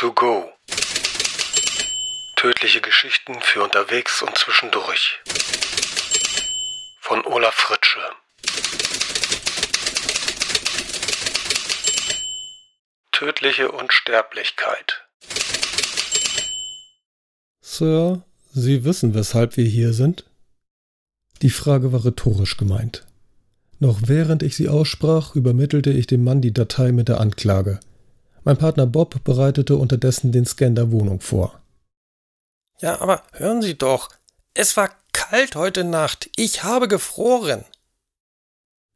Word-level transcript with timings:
to 0.00 0.14
go. 0.14 0.48
Tödliche 2.36 2.80
Geschichten 2.80 3.34
für 3.42 3.62
unterwegs 3.62 4.22
und 4.22 4.34
zwischendurch. 4.38 5.20
Von 7.00 7.22
Olaf 7.26 7.52
Fritsche. 7.52 8.00
Tödliche 13.12 13.70
Unsterblichkeit. 13.72 15.06
Sir, 17.60 18.22
Sie 18.52 18.84
wissen, 18.84 19.12
weshalb 19.12 19.58
wir 19.58 19.66
hier 19.66 19.92
sind? 19.92 20.24
Die 21.42 21.50
Frage 21.50 21.92
war 21.92 22.06
rhetorisch 22.06 22.56
gemeint. 22.56 23.04
Noch 23.80 24.00
während 24.06 24.42
ich 24.42 24.56
sie 24.56 24.70
aussprach, 24.70 25.34
übermittelte 25.34 25.90
ich 25.90 26.06
dem 26.06 26.24
Mann 26.24 26.40
die 26.40 26.54
Datei 26.54 26.90
mit 26.90 27.08
der 27.08 27.20
Anklage. 27.20 27.80
Mein 28.44 28.56
Partner 28.56 28.86
Bob 28.86 29.22
bereitete 29.24 29.76
unterdessen 29.76 30.32
den 30.32 30.46
Scan 30.46 30.74
der 30.74 30.90
Wohnung 30.90 31.20
vor. 31.20 31.60
Ja, 32.80 33.00
aber 33.00 33.22
hören 33.32 33.60
Sie 33.60 33.76
doch. 33.76 34.08
Es 34.54 34.76
war 34.76 34.90
kalt 35.12 35.54
heute 35.54 35.84
Nacht. 35.84 36.30
Ich 36.36 36.64
habe 36.64 36.88
gefroren. 36.88 37.64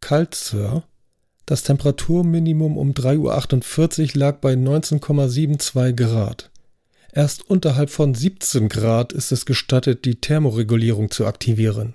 Kalt, 0.00 0.34
Sir? 0.34 0.82
Das 1.46 1.62
Temperaturminimum 1.62 2.78
um 2.78 2.92
3.48 2.92 4.14
Uhr 4.14 4.20
lag 4.20 4.36
bei 4.38 4.54
19,72 4.54 5.92
Grad. 5.92 6.50
Erst 7.12 7.48
unterhalb 7.48 7.90
von 7.90 8.14
17 8.14 8.68
Grad 8.68 9.12
ist 9.12 9.30
es 9.30 9.44
gestattet, 9.44 10.04
die 10.04 10.20
Thermoregulierung 10.20 11.10
zu 11.10 11.26
aktivieren. 11.26 11.94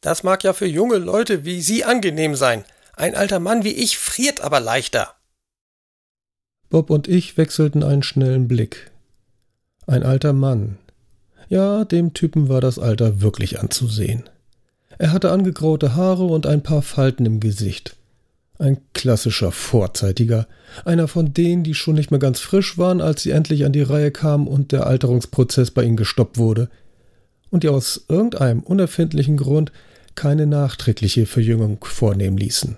Das 0.00 0.22
mag 0.22 0.44
ja 0.44 0.52
für 0.54 0.66
junge 0.66 0.96
Leute 0.96 1.44
wie 1.44 1.60
Sie 1.60 1.84
angenehm 1.84 2.34
sein. 2.34 2.64
Ein 2.94 3.14
alter 3.14 3.38
Mann 3.38 3.64
wie 3.64 3.72
ich 3.72 3.98
friert 3.98 4.40
aber 4.40 4.60
leichter. 4.60 5.14
Bob 6.70 6.90
und 6.90 7.08
ich 7.08 7.36
wechselten 7.36 7.82
einen 7.82 8.02
schnellen 8.02 8.46
Blick. 8.46 8.90
Ein 9.86 10.02
alter 10.02 10.32
Mann. 10.34 10.76
Ja, 11.48 11.84
dem 11.84 12.12
Typen 12.12 12.48
war 12.48 12.60
das 12.60 12.78
Alter 12.78 13.22
wirklich 13.22 13.58
anzusehen. 13.58 14.24
Er 14.98 15.12
hatte 15.12 15.30
angegraute 15.30 15.94
Haare 15.94 16.24
und 16.24 16.46
ein 16.46 16.62
paar 16.62 16.82
Falten 16.82 17.24
im 17.24 17.40
Gesicht. 17.40 17.96
Ein 18.58 18.78
klassischer 18.92 19.52
Vorzeitiger, 19.52 20.46
einer 20.84 21.08
von 21.08 21.32
denen, 21.32 21.62
die 21.62 21.74
schon 21.74 21.94
nicht 21.94 22.10
mehr 22.10 22.20
ganz 22.20 22.40
frisch 22.40 22.76
waren, 22.76 23.00
als 23.00 23.22
sie 23.22 23.30
endlich 23.30 23.64
an 23.64 23.72
die 23.72 23.82
Reihe 23.82 24.10
kamen 24.10 24.48
und 24.48 24.72
der 24.72 24.86
Alterungsprozess 24.86 25.70
bei 25.70 25.84
ihnen 25.84 25.96
gestoppt 25.96 26.36
wurde, 26.36 26.68
und 27.50 27.62
die 27.62 27.68
aus 27.68 28.04
irgendeinem 28.08 28.60
unerfindlichen 28.60 29.36
Grund 29.36 29.72
keine 30.16 30.46
nachträgliche 30.46 31.24
Verjüngung 31.24 31.82
vornehmen 31.82 32.36
ließen. 32.36 32.76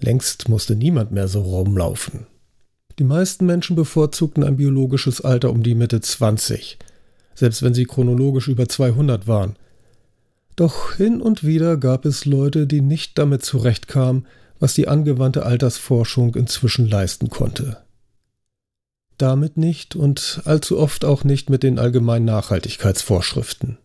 Längst 0.00 0.48
musste 0.48 0.74
niemand 0.74 1.12
mehr 1.12 1.28
so 1.28 1.40
rumlaufen. 1.42 2.26
Die 2.98 3.04
meisten 3.04 3.46
Menschen 3.46 3.74
bevorzugten 3.74 4.44
ein 4.44 4.56
biologisches 4.56 5.20
Alter 5.20 5.50
um 5.50 5.62
die 5.62 5.74
Mitte 5.74 6.00
20, 6.00 6.78
selbst 7.34 7.62
wenn 7.62 7.74
sie 7.74 7.84
chronologisch 7.84 8.48
über 8.48 8.68
200 8.68 9.26
waren. 9.26 9.56
Doch 10.56 10.94
hin 10.94 11.20
und 11.20 11.42
wieder 11.44 11.76
gab 11.76 12.04
es 12.04 12.24
Leute, 12.24 12.66
die 12.66 12.80
nicht 12.80 13.18
damit 13.18 13.44
zurechtkamen, 13.44 14.26
was 14.60 14.74
die 14.74 14.86
angewandte 14.86 15.44
Altersforschung 15.44 16.36
inzwischen 16.36 16.86
leisten 16.86 17.28
konnte. 17.28 17.78
Damit 19.18 19.56
nicht 19.56 19.96
und 19.96 20.42
allzu 20.44 20.78
oft 20.78 21.04
auch 21.04 21.24
nicht 21.24 21.50
mit 21.50 21.62
den 21.62 21.78
allgemeinen 21.78 22.24
Nachhaltigkeitsvorschriften. 22.24 23.78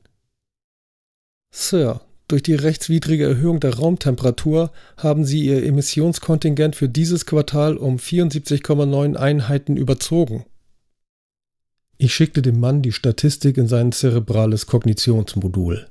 Sir, 1.52 2.02
durch 2.30 2.44
die 2.44 2.55
rechtswidrige 2.55 3.25
Erhöhung 3.25 3.59
der 3.59 3.75
Raumtemperatur 3.75 4.72
haben 4.97 5.25
Sie 5.25 5.45
Ihr 5.45 5.66
Emissionskontingent 5.66 6.75
für 6.75 6.88
dieses 6.88 7.25
Quartal 7.25 7.75
um 7.75 7.97
74,9 7.97 9.16
Einheiten 9.16 9.75
überzogen. 9.75 10.45
Ich 11.97 12.13
schickte 12.13 12.41
dem 12.41 12.59
Mann 12.59 12.81
die 12.81 12.94
Statistik 12.94 13.57
in 13.57 13.68
sein 13.68 13.91
zerebrales 13.91 14.68
Kognitionsmodul. 14.68 15.88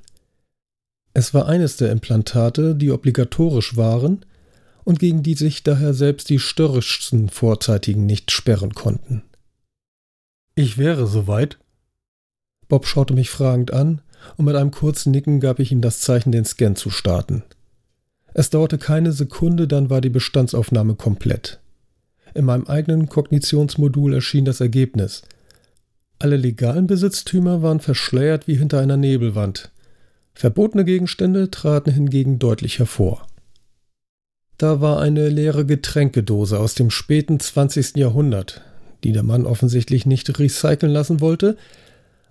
Es 1.13 1.33
war 1.33 1.47
eines 1.47 1.75
der 1.75 1.91
Implantate, 1.91 2.73
die 2.73 2.91
obligatorisch 2.91 3.75
waren 3.75 4.25
und 4.85 4.99
gegen 4.99 5.21
die 5.21 5.35
sich 5.35 5.61
daher 5.61 5.93
selbst 5.93 6.29
die 6.29 6.39
störrischsten 6.39 7.29
Vorzeitigen 7.29 8.05
nicht 8.05 8.31
sperren 8.31 8.73
konnten. 8.73 9.23
Ich 10.55 10.77
wäre 10.77 11.05
soweit. 11.05 11.59
Bob 12.69 12.87
schaute 12.87 13.13
mich 13.13 13.29
fragend 13.29 13.71
an, 13.71 14.01
und 14.37 14.45
mit 14.45 14.55
einem 14.55 14.71
kurzen 14.71 15.11
Nicken 15.11 15.39
gab 15.39 15.59
ich 15.59 15.71
ihm 15.71 15.81
das 15.81 16.01
Zeichen, 16.01 16.31
den 16.31 16.45
Scan 16.45 16.75
zu 16.75 16.89
starten. 16.89 17.43
Es 18.33 18.49
dauerte 18.49 18.77
keine 18.77 19.11
Sekunde, 19.11 19.67
dann 19.67 19.89
war 19.89 20.01
die 20.01 20.09
Bestandsaufnahme 20.09 20.95
komplett. 20.95 21.59
In 22.33 22.45
meinem 22.45 22.67
eigenen 22.67 23.09
Kognitionsmodul 23.09 24.13
erschien 24.13 24.45
das 24.45 24.61
Ergebnis. 24.61 25.23
Alle 26.19 26.37
legalen 26.37 26.85
Besitztümer 26.87 27.61
waren 27.61 27.79
verschleiert 27.79 28.47
wie 28.47 28.55
hinter 28.55 28.79
einer 28.79 28.97
Nebelwand. 28.97 29.71
Verbotene 30.33 30.85
Gegenstände 30.85 31.49
traten 31.49 31.91
hingegen 31.91 32.39
deutlich 32.39 32.79
hervor. 32.79 33.25
Da 34.57 34.81
war 34.81 34.99
eine 34.99 35.29
leere 35.29 35.65
Getränkedose 35.65 36.59
aus 36.59 36.75
dem 36.75 36.91
späten 36.91 37.39
20. 37.39 37.95
Jahrhundert, 37.95 38.61
die 39.03 39.13
der 39.13 39.23
Mann 39.23 39.45
offensichtlich 39.45 40.05
nicht 40.05 40.37
recyceln 40.37 40.91
lassen 40.91 41.21
wollte, 41.21 41.57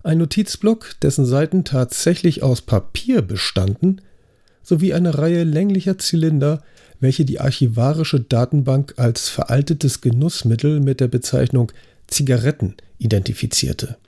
ein 0.09 0.19
Notizblock, 0.19 0.99
dessen 1.03 1.27
Seiten 1.27 1.65
tatsächlich 1.65 2.43
aus 2.43 2.63
Papier 2.63 3.21
bestanden, 3.21 4.01
sowie 4.63 4.95
eine 4.95 5.19
Reihe 5.19 5.45
länglicher 5.45 5.99
Zylinder, 5.99 6.63
welche 6.99 7.27
die 7.27 7.41
archivarische 7.41 8.19
Datenbank 8.19 8.95
als 8.97 9.29
veraltetes 9.29 10.01
Genussmittel 10.01 10.81
mit 10.81 11.01
der 11.01 11.09
Bezeichnung 11.09 11.71
Zigaretten 12.07 12.75
identifizierte. 12.97 13.99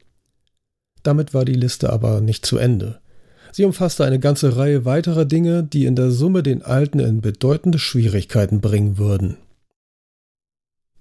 Damit 1.02 1.34
war 1.34 1.44
die 1.44 1.54
Liste 1.54 1.92
aber 1.92 2.22
nicht 2.22 2.46
zu 2.46 2.56
Ende. 2.56 3.00
Sie 3.52 3.66
umfasste 3.66 4.04
eine 4.04 4.18
ganze 4.18 4.56
Reihe 4.56 4.86
weiterer 4.86 5.26
Dinge, 5.26 5.62
die 5.64 5.84
in 5.84 5.96
der 5.96 6.10
Summe 6.10 6.42
den 6.42 6.62
Alten 6.62 6.98
in 7.00 7.20
bedeutende 7.20 7.78
Schwierigkeiten 7.78 8.62
bringen 8.62 8.96
würden. 8.96 9.36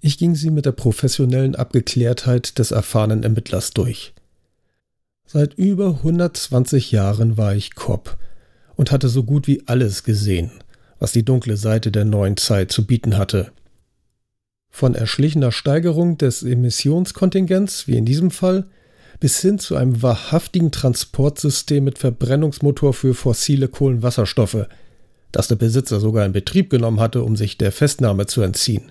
Ich 0.02 0.18
ging 0.18 0.34
sie 0.34 0.50
mit 0.50 0.66
der 0.66 0.72
professionellen 0.72 1.54
Abgeklärtheit 1.54 2.58
des 2.58 2.70
erfahrenen 2.70 3.22
Ermittlers 3.22 3.70
durch. 3.70 4.12
Seit 5.32 5.54
über 5.54 5.90
120 5.90 6.90
Jahren 6.90 7.36
war 7.36 7.54
ich 7.54 7.76
Cop 7.76 8.16
und 8.74 8.90
hatte 8.90 9.08
so 9.08 9.22
gut 9.22 9.46
wie 9.46 9.62
alles 9.66 10.02
gesehen, 10.02 10.50
was 10.98 11.12
die 11.12 11.24
dunkle 11.24 11.56
Seite 11.56 11.92
der 11.92 12.04
neuen 12.04 12.36
Zeit 12.36 12.72
zu 12.72 12.84
bieten 12.84 13.16
hatte. 13.16 13.52
Von 14.70 14.96
erschlichener 14.96 15.52
Steigerung 15.52 16.18
des 16.18 16.42
Emissionskontingents, 16.42 17.86
wie 17.86 17.96
in 17.96 18.04
diesem 18.04 18.32
Fall, 18.32 18.66
bis 19.20 19.40
hin 19.40 19.60
zu 19.60 19.76
einem 19.76 20.02
wahrhaftigen 20.02 20.72
Transportsystem 20.72 21.84
mit 21.84 22.00
Verbrennungsmotor 22.00 22.92
für 22.92 23.14
fossile 23.14 23.68
Kohlenwasserstoffe, 23.68 24.66
das 25.30 25.46
der 25.46 25.54
Besitzer 25.54 26.00
sogar 26.00 26.26
in 26.26 26.32
Betrieb 26.32 26.70
genommen 26.70 26.98
hatte, 26.98 27.22
um 27.22 27.36
sich 27.36 27.56
der 27.56 27.70
Festnahme 27.70 28.26
zu 28.26 28.42
entziehen. 28.42 28.90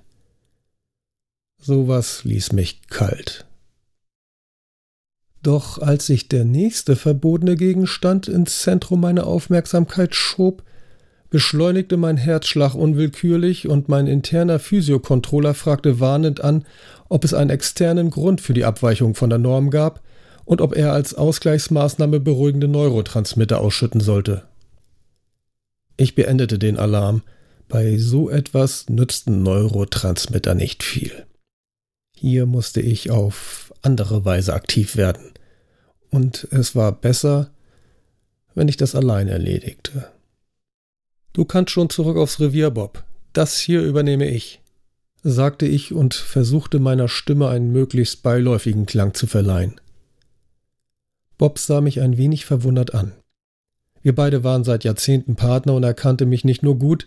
Sowas 1.62 2.24
ließ 2.24 2.54
mich 2.54 2.88
kalt. 2.88 3.49
Doch 5.42 5.80
als 5.80 6.06
sich 6.06 6.28
der 6.28 6.44
nächste 6.44 6.96
verbotene 6.96 7.56
Gegenstand 7.56 8.28
ins 8.28 8.62
Zentrum 8.62 9.02
meiner 9.02 9.26
Aufmerksamkeit 9.26 10.16
schob, 10.16 10.64
beschleunigte 11.30 11.96
mein 11.96 12.18
Herzschlag 12.18 12.74
unwillkürlich 12.74 13.68
und 13.68 13.88
mein 13.88 14.08
interner 14.08 14.60
Physiokontroller 14.60 15.54
fragte 15.54 16.00
warnend 16.00 16.42
an, 16.42 16.66
ob 17.08 17.24
es 17.24 17.34
einen 17.34 17.52
externen 17.52 18.10
Grund 18.10 18.42
für 18.42 18.54
die 18.54 18.66
Abweichung 18.66 19.16
von 19.16 19.30
der 19.30 19.40
Norm 19.40 19.70
gab, 19.70 20.02
und 20.50 20.62
ob 20.62 20.76
er 20.76 20.94
als 20.94 21.14
Ausgleichsmaßnahme 21.14 22.20
beruhigende 22.20 22.68
Neurotransmitter 22.68 23.62
ausschütten 23.62 24.02
sollte. 24.02 24.46
Ich 25.96 26.16
beendete 26.16 26.58
den 26.58 26.78
Alarm. 26.78 27.22
Bei 27.68 28.00
so 28.00 28.32
etwas 28.32 28.90
nützten 28.90 29.44
Neurotransmitter 29.44 30.56
nicht 30.56 30.82
viel. 30.82 31.28
Hier 32.16 32.48
musste 32.48 32.82
ich 32.82 33.12
auf 33.12 33.72
andere 33.84 34.26
Weise 34.26 34.56
aktiv 34.56 34.96
werden. 34.96 35.34
Und 36.12 36.48
es 36.52 36.76
war 36.76 36.92
besser, 36.92 37.52
wenn 38.56 38.68
ich 38.68 38.78
das 38.78 38.96
allein 38.96 39.28
erledigte. 39.28 40.10
Du 41.34 41.46
kannst 41.46 41.72
schon 41.72 41.90
zurück 41.90 42.18
aufs 42.18 42.40
Revier, 42.40 42.72
Bob. 42.72 43.04
Das 43.34 43.58
hier 43.58 43.84
übernehme 43.84 44.28
ich, 44.28 44.62
sagte 45.24 45.66
ich 45.68 45.94
und 45.94 46.14
versuchte 46.14 46.80
meiner 46.80 47.08
Stimme 47.08 47.50
einen 47.50 47.72
möglichst 47.72 48.24
beiläufigen 48.24 48.86
Klang 48.86 49.14
zu 49.14 49.28
verleihen. 49.28 49.80
Bob 51.38 51.60
sah 51.60 51.80
mich 51.80 52.02
ein 52.02 52.18
wenig 52.18 52.46
verwundert 52.46 52.94
an. 52.94 53.14
Wir 54.02 54.16
beide 54.16 54.44
waren 54.44 54.64
seit 54.64 54.84
Jahrzehnten 54.84 55.36
Partner 55.36 55.74
und 55.74 55.84
er 55.84 55.94
kannte 55.94 56.26
mich 56.26 56.44
nicht 56.44 56.64
nur 56.64 56.78
gut, 56.78 57.06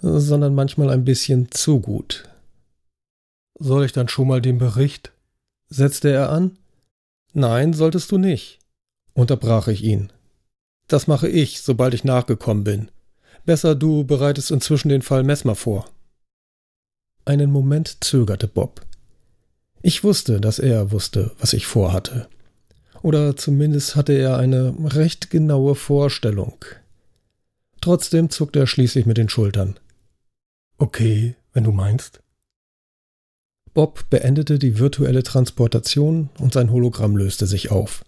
sondern 0.00 0.54
manchmal 0.54 0.90
ein 0.90 1.04
bisschen 1.04 1.50
zu 1.50 1.80
gut. 1.80 2.28
Soll 3.58 3.84
ich 3.84 3.92
dann 3.92 4.08
schon 4.08 4.28
mal 4.28 4.40
den 4.40 4.58
Bericht? 4.58 5.12
setzte 5.68 6.10
er 6.10 6.30
an. 6.30 6.58
Nein, 7.34 7.72
solltest 7.72 8.12
du 8.12 8.18
nicht, 8.18 8.60
unterbrach 9.12 9.66
ich 9.66 9.82
ihn. 9.82 10.12
Das 10.86 11.08
mache 11.08 11.28
ich, 11.28 11.60
sobald 11.62 11.92
ich 11.92 12.04
nachgekommen 12.04 12.62
bin. 12.62 12.90
Besser 13.44 13.74
du 13.74 14.04
bereitest 14.04 14.52
inzwischen 14.52 14.88
den 14.88 15.02
Fall 15.02 15.24
Messmer 15.24 15.56
vor. 15.56 15.86
Einen 17.24 17.50
Moment 17.50 18.04
zögerte 18.04 18.46
Bob. 18.46 18.82
Ich 19.82 20.04
wusste, 20.04 20.40
dass 20.40 20.58
er 20.58 20.92
wusste, 20.92 21.32
was 21.38 21.52
ich 21.52 21.66
vorhatte. 21.66 22.28
Oder 23.02 23.36
zumindest 23.36 23.96
hatte 23.96 24.12
er 24.12 24.38
eine 24.38 24.74
recht 24.94 25.28
genaue 25.28 25.74
Vorstellung. 25.74 26.64
Trotzdem 27.80 28.30
zuckte 28.30 28.60
er 28.60 28.66
schließlich 28.66 29.06
mit 29.06 29.18
den 29.18 29.28
Schultern. 29.28 29.78
Okay, 30.78 31.34
wenn 31.52 31.64
du 31.64 31.72
meinst. 31.72 32.20
Bob 33.74 34.08
beendete 34.08 34.60
die 34.60 34.78
virtuelle 34.78 35.24
Transportation 35.24 36.30
und 36.38 36.52
sein 36.52 36.70
Hologramm 36.70 37.16
löste 37.16 37.46
sich 37.46 37.72
auf. 37.72 38.04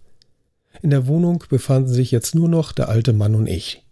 In 0.81 0.89
der 0.89 1.07
Wohnung 1.07 1.43
befanden 1.49 1.93
sich 1.93 2.11
jetzt 2.11 2.35
nur 2.35 2.47
noch 2.47 2.71
der 2.71 2.87
alte 2.87 3.11
Mann 3.11 3.35
und 3.35 3.47
ich. 3.47 3.83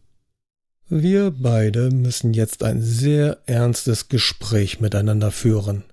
Wir 0.88 1.32
beide 1.32 1.90
müssen 1.90 2.34
jetzt 2.34 2.64
ein 2.64 2.82
sehr 2.82 3.40
ernstes 3.46 4.08
Gespräch 4.08 4.80
miteinander 4.80 5.32
führen, 5.32 5.84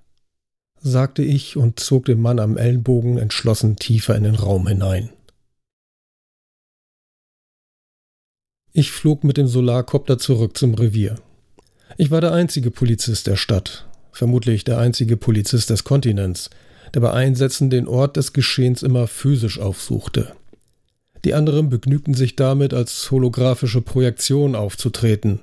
sagte 0.79 1.23
ich 1.23 1.57
und 1.57 1.79
zog 1.79 2.05
den 2.05 2.21
Mann 2.21 2.39
am 2.39 2.57
Ellenbogen 2.57 3.17
entschlossen 3.17 3.75
tiefer 3.75 4.15
in 4.15 4.23
den 4.23 4.35
Raum 4.35 4.67
hinein. 4.67 5.09
Ich 8.71 8.91
flog 8.91 9.23
mit 9.23 9.37
dem 9.37 9.47
Solarkopter 9.47 10.17
zurück 10.17 10.57
zum 10.57 10.75
Revier. 10.75 11.15
Ich 11.97 12.09
war 12.09 12.21
der 12.21 12.31
einzige 12.31 12.71
Polizist 12.71 13.27
der 13.27 13.35
Stadt, 13.35 13.87
vermutlich 14.13 14.63
der 14.63 14.77
einzige 14.77 15.17
Polizist 15.17 15.69
des 15.69 15.83
Kontinents, 15.83 16.49
der 16.93 17.01
bei 17.01 17.11
Einsätzen 17.11 17.69
den 17.69 17.87
Ort 17.87 18.15
des 18.15 18.31
Geschehens 18.33 18.83
immer 18.83 19.07
physisch 19.07 19.59
aufsuchte. 19.59 20.33
Die 21.25 21.33
anderen 21.33 21.69
begnügten 21.69 22.13
sich 22.13 22.35
damit, 22.35 22.73
als 22.73 23.09
holographische 23.09 23.81
Projektion 23.81 24.55
aufzutreten. 24.55 25.39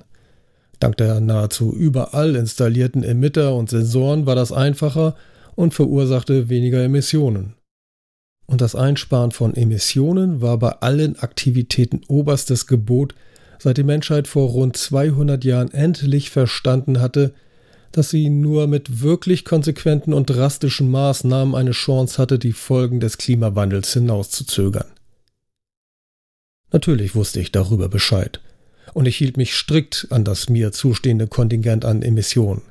Dank 0.79 0.97
der 0.97 1.19
nahezu 1.19 1.75
überall 1.75 2.35
installierten 2.35 3.03
Emitter 3.03 3.55
und 3.55 3.69
Sensoren 3.69 4.25
war 4.25 4.35
das 4.35 4.51
einfacher 4.51 5.15
und 5.55 5.73
verursachte 5.73 6.49
weniger 6.49 6.83
Emissionen. 6.83 7.55
Und 8.47 8.61
das 8.61 8.75
Einsparen 8.75 9.31
von 9.31 9.55
Emissionen 9.55 10.41
war 10.41 10.57
bei 10.59 10.71
allen 10.71 11.17
Aktivitäten 11.19 12.01
oberstes 12.07 12.67
Gebot, 12.67 13.15
seit 13.59 13.77
die 13.77 13.83
Menschheit 13.83 14.27
vor 14.27 14.49
rund 14.49 14.75
200 14.75 15.43
Jahren 15.43 15.71
endlich 15.71 16.31
verstanden 16.31 16.99
hatte, 16.99 17.33
dass 17.91 18.09
sie 18.09 18.29
nur 18.29 18.67
mit 18.67 19.01
wirklich 19.01 19.45
konsequenten 19.45 20.13
und 20.13 20.29
drastischen 20.29 20.89
Maßnahmen 20.89 21.55
eine 21.55 21.71
Chance 21.71 22.17
hatte, 22.17 22.39
die 22.39 22.53
Folgen 22.53 22.99
des 22.99 23.17
Klimawandels 23.17 23.93
hinauszuzögern. 23.93 24.87
Natürlich 26.71 27.15
wusste 27.15 27.41
ich 27.41 27.51
darüber 27.51 27.89
Bescheid, 27.89 28.39
und 28.93 29.07
ich 29.07 29.17
hielt 29.17 29.37
mich 29.37 29.53
strikt 29.53 30.07
an 30.09 30.23
das 30.23 30.49
mir 30.49 30.71
zustehende 30.71 31.27
Kontingent 31.27 31.85
an 31.85 32.01
Emissionen. 32.01 32.61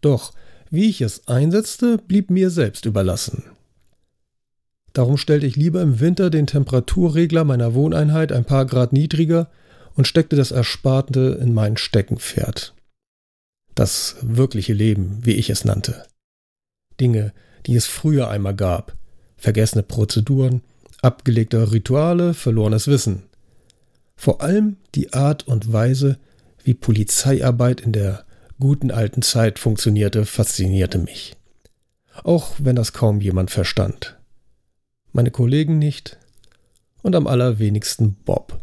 Doch 0.00 0.32
wie 0.70 0.88
ich 0.88 1.00
es 1.00 1.28
einsetzte, 1.28 1.98
blieb 1.98 2.30
mir 2.30 2.50
selbst 2.50 2.86
überlassen. 2.86 3.44
Darum 4.92 5.16
stellte 5.16 5.46
ich 5.46 5.56
lieber 5.56 5.80
im 5.80 6.00
Winter 6.00 6.30
den 6.30 6.46
Temperaturregler 6.46 7.44
meiner 7.44 7.74
Wohneinheit 7.74 8.32
ein 8.32 8.44
paar 8.44 8.66
Grad 8.66 8.92
niedriger 8.92 9.50
und 9.94 10.06
steckte 10.06 10.36
das 10.36 10.50
Ersparte 10.50 11.38
in 11.40 11.54
mein 11.54 11.76
Steckenpferd. 11.76 12.74
Das 13.74 14.16
wirkliche 14.20 14.72
Leben, 14.72 15.18
wie 15.22 15.32
ich 15.32 15.50
es 15.50 15.64
nannte. 15.64 16.06
Dinge, 17.00 17.32
die 17.66 17.74
es 17.74 17.86
früher 17.86 18.28
einmal 18.28 18.54
gab, 18.54 18.96
vergessene 19.36 19.82
Prozeduren, 19.82 20.62
abgelegte 21.00 21.72
Rituale, 21.72 22.34
verlorenes 22.34 22.86
Wissen. 22.86 23.24
Vor 24.14 24.40
allem 24.40 24.76
die 24.94 25.12
Art 25.12 25.48
und 25.48 25.72
Weise, 25.72 26.18
wie 26.62 26.74
Polizeiarbeit 26.74 27.80
in 27.80 27.92
der 27.92 28.24
guten 28.60 28.90
alten 28.90 29.22
Zeit 29.22 29.58
funktionierte, 29.58 30.24
faszinierte 30.24 30.98
mich. 30.98 31.36
Auch 32.22 32.52
wenn 32.58 32.76
das 32.76 32.92
kaum 32.92 33.20
jemand 33.20 33.50
verstand. 33.50 34.18
Meine 35.12 35.30
Kollegen 35.30 35.78
nicht 35.78 36.18
und 37.02 37.16
am 37.16 37.26
allerwenigsten 37.26 38.14
Bob. 38.14 38.60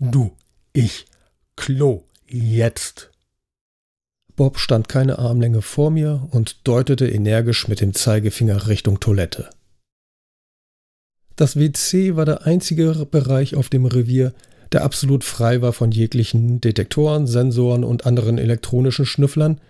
Du, 0.00 0.32
ich, 0.72 1.06
Klo, 1.56 2.04
jetzt. 2.26 3.07
Bob 4.38 4.60
stand 4.60 4.88
keine 4.88 5.18
Armlänge 5.18 5.62
vor 5.62 5.90
mir 5.90 6.28
und 6.30 6.60
deutete 6.62 7.08
energisch 7.08 7.66
mit 7.66 7.80
dem 7.80 7.92
Zeigefinger 7.92 8.68
Richtung 8.68 9.00
Toilette. 9.00 9.50
Das 11.34 11.56
WC 11.56 12.14
war 12.14 12.24
der 12.24 12.46
einzige 12.46 13.04
Bereich 13.10 13.56
auf 13.56 13.68
dem 13.68 13.84
Revier, 13.84 14.32
der 14.70 14.84
absolut 14.84 15.24
frei 15.24 15.60
war 15.60 15.72
von 15.72 15.90
jeglichen 15.90 16.60
Detektoren, 16.60 17.26
Sensoren 17.26 17.82
und 17.82 18.06
anderen 18.06 18.38
elektronischen 18.38 19.06
Schnüfflern, 19.06 19.60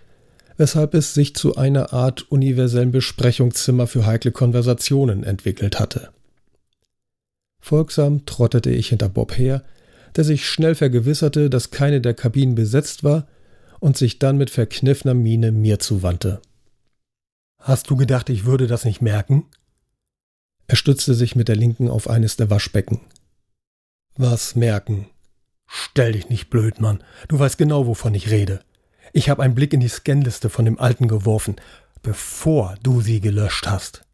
weshalb 0.58 0.92
es 0.92 1.14
sich 1.14 1.34
zu 1.34 1.56
einer 1.56 1.94
Art 1.94 2.30
universellen 2.30 2.92
Besprechungszimmer 2.92 3.86
für 3.86 4.04
heikle 4.04 4.32
Konversationen 4.32 5.24
entwickelt 5.24 5.80
hatte. 5.80 6.10
Folgsam 7.58 8.26
trottete 8.26 8.70
ich 8.70 8.88
hinter 8.90 9.08
Bob 9.08 9.38
her, 9.38 9.64
der 10.16 10.24
sich 10.24 10.46
schnell 10.46 10.74
vergewisserte, 10.74 11.48
dass 11.48 11.70
keine 11.70 12.02
der 12.02 12.12
Kabinen 12.12 12.54
besetzt 12.54 13.02
war 13.02 13.26
und 13.80 13.96
sich 13.96 14.18
dann 14.18 14.36
mit 14.36 14.50
verkniffener 14.50 15.14
Miene 15.14 15.52
mir 15.52 15.78
zuwandte. 15.78 16.40
Hast 17.60 17.90
du 17.90 17.96
gedacht, 17.96 18.30
ich 18.30 18.44
würde 18.44 18.66
das 18.66 18.84
nicht 18.84 19.02
merken? 19.02 19.46
Er 20.66 20.76
stützte 20.76 21.14
sich 21.14 21.34
mit 21.34 21.48
der 21.48 21.56
linken 21.56 21.88
auf 21.88 22.08
eines 22.08 22.36
der 22.36 22.50
Waschbecken. 22.50 23.00
Was 24.16 24.54
merken? 24.54 25.08
Stell 25.66 26.12
dich 26.12 26.28
nicht 26.28 26.50
blöd, 26.50 26.80
Mann. 26.80 27.02
Du 27.28 27.38
weißt 27.38 27.58
genau, 27.58 27.86
wovon 27.86 28.14
ich 28.14 28.30
rede. 28.30 28.60
Ich 29.12 29.28
habe 29.28 29.42
einen 29.42 29.54
Blick 29.54 29.72
in 29.72 29.80
die 29.80 29.88
Scanliste 29.88 30.50
von 30.50 30.64
dem 30.64 30.78
Alten 30.78 31.08
geworfen, 31.08 31.56
bevor 32.02 32.76
du 32.82 33.00
sie 33.00 33.20
gelöscht 33.20 33.68
hast. 33.68 34.04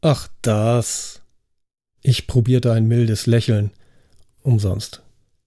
Ach, 0.00 0.28
das. 0.42 1.22
Ich 2.02 2.26
probierte 2.26 2.72
ein 2.72 2.86
mildes 2.86 3.26
Lächeln. 3.26 3.72
Umsonst. 4.42 5.02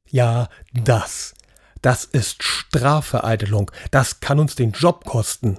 Ja, 0.10 0.50
das. 0.74 1.34
Das 1.82 2.06
ist 2.06 2.44
Strafvereitelung. 2.44 3.72
Das 3.90 4.20
kann 4.20 4.40
uns 4.40 4.56
den 4.56 4.72
Job 4.72 5.06
kosten. 5.06 5.58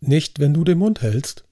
Nicht, 0.00 0.38
wenn 0.38 0.54
du 0.54 0.64
den 0.64 0.78
Mund 0.78 1.02
hältst. 1.02 1.44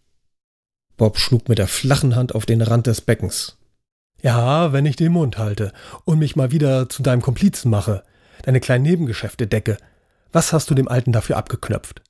Bob 0.97 1.19
schlug 1.19 1.49
mit 1.49 1.59
der 1.59 1.69
flachen 1.69 2.15
Hand 2.15 2.35
auf 2.35 2.47
den 2.47 2.63
Rand 2.63 2.87
des 2.87 3.01
Beckens. 3.01 3.57
Ja, 4.23 4.73
wenn 4.73 4.87
ich 4.87 4.97
den 4.97 5.13
Mund 5.13 5.39
halte 5.39 5.73
und 6.05 6.19
mich 6.19 6.37
mal 6.37 6.51
wieder 6.51 6.89
zu 6.89 7.03
deinem 7.03 7.23
Komplizen 7.23 7.71
mache, 7.71 8.05
deine 8.43 8.61
kleinen 8.61 8.85
Nebengeschäfte 8.85 9.47
decke. 9.47 9.79
Was 10.33 10.53
hast 10.53 10.71
du 10.71 10.75
dem 10.75 10.89
Alten 10.89 11.13
dafür 11.13 11.37
abgeknöpft? 11.37 12.03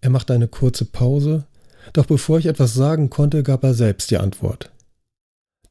Er 0.00 0.10
machte 0.10 0.32
eine 0.32 0.48
kurze 0.48 0.84
Pause, 0.84 1.46
doch 1.92 2.06
bevor 2.06 2.38
ich 2.38 2.46
etwas 2.46 2.74
sagen 2.74 3.10
konnte, 3.10 3.42
gab 3.42 3.64
er 3.64 3.74
selbst 3.74 4.10
die 4.10 4.18
Antwort. 4.18 4.70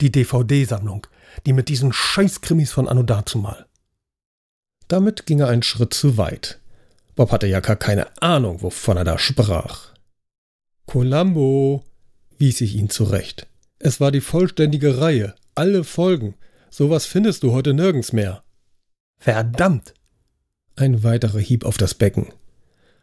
Die 0.02 0.12
DVD-Sammlung, 0.12 1.08
die 1.46 1.54
mit 1.54 1.70
diesen 1.70 1.94
Scheißkrimis 1.94 2.72
von 2.72 2.88
Anno 2.88 3.04
dazumal. 3.04 3.69
Damit 4.90 5.26
ging 5.26 5.40
er 5.40 5.48
einen 5.48 5.64
Schritt 5.64 5.94
zu 5.94 6.18
weit. 6.18 6.60
Bob 7.16 7.32
hatte 7.32 7.48
ja 7.48 7.62
gar 7.62 7.76
keine 7.76 8.08
Ahnung, 8.22 8.62
wovon 8.64 8.98
er 8.98 9.04
da 9.04 9.18
sprach. 9.18 9.94
Columbo, 10.88 11.86
wies 12.38 12.60
ich 12.62 12.76
ihn 12.76 12.90
zurecht. 12.90 13.48
Es 13.78 14.02
war 14.02 14.12
die 14.12 14.20
vollständige 14.20 15.00
Reihe, 15.00 15.36
alle 15.54 15.84
Folgen. 15.84 16.36
Sowas 16.72 17.06
findest 17.06 17.44
du 17.44 17.52
heute 17.52 17.74
nirgends 17.74 18.14
mehr. 18.14 18.44
Verdammt! 19.20 19.94
Ein 20.76 21.04
weiterer 21.04 21.40
Hieb 21.40 21.66
auf 21.66 21.78
das 21.78 21.94
Becken. 21.94 22.28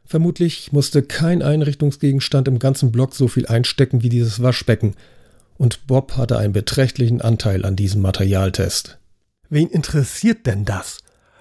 Vermutlich 0.05 0.73
musste 0.73 1.03
kein 1.03 1.43
Einrichtungsgegenstand 1.43 2.49
im 2.49 2.59
ganzen 2.59 2.91
Block 2.91 3.15
so 3.15 3.29
viel 3.29 3.47
einstecken 3.47 4.03
wie 4.03 4.09
dieses 4.09 4.43
Waschbecken, 4.43 4.97
und 5.57 5.87
Bob 5.87 6.17
hatte 6.17 6.37
einen 6.37 6.53
beträchtlichen 6.53 7.21
Anteil 7.21 7.65
an 7.65 7.77
diesem 7.77 8.03
Materialtest. 8.03 8.99
Wen 9.49 9.69
interessiert 9.69 10.47
denn 10.47 10.65
das? 10.65 10.99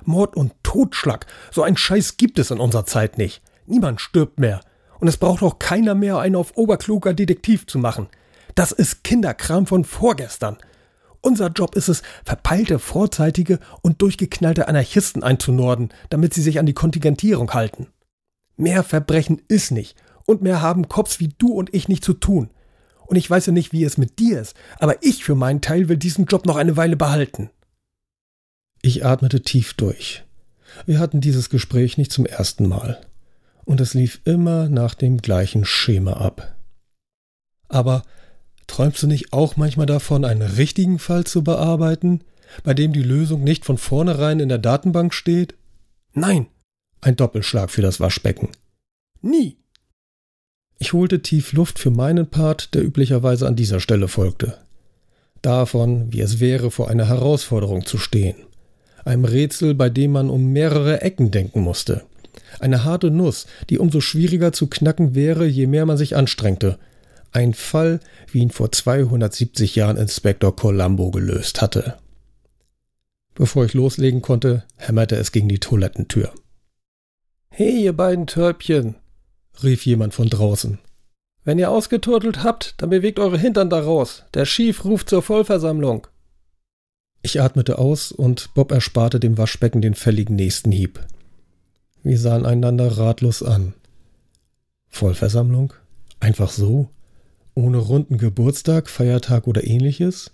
Mord 0.08 0.36
und 0.36 0.54
Totschlag. 0.64 1.26
So 1.52 1.64
ein 1.64 1.78
Scheiß 1.78 2.18
gibt 2.18 2.40
es 2.40 2.52
in 2.52 2.60
unserer 2.60 2.86
Zeit 2.86 3.18
nicht. 3.18 3.42
Niemand 3.66 4.02
stirbt 4.02 4.40
mehr. 4.40 4.62
Und 5.00 5.08
es 5.08 5.18
braucht 5.18 5.44
auch 5.44 5.60
keiner 5.60 5.96
mehr, 5.96 6.20
einen 6.20 6.36
auf 6.36 6.56
oberkluger 6.56 7.14
Detektiv 7.14 7.68
zu 7.68 7.78
machen. 7.78 8.08
Das 8.56 8.72
ist 8.72 9.04
Kinderkram 9.04 9.68
von 9.68 9.84
vorgestern. 9.84 10.58
Unser 11.22 11.48
Job 11.48 11.76
ist 11.76 11.90
es, 11.90 12.04
verpeilte, 12.24 12.78
vorzeitige 12.78 13.60
und 13.82 14.02
durchgeknallte 14.02 14.68
Anarchisten 14.68 15.24
einzunorden, 15.24 15.90
damit 16.10 16.34
sie 16.34 16.42
sich 16.42 16.60
an 16.60 16.66
die 16.66 16.74
Kontingentierung 16.74 17.54
halten. 17.54 17.88
Mehr 18.58 18.84
Verbrechen 18.84 19.42
ist 19.48 19.72
nicht. 19.72 19.98
Und 20.26 20.42
mehr 20.42 20.62
haben 20.62 20.88
Cops 20.88 21.20
wie 21.20 21.34
du 21.38 21.52
und 21.52 21.74
ich 21.74 21.88
nicht 21.88 22.04
zu 22.04 22.14
tun. 22.14 22.50
Und 23.06 23.16
ich 23.16 23.30
weiß 23.30 23.48
ja 23.48 23.54
nicht, 23.54 23.74
wie 23.74 23.84
es 23.84 23.98
mit 23.98 24.20
dir 24.20 24.42
ist, 24.42 24.56
aber 24.80 25.04
ich 25.04 25.24
für 25.24 25.36
meinen 25.36 25.62
Teil 25.62 25.90
will 25.90 25.98
diesen 25.98 26.26
Job 26.26 26.46
noch 26.46 26.56
eine 26.56 26.78
Weile 26.78 26.96
behalten. 26.96 27.50
Ich 28.86 29.04
atmete 29.04 29.42
tief 29.42 29.74
durch. 29.74 30.22
Wir 30.86 31.00
hatten 31.00 31.20
dieses 31.20 31.50
Gespräch 31.50 31.98
nicht 31.98 32.12
zum 32.12 32.27
ersten 32.27 32.68
Mal. 32.68 33.01
Und 33.63 33.82
es 33.82 33.96
lief 33.96 34.22
immer 34.25 34.70
nach 34.70 34.94
dem 34.94 35.24
gleichen 35.24 35.65
Schema 35.65 36.13
ab. 36.13 36.56
Aber 37.68 38.04
träumst 38.68 39.01
du 39.01 39.08
nicht 39.08 39.34
auch 39.34 39.58
manchmal 39.58 39.88
davon, 39.88 40.24
einen 40.24 40.44
richtigen 40.44 41.00
Fall 41.00 41.24
zu 41.24 41.44
bearbeiten, 41.44 42.22
bei 42.63 42.75
dem 42.75 42.94
die 42.94 43.01
Lösung 43.01 43.44
nicht 43.44 43.65
von 43.65 43.80
vornherein 43.80 44.39
in 44.39 44.50
der 44.50 44.60
Datenbank 44.60 45.15
steht? 45.15 45.56
Nein. 46.13 46.46
Ein 47.01 47.15
Doppelschlag 47.15 47.72
für 47.72 47.82
das 47.82 48.00
Waschbecken. 48.00 48.50
Nie. 49.20 49.58
Ich 50.77 50.94
holte 50.94 51.24
tief 51.24 51.54
Luft 51.54 51.80
für 51.80 51.89
meinen 51.89 52.30
Part, 52.30 52.75
der 52.75 52.84
üblicherweise 52.84 53.48
an 53.48 53.56
dieser 53.56 53.80
Stelle 53.80 54.10
folgte. 54.10 54.60
Davon, 55.42 56.13
wie 56.13 56.22
es 56.22 56.39
wäre, 56.39 56.70
vor 56.70 56.88
einer 56.88 57.08
Herausforderung 57.08 57.84
zu 57.88 57.98
stehen. 57.98 58.36
Einem 59.06 59.24
Rätsel, 59.24 59.76
bei 59.76 59.90
dem 59.90 60.12
man 60.12 60.30
um 60.30 60.52
mehrere 60.52 61.02
Ecken 61.02 61.32
denken 61.32 61.62
musste. 61.62 62.04
Eine 62.60 62.84
harte 62.84 63.12
Nuss, 63.12 63.46
die 63.70 63.80
umso 63.80 64.02
schwieriger 64.02 64.52
zu 64.52 64.68
knacken 64.68 65.16
wäre, 65.16 65.46
je 65.46 65.68
mehr 65.68 65.86
man 65.86 65.98
sich 65.98 66.16
anstrengte. 66.16 66.80
Ein 67.32 67.54
Fall, 67.54 68.00
wie 68.32 68.40
ihn 68.40 68.50
vor 68.50 68.72
270 68.72 69.76
Jahren 69.76 69.98
Inspektor 69.98 70.56
Columbo 70.56 71.12
gelöst 71.12 71.62
hatte. 71.62 71.98
Bevor 73.36 73.66
ich 73.66 73.74
loslegen 73.74 74.22
konnte, 74.22 74.64
hämmerte 74.78 75.18
es 75.18 75.32
gegen 75.32 75.50
die 75.50 75.60
Toilettentür. 75.60 76.34
Hey, 77.50 77.84
ihr 77.84 77.94
beiden 77.94 78.26
Törpchen, 78.26 78.96
rief 79.62 79.86
jemand 79.86 80.14
von 80.14 80.30
draußen. 80.30 80.80
Wenn 81.44 81.60
ihr 81.60 81.70
ausgeturtelt 81.70 82.44
habt, 82.44 82.74
dann 82.78 82.90
bewegt 82.90 83.20
eure 83.20 83.38
Hintern 83.38 83.70
da 83.70 83.80
raus. 83.80 84.24
Der 84.34 84.46
Schief 84.46 84.84
ruft 84.84 85.10
zur 85.10 85.22
Vollversammlung. 85.22 86.08
Ich 87.25 87.41
atmete 87.41 87.79
aus 87.79 88.12
und 88.12 88.53
Bob 88.53 88.72
ersparte 88.72 89.20
dem 89.20 89.39
Waschbecken 89.39 89.82
den 89.82 89.96
fälligen 89.96 90.36
nächsten 90.36 90.72
Hieb. 90.72 91.03
Wir 92.03 92.20
sahen 92.20 92.46
einander 92.46 93.00
ratlos 93.00 93.41
an. 93.41 93.74
Vollversammlung? 94.89 95.74
Einfach 96.20 96.51
so? 96.51 96.88
Ohne 97.55 97.79
runden 97.79 98.20
Geburtstag, 98.20 98.91
Feiertag 98.91 99.48
oder 99.48 99.65
ähnliches? 99.65 100.34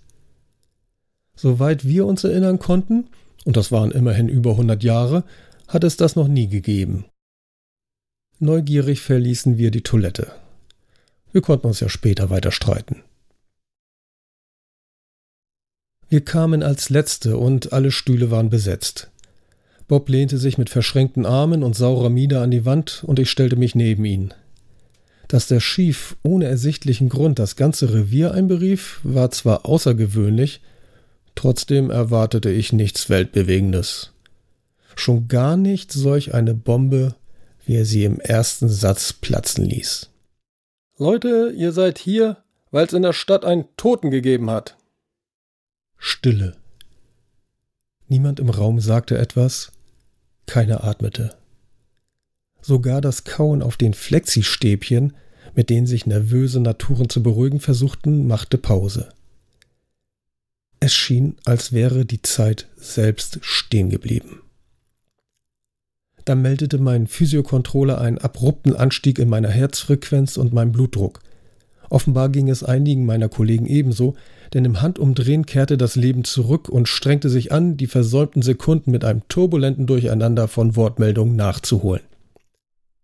Soweit 1.34 1.86
wir 1.86 2.04
uns 2.04 2.24
erinnern 2.24 2.58
konnten, 2.58 3.08
und 3.46 3.56
das 3.56 3.72
waren 3.72 3.90
immerhin 3.90 4.28
über 4.28 4.50
100 4.50 4.82
Jahre, 4.84 5.24
hat 5.68 5.84
es 5.84 5.96
das 5.96 6.14
noch 6.14 6.28
nie 6.28 6.48
gegeben. 6.48 7.06
Neugierig 8.38 9.00
verließen 9.00 9.56
wir 9.56 9.70
die 9.70 9.80
Toilette. 9.80 10.32
Wir 11.32 11.40
konnten 11.40 11.68
uns 11.68 11.80
ja 11.80 11.88
später 11.88 12.28
weiter 12.28 12.50
streiten. 12.50 13.02
Wir 16.12 16.20
kamen 16.20 16.62
als 16.62 16.90
Letzte 16.90 17.38
und 17.38 17.72
alle 17.72 17.90
Stühle 17.90 18.30
waren 18.30 18.50
besetzt. 18.50 19.10
Bob 19.88 20.10
lehnte 20.10 20.36
sich 20.36 20.58
mit 20.58 20.68
verschränkten 20.68 21.24
Armen 21.24 21.62
und 21.62 21.74
saurer 21.74 22.10
Miene 22.10 22.40
an 22.40 22.50
die 22.50 22.66
Wand 22.66 23.02
und 23.06 23.18
ich 23.18 23.30
stellte 23.30 23.56
mich 23.56 23.74
neben 23.74 24.04
ihn. 24.04 24.34
Dass 25.28 25.46
der 25.46 25.60
Schief 25.60 26.16
ohne 26.22 26.44
ersichtlichen 26.44 27.08
Grund 27.08 27.38
das 27.38 27.56
ganze 27.56 27.94
Revier 27.94 28.32
einberief, 28.32 29.00
war 29.04 29.30
zwar 29.30 29.64
außergewöhnlich, 29.64 30.60
trotzdem 31.34 31.88
erwartete 31.88 32.50
ich 32.50 32.74
nichts 32.74 33.08
Weltbewegendes. 33.08 34.12
Schon 34.94 35.28
gar 35.28 35.56
nicht 35.56 35.92
solch 35.92 36.34
eine 36.34 36.52
Bombe, 36.52 37.14
wie 37.64 37.76
er 37.76 37.86
sie 37.86 38.04
im 38.04 38.20
ersten 38.20 38.68
Satz 38.68 39.14
platzen 39.14 39.64
ließ. 39.64 40.10
Leute, 40.98 41.54
ihr 41.56 41.72
seid 41.72 41.96
hier, 41.96 42.36
weil 42.70 42.84
es 42.84 42.92
in 42.92 43.00
der 43.00 43.14
Stadt 43.14 43.46
einen 43.46 43.64
Toten 43.78 44.10
gegeben 44.10 44.50
hat. 44.50 44.76
Stille. 46.04 46.56
Niemand 48.08 48.40
im 48.40 48.50
Raum 48.50 48.80
sagte 48.80 49.16
etwas, 49.18 49.70
keiner 50.46 50.82
atmete. 50.82 51.36
Sogar 52.60 53.00
das 53.00 53.22
Kauen 53.22 53.62
auf 53.62 53.76
den 53.76 53.94
Flexistäbchen, 53.94 55.12
mit 55.54 55.70
denen 55.70 55.86
sich 55.86 56.04
nervöse 56.04 56.58
Naturen 56.58 57.08
zu 57.08 57.22
beruhigen 57.22 57.60
versuchten, 57.60 58.26
machte 58.26 58.58
Pause. 58.58 59.10
Es 60.80 60.92
schien, 60.92 61.36
als 61.44 61.72
wäre 61.72 62.04
die 62.04 62.20
Zeit 62.20 62.68
selbst 62.74 63.38
stehen 63.42 63.88
geblieben. 63.88 64.42
Da 66.24 66.34
meldete 66.34 66.78
mein 66.78 67.06
Physiokontroller 67.06 68.00
einen 68.00 68.18
abrupten 68.18 68.74
Anstieg 68.74 69.20
in 69.20 69.28
meiner 69.28 69.50
Herzfrequenz 69.50 70.36
und 70.36 70.52
meinem 70.52 70.72
Blutdruck. 70.72 71.20
Offenbar 71.92 72.30
ging 72.30 72.48
es 72.48 72.64
einigen 72.64 73.04
meiner 73.04 73.28
Kollegen 73.28 73.66
ebenso, 73.66 74.14
denn 74.54 74.64
im 74.64 74.80
Handumdrehen 74.80 75.44
kehrte 75.44 75.76
das 75.76 75.94
Leben 75.94 76.24
zurück 76.24 76.70
und 76.70 76.88
strengte 76.88 77.28
sich 77.28 77.52
an, 77.52 77.76
die 77.76 77.86
versäumten 77.86 78.40
Sekunden 78.40 78.90
mit 78.90 79.04
einem 79.04 79.28
turbulenten 79.28 79.86
Durcheinander 79.86 80.48
von 80.48 80.74
Wortmeldungen 80.74 81.36
nachzuholen. 81.36 82.00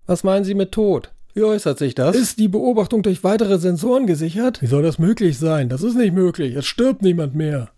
Was 0.07 0.25
meinen 0.25 0.47
Sie 0.47 0.55
mit 0.55 0.73
Tod? 0.73 1.13
Wie 1.35 1.43
äußert 1.43 1.79
sich 1.79 1.95
das? 1.95 2.17
Ist 2.17 2.39
die 2.39 2.49
Beobachtung 2.49 3.03
durch 3.03 3.23
weitere 3.23 3.59
Sensoren 3.59 4.07
gesichert? 4.07 4.63
Wie 4.63 4.67
soll 4.67 4.83
das 4.83 4.99
möglich 4.99 5.37
sein? 5.37 5.69
Das 5.69 5.83
ist 5.83 5.95
nicht 5.95 6.15
möglich. 6.15 6.57
Es 6.57 6.65
stirbt 6.65 7.03
niemand 7.03 7.35
mehr. 7.35 7.71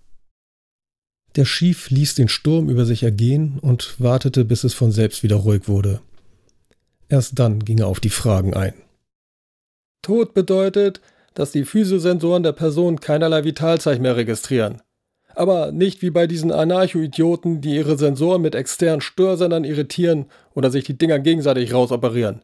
Der 1.35 1.45
Schief 1.45 1.91
ließ 1.91 2.15
den 2.15 2.29
Sturm 2.29 2.69
über 2.71 2.85
sich 2.85 3.03
ergehen 3.03 3.59
und 3.61 3.97
wartete, 3.99 4.45
bis 4.45 4.63
es 4.63 4.75
von 4.75 4.93
selbst 4.93 5.25
wieder 5.25 5.37
ruhig 5.37 5.67
wurde. 5.67 6.03
Erst 7.09 7.37
dann 7.41 7.65
ging 7.65 7.79
er 7.79 7.89
auf 7.89 7.99
die 7.99 8.11
Fragen 8.11 8.55
ein. 8.55 8.75
Tod 10.03 10.35
bedeutet, 10.35 11.01
dass 11.35 11.53
die 11.53 11.65
Physiosensoren 11.65 12.43
der 12.43 12.53
Person 12.53 13.01
keinerlei 13.01 13.45
Vitalzeichen 13.45 14.03
mehr 14.03 14.17
registrieren. 14.17 14.83
Aber 15.35 15.73
nicht 15.73 16.03
wie 16.03 16.11
bei 16.11 16.27
diesen 16.27 16.51
Anarcho-Idioten, 16.51 17.61
die 17.61 17.77
ihre 17.77 17.97
Sensoren 17.97 18.43
mit 18.43 18.55
externen 18.55 19.01
Störsendern 19.01 19.65
irritieren 19.65 20.27
oder 20.55 20.71
sich 20.71 20.85
die 20.85 20.99
Dinger 20.99 21.19
gegenseitig 21.19 21.73
rausoperieren. 21.73 22.43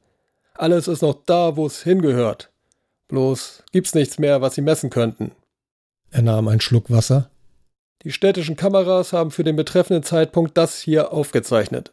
Alles 0.55 0.89
ist 0.89 1.03
noch 1.03 1.23
da, 1.27 1.57
wo 1.57 1.67
es 1.67 1.83
hingehört. 1.83 2.51
Bloß 3.09 3.63
gibt's 3.73 3.95
nichts 3.95 4.19
mehr, 4.19 4.41
was 4.41 4.55
sie 4.55 4.63
messen 4.63 4.91
könnten. 4.91 5.33
Er 6.11 6.23
nahm 6.23 6.49
einen 6.49 6.61
Schluck 6.61 6.91
Wasser. 6.91 7.31
Die 8.03 8.13
städtischen 8.13 8.57
Kameras 8.57 9.13
haben 9.13 9.31
für 9.31 9.45
den 9.45 9.57
betreffenden 9.57 10.03
Zeitpunkt 10.03 10.57
das 10.57 10.79
hier 10.79 11.13
aufgezeichnet. 11.13 11.93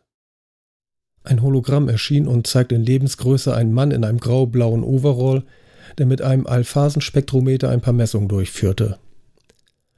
Ein 1.23 1.41
Hologramm 1.41 1.87
erschien 1.87 2.27
und 2.27 2.47
zeigte 2.47 2.75
in 2.75 2.83
Lebensgröße 2.83 3.55
einen 3.55 3.73
Mann 3.73 3.91
in 3.91 4.03
einem 4.03 4.19
grau-blauen 4.19 4.83
Overall, 4.83 5.43
der 5.97 6.05
mit 6.05 6.21
einem 6.21 6.47
Alphasenspektrometer 6.47 7.69
ein 7.69 7.81
paar 7.81 7.93
Messungen 7.93 8.27
durchführte. 8.27 8.97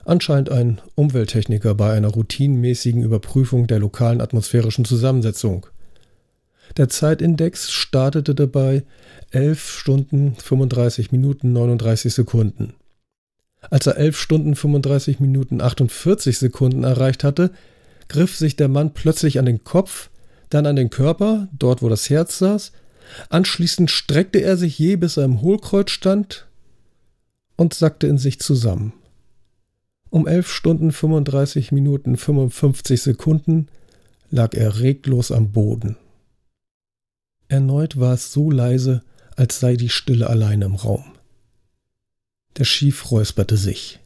Anscheinend 0.03 0.51
ein 0.51 0.81
Umwelttechniker 0.93 1.73
bei 1.73 1.93
einer 1.93 2.09
routinenmäßigen 2.09 3.01
Überprüfung 3.01 3.65
der 3.65 3.79
lokalen 3.79 4.21
atmosphärischen 4.21 4.85
Zusammensetzung. 4.85 5.65
Der 6.77 6.89
Zeitindex 6.89 7.71
startete 7.71 8.35
dabei 8.35 8.83
11 9.31 9.67
Stunden 9.67 10.35
35 10.35 11.11
Minuten 11.11 11.53
39 11.53 12.13
Sekunden. 12.13 12.73
Als 13.61 13.87
er 13.87 13.97
11 13.97 14.19
Stunden 14.19 14.55
35 14.55 15.19
Minuten 15.19 15.59
48 15.59 16.37
Sekunden 16.37 16.83
erreicht 16.83 17.23
hatte, 17.23 17.51
griff 18.07 18.35
sich 18.35 18.55
der 18.55 18.67
Mann 18.67 18.93
plötzlich 18.93 19.39
an 19.39 19.45
den 19.45 19.63
Kopf, 19.63 20.11
dann 20.55 20.65
an 20.65 20.75
den 20.75 20.89
Körper, 20.89 21.49
dort 21.51 21.81
wo 21.81 21.89
das 21.89 22.09
Herz 22.09 22.39
saß, 22.39 22.71
Anschließend 23.29 23.91
streckte 23.91 24.39
er 24.39 24.57
sich 24.57 24.77
je, 24.79 24.95
bis 24.95 25.17
er 25.17 25.25
im 25.25 25.41
Hohlkreuz 25.41 25.91
stand 25.91 26.47
und 27.55 27.73
sackte 27.73 28.07
in 28.07 28.17
sich 28.17 28.39
zusammen. 28.39 28.93
Um 30.09 30.27
elf 30.27 30.49
Stunden 30.49 30.91
35 30.91 31.71
Minuten 31.71 32.17
55 32.17 33.01
Sekunden 33.01 33.67
lag 34.29 34.53
er 34.53 34.79
reglos 34.79 35.31
am 35.31 35.51
Boden. 35.51 35.97
Erneut 37.47 37.99
war 37.99 38.13
es 38.13 38.31
so 38.31 38.49
leise, 38.49 39.03
als 39.35 39.59
sei 39.59 39.75
die 39.75 39.89
Stille 39.89 40.29
allein 40.29 40.61
im 40.61 40.75
Raum. 40.75 41.03
Der 42.57 42.63
Schief 42.63 43.11
räusperte 43.11 43.57
sich. 43.57 43.99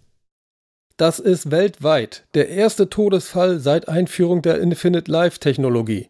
Das 0.98 1.20
ist 1.20 1.52
weltweit 1.52 2.26
der 2.34 2.50
erste 2.50 2.90
Todesfall 2.90 3.60
seit 3.60 3.88
Einführung 3.88 4.42
der 4.42 4.60
Infinite 4.60 5.10
Life 5.10 5.40
Technologie. 5.40 6.10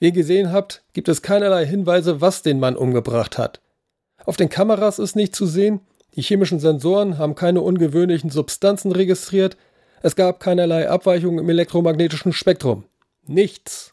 Wie 0.00 0.06
ihr 0.06 0.12
gesehen 0.12 0.50
habt, 0.50 0.82
gibt 0.94 1.08
es 1.08 1.22
keinerlei 1.22 1.66
Hinweise, 1.66 2.20
was 2.20 2.42
den 2.42 2.58
Mann 2.58 2.74
umgebracht 2.74 3.38
hat. 3.38 3.60
Auf 4.24 4.36
den 4.36 4.48
Kameras 4.48 4.98
ist 4.98 5.14
nicht 5.14 5.36
zu 5.36 5.46
sehen, 5.46 5.80
die 6.16 6.22
chemischen 6.22 6.58
Sensoren 6.58 7.18
haben 7.18 7.34
keine 7.34 7.60
ungewöhnlichen 7.60 8.30
Substanzen 8.30 8.92
registriert, 8.92 9.56
es 10.02 10.16
gab 10.16 10.40
keinerlei 10.40 10.88
Abweichungen 10.88 11.38
im 11.38 11.48
elektromagnetischen 11.48 12.32
Spektrum. 12.32 12.84
Nichts. 13.26 13.92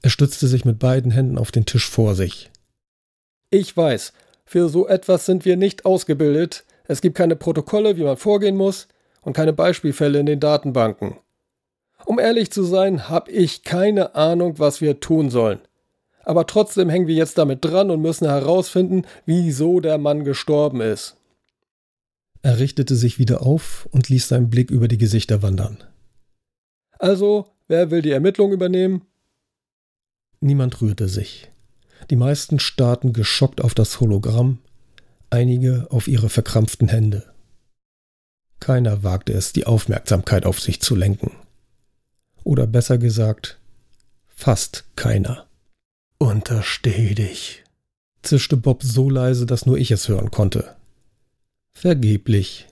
Er 0.00 0.10
stützte 0.10 0.46
sich 0.46 0.64
mit 0.64 0.78
beiden 0.78 1.10
Händen 1.10 1.36
auf 1.36 1.50
den 1.50 1.66
Tisch 1.66 1.88
vor 1.88 2.14
sich. 2.14 2.50
Ich 3.50 3.76
weiß, 3.76 4.12
für 4.44 4.68
so 4.68 4.86
etwas 4.86 5.26
sind 5.26 5.44
wir 5.44 5.56
nicht 5.56 5.84
ausgebildet, 5.84 6.64
es 6.84 7.00
gibt 7.00 7.16
keine 7.16 7.36
Protokolle, 7.36 7.96
wie 7.96 8.04
man 8.04 8.16
vorgehen 8.16 8.56
muss, 8.56 8.88
und 9.20 9.34
keine 9.34 9.52
Beispielfälle 9.52 10.18
in 10.18 10.26
den 10.26 10.40
Datenbanken. 10.40 11.16
Um 12.04 12.18
ehrlich 12.18 12.50
zu 12.50 12.64
sein, 12.64 13.08
habe 13.08 13.30
ich 13.30 13.62
keine 13.62 14.14
Ahnung, 14.14 14.58
was 14.58 14.80
wir 14.80 15.00
tun 15.00 15.30
sollen. 15.30 15.60
Aber 16.24 16.46
trotzdem 16.46 16.88
hängen 16.88 17.06
wir 17.06 17.14
jetzt 17.14 17.38
damit 17.38 17.64
dran 17.64 17.90
und 17.90 18.00
müssen 18.00 18.28
herausfinden, 18.28 19.04
wieso 19.26 19.80
der 19.80 19.98
Mann 19.98 20.24
gestorben 20.24 20.80
ist. 20.80 21.16
Er 22.42 22.58
richtete 22.58 22.96
sich 22.96 23.18
wieder 23.18 23.42
auf 23.42 23.88
und 23.92 24.08
ließ 24.08 24.28
seinen 24.28 24.50
Blick 24.50 24.70
über 24.70 24.88
die 24.88 24.98
Gesichter 24.98 25.42
wandern. 25.42 25.78
Also, 26.98 27.46
wer 27.68 27.90
will 27.90 28.02
die 28.02 28.10
Ermittlung 28.10 28.52
übernehmen? 28.52 29.02
Niemand 30.40 30.80
rührte 30.80 31.08
sich. 31.08 31.50
Die 32.10 32.16
meisten 32.16 32.58
starrten 32.58 33.12
geschockt 33.12 33.60
auf 33.60 33.74
das 33.74 34.00
Hologramm, 34.00 34.58
einige 35.30 35.86
auf 35.90 36.08
ihre 36.08 36.28
verkrampften 36.28 36.88
Hände. 36.88 37.32
Keiner 38.58 39.02
wagte 39.02 39.32
es, 39.32 39.52
die 39.52 39.66
Aufmerksamkeit 39.66 40.46
auf 40.46 40.60
sich 40.60 40.80
zu 40.80 40.94
lenken. 40.94 41.32
Oder 42.44 42.66
besser 42.66 42.98
gesagt, 42.98 43.58
fast 44.28 44.84
keiner. 44.96 45.46
Untersteh 46.18 47.14
dich, 47.14 47.64
zischte 48.22 48.56
Bob 48.56 48.82
so 48.82 49.10
leise, 49.10 49.46
dass 49.46 49.66
nur 49.66 49.78
ich 49.78 49.90
es 49.90 50.08
hören 50.08 50.30
konnte. 50.30 50.76
Vergeblich. 51.72 52.66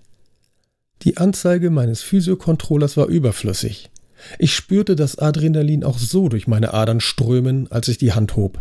Die 1.03 1.17
Anzeige 1.17 1.71
meines 1.71 2.03
Physiokontrollers 2.03 2.97
war 2.97 3.07
überflüssig. 3.07 3.91
Ich 4.39 4.55
spürte 4.55 4.97
das 4.97 5.19
Adrenalin 5.19 5.83
auch 5.83 5.99
so 5.99 6.29
durch 6.29 6.47
meine 6.47 6.75
Adern 6.75 7.01
strömen, 7.01 7.71
als 7.73 7.89
ich 7.89 7.99
die 7.99 8.13
Hand 8.13 8.37
hob. 8.37 8.61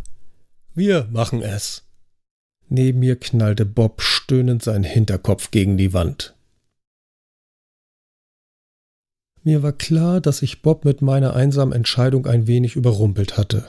Wir 0.73 1.07
machen 1.11 1.41
es. 1.41 1.83
Neben 2.69 2.99
mir 2.99 3.17
knallte 3.17 3.65
Bob 3.65 4.01
stöhnend 4.01 4.63
seinen 4.63 4.83
Hinterkopf 4.83 5.51
gegen 5.51 5.77
die 5.77 5.93
Wand. 5.93 6.35
Mir 9.43 9.63
war 9.63 9.71
klar, 9.71 10.21
dass 10.21 10.41
ich 10.41 10.61
Bob 10.61 10.85
mit 10.85 11.01
meiner 11.01 11.35
einsamen 11.35 11.73
Entscheidung 11.73 12.25
ein 12.27 12.47
wenig 12.47 12.75
überrumpelt 12.75 13.37
hatte. 13.37 13.65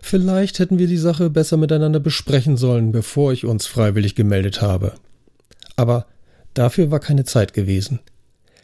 Vielleicht 0.00 0.58
hätten 0.58 0.78
wir 0.78 0.88
die 0.88 0.96
Sache 0.96 1.30
besser 1.30 1.56
miteinander 1.56 2.00
besprechen 2.00 2.56
sollen, 2.56 2.90
bevor 2.90 3.32
ich 3.32 3.44
uns 3.44 3.66
freiwillig 3.66 4.14
gemeldet 4.14 4.60
habe. 4.60 4.94
Aber 5.76 6.06
dafür 6.54 6.90
war 6.90 7.00
keine 7.00 7.24
Zeit 7.24 7.52
gewesen. 7.54 8.00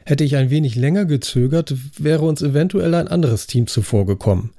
Hätte 0.05 0.25
ich 0.25 0.37
ein 0.37 0.50
wenig 0.50 0.75
länger 0.75 1.05
gezögert, 1.05 1.75
wäre 1.99 2.25
uns 2.25 2.43
eventuell 2.43 2.95
ein 2.95 3.09
anderes 3.09 3.47
Team 3.47 3.67
zuvorgekommen. 3.67 4.50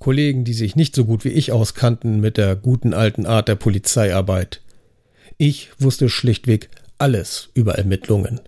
Kollegen, 0.00 0.44
die 0.44 0.54
sich 0.54 0.76
nicht 0.76 0.94
so 0.94 1.04
gut 1.04 1.24
wie 1.24 1.28
ich 1.30 1.52
auskannten 1.52 2.20
mit 2.20 2.36
der 2.36 2.56
guten 2.56 2.92
alten 2.92 3.26
Art 3.26 3.48
der 3.48 3.54
Polizeiarbeit. 3.54 4.60
Ich 5.38 5.70
wusste 5.78 6.08
schlichtweg 6.08 6.70
alles 6.98 7.50
über 7.54 7.76
Ermittlungen, 7.76 8.40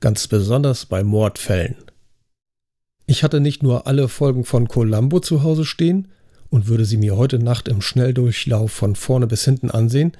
ganz 0.00 0.28
besonders 0.28 0.86
bei 0.86 1.02
Mordfällen. 1.02 1.76
Ich 3.06 3.22
hatte 3.22 3.40
nicht 3.40 3.62
nur 3.62 3.86
alle 3.86 4.08
Folgen 4.08 4.44
von 4.44 4.68
Columbo 4.68 5.20
zu 5.20 5.42
Hause 5.42 5.64
stehen 5.64 6.08
und 6.50 6.68
würde 6.68 6.84
sie 6.84 6.96
mir 6.96 7.16
heute 7.16 7.38
Nacht 7.38 7.68
im 7.68 7.82
Schnelldurchlauf 7.82 8.72
von 8.72 8.96
vorne 8.96 9.26
bis 9.26 9.44
hinten 9.44 9.70
ansehen, 9.70 10.12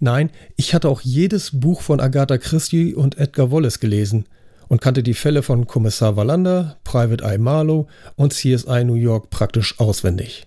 Nein, 0.00 0.30
ich 0.56 0.74
hatte 0.74 0.88
auch 0.88 1.00
jedes 1.00 1.60
Buch 1.60 1.80
von 1.80 2.00
Agatha 2.00 2.38
Christie 2.38 2.94
und 2.94 3.18
Edgar 3.18 3.50
Wallace 3.50 3.80
gelesen 3.80 4.26
und 4.68 4.80
kannte 4.80 5.02
die 5.02 5.14
Fälle 5.14 5.42
von 5.42 5.66
Kommissar 5.66 6.16
Wallander, 6.16 6.78
Private 6.84 7.24
Eye 7.24 7.38
Marlowe 7.38 7.86
und 8.16 8.32
CSI 8.32 8.84
New 8.84 8.94
York 8.94 9.30
praktisch 9.30 9.78
auswendig. 9.78 10.46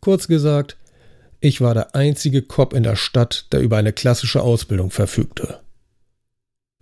Kurz 0.00 0.28
gesagt, 0.28 0.76
ich 1.40 1.60
war 1.60 1.74
der 1.74 1.94
einzige 1.94 2.42
Cop 2.42 2.72
in 2.72 2.82
der 2.82 2.96
Stadt, 2.96 3.46
der 3.52 3.60
über 3.60 3.76
eine 3.76 3.92
klassische 3.92 4.42
Ausbildung 4.42 4.90
verfügte. 4.90 5.60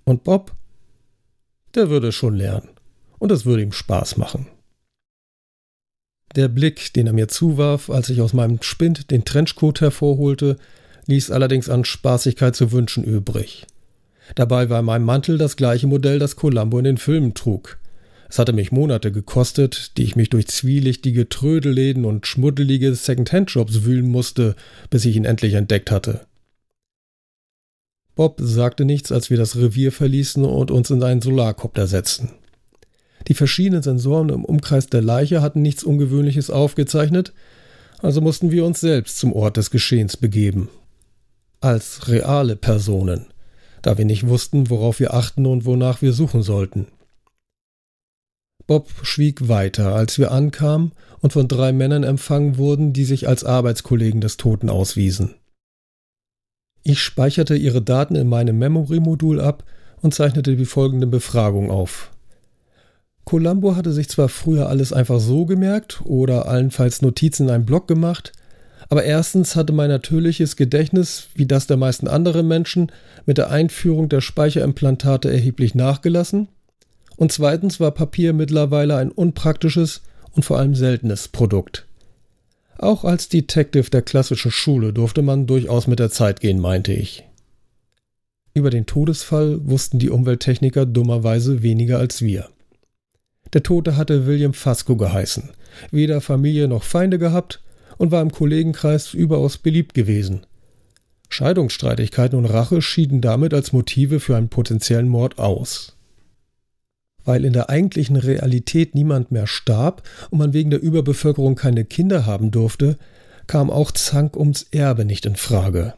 Und 0.04 0.24
Bob? 0.24 0.52
Der 1.74 1.90
würde 1.90 2.12
schon 2.12 2.34
lernen. 2.34 2.68
Und 3.18 3.32
es 3.32 3.44
würde 3.44 3.62
ihm 3.62 3.72
Spaß 3.72 4.16
machen. 4.16 4.46
Der 6.34 6.48
Blick, 6.48 6.92
den 6.94 7.06
er 7.06 7.12
mir 7.12 7.28
zuwarf, 7.28 7.90
als 7.90 8.08
ich 8.08 8.20
aus 8.20 8.32
meinem 8.32 8.62
Spind 8.62 9.10
den 9.10 9.24
Trenchcoat 9.24 9.80
hervorholte, 9.80 10.56
ließ 11.06 11.30
allerdings 11.30 11.68
an 11.68 11.84
Spaßigkeit 11.84 12.56
zu 12.56 12.72
wünschen 12.72 13.04
übrig. 13.04 13.66
Dabei 14.34 14.70
war 14.70 14.82
mein 14.82 15.02
Mantel 15.02 15.36
das 15.36 15.56
gleiche 15.56 15.86
Modell, 15.86 16.18
das 16.18 16.36
Columbo 16.36 16.78
in 16.78 16.84
den 16.84 16.96
Filmen 16.96 17.34
trug. 17.34 17.78
Es 18.28 18.38
hatte 18.38 18.54
mich 18.54 18.72
Monate 18.72 19.12
gekostet, 19.12 19.98
die 19.98 20.04
ich 20.04 20.16
mich 20.16 20.30
durch 20.30 20.48
zwielichtige 20.48 21.28
Trödelläden 21.28 22.06
und 22.06 22.26
schmuddelige 22.26 22.94
Second-Hand-Jobs 22.94 23.84
wühlen 23.84 24.08
musste, 24.08 24.56
bis 24.88 25.04
ich 25.04 25.16
ihn 25.16 25.26
endlich 25.26 25.52
entdeckt 25.52 25.90
hatte. 25.90 26.26
Bob 28.14 28.38
sagte 28.42 28.84
nichts, 28.84 29.10
als 29.10 29.30
wir 29.30 29.36
das 29.36 29.56
Revier 29.56 29.92
verließen 29.92 30.44
und 30.44 30.70
uns 30.70 30.90
in 30.90 31.02
einen 31.02 31.22
Solarkopter 31.22 31.86
setzten. 31.86 32.30
Die 33.28 33.34
verschiedenen 33.34 33.82
Sensoren 33.82 34.28
im 34.28 34.44
Umkreis 34.44 34.88
der 34.88 35.02
Leiche 35.02 35.40
hatten 35.40 35.62
nichts 35.62 35.84
Ungewöhnliches 35.84 36.50
aufgezeichnet, 36.50 37.32
also 38.00 38.20
mussten 38.20 38.50
wir 38.50 38.64
uns 38.64 38.80
selbst 38.80 39.18
zum 39.18 39.32
Ort 39.32 39.56
des 39.56 39.70
Geschehens 39.70 40.16
begeben 40.16 40.68
als 41.62 42.08
reale 42.08 42.56
Personen, 42.56 43.26
da 43.82 43.96
wir 43.96 44.04
nicht 44.04 44.26
wussten, 44.26 44.68
worauf 44.68 45.00
wir 45.00 45.14
achten 45.14 45.46
und 45.46 45.64
wonach 45.64 46.02
wir 46.02 46.12
suchen 46.12 46.42
sollten. 46.42 46.88
Bob 48.66 48.90
schwieg 49.02 49.48
weiter, 49.48 49.94
als 49.94 50.18
wir 50.18 50.32
ankamen 50.32 50.92
und 51.20 51.32
von 51.32 51.48
drei 51.48 51.72
Männern 51.72 52.04
empfangen 52.04 52.58
wurden, 52.58 52.92
die 52.92 53.04
sich 53.04 53.28
als 53.28 53.44
Arbeitskollegen 53.44 54.20
des 54.20 54.36
Toten 54.36 54.70
auswiesen. 54.70 55.34
Ich 56.82 57.00
speicherte 57.00 57.54
ihre 57.54 57.82
Daten 57.82 58.16
in 58.16 58.28
meinem 58.28 58.58
Memory-Modul 58.58 59.40
ab 59.40 59.64
und 60.00 60.14
zeichnete 60.14 60.56
die 60.56 60.64
folgende 60.64 61.06
Befragung 61.06 61.70
auf. 61.70 62.10
Columbo 63.24 63.76
hatte 63.76 63.92
sich 63.92 64.08
zwar 64.08 64.28
früher 64.28 64.68
alles 64.68 64.92
einfach 64.92 65.20
so 65.20 65.46
gemerkt 65.46 66.02
oder 66.04 66.48
allenfalls 66.48 67.02
Notizen 67.02 67.44
in 67.44 67.54
einem 67.54 67.64
Blog 67.64 67.86
gemacht, 67.86 68.32
aber 68.88 69.04
erstens 69.04 69.54
hatte 69.54 69.72
mein 69.72 69.88
natürliches 69.88 70.56
Gedächtnis, 70.56 71.28
wie 71.34 71.46
das 71.46 71.68
der 71.68 71.76
meisten 71.76 72.08
anderen 72.08 72.48
Menschen, 72.48 72.90
mit 73.26 73.38
der 73.38 73.50
Einführung 73.50 74.08
der 74.08 74.20
Speicherimplantate 74.20 75.30
erheblich 75.30 75.74
nachgelassen. 75.74 76.48
Und 77.16 77.30
zweitens 77.30 77.78
war 77.78 77.92
Papier 77.92 78.32
mittlerweile 78.32 78.96
ein 78.96 79.12
unpraktisches 79.12 80.02
und 80.32 80.44
vor 80.44 80.58
allem 80.58 80.74
seltenes 80.74 81.28
Produkt. 81.28 81.86
Auch 82.78 83.04
als 83.04 83.28
Detective 83.28 83.90
der 83.90 84.02
klassischen 84.02 84.50
Schule 84.50 84.92
durfte 84.92 85.22
man 85.22 85.46
durchaus 85.46 85.86
mit 85.86 85.98
der 85.98 86.10
Zeit 86.10 86.40
gehen, 86.40 86.58
meinte 86.60 86.92
ich. 86.92 87.24
Über 88.54 88.70
den 88.70 88.86
Todesfall 88.86 89.66
wussten 89.66 89.98
die 89.98 90.10
Umwelttechniker 90.10 90.84
dummerweise 90.84 91.62
weniger 91.62 91.98
als 91.98 92.22
wir. 92.22 92.48
Der 93.52 93.62
Tote 93.62 93.96
hatte 93.96 94.26
William 94.26 94.54
Fasco 94.54 94.96
geheißen, 94.96 95.50
weder 95.90 96.20
Familie 96.20 96.68
noch 96.68 96.82
Feinde 96.84 97.18
gehabt 97.18 97.62
und 97.98 98.10
war 98.10 98.22
im 98.22 98.32
Kollegenkreis 98.32 99.14
überaus 99.14 99.58
beliebt 99.58 99.94
gewesen. 99.94 100.46
Scheidungsstreitigkeiten 101.28 102.38
und 102.38 102.44
Rache 102.46 102.82
schieden 102.82 103.20
damit 103.20 103.54
als 103.54 103.72
Motive 103.72 104.20
für 104.20 104.36
einen 104.36 104.48
potenziellen 104.48 105.08
Mord 105.08 105.38
aus. 105.38 105.96
Weil 107.24 107.44
in 107.44 107.52
der 107.52 107.70
eigentlichen 107.70 108.16
Realität 108.16 108.94
niemand 108.94 109.30
mehr 109.30 109.46
starb 109.46 110.02
und 110.30 110.38
man 110.38 110.52
wegen 110.52 110.70
der 110.70 110.82
Überbevölkerung 110.82 111.54
keine 111.54 111.84
Kinder 111.84 112.26
haben 112.26 112.50
durfte, 112.50 112.98
kam 113.46 113.70
auch 113.70 113.90
Zank 113.92 114.36
ums 114.36 114.66
Erbe 114.70 115.04
nicht 115.04 115.26
in 115.26 115.36
Frage. 115.36 115.94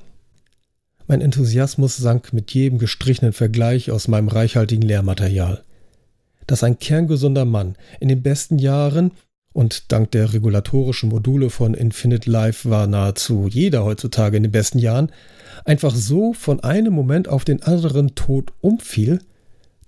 Mein 1.06 1.20
Enthusiasmus 1.20 1.96
sank 1.96 2.32
mit 2.32 2.52
jedem 2.52 2.78
gestrichenen 2.78 3.32
Vergleich 3.32 3.90
aus 3.90 4.08
meinem 4.08 4.28
reichhaltigen 4.28 4.82
Lehrmaterial. 4.82 5.62
Dass 6.46 6.64
ein 6.64 6.78
kerngesunder 6.78 7.44
Mann 7.44 7.76
in 8.00 8.08
den 8.08 8.22
besten 8.22 8.58
Jahren 8.58 9.12
und 9.52 9.92
dank 9.92 10.10
der 10.10 10.32
regulatorischen 10.32 11.10
Module 11.10 11.48
von 11.48 11.74
Infinite 11.74 12.30
Life 12.30 12.68
war 12.68 12.86
nahezu 12.86 13.46
jeder 13.48 13.84
heutzutage 13.84 14.36
in 14.36 14.42
den 14.42 14.52
besten 14.52 14.78
Jahren 14.78 15.12
einfach 15.64 15.94
so 15.94 16.32
von 16.32 16.60
einem 16.60 16.92
Moment 16.92 17.28
auf 17.28 17.44
den 17.44 17.62
anderen 17.62 18.14
tot 18.14 18.52
umfiel, 18.60 19.20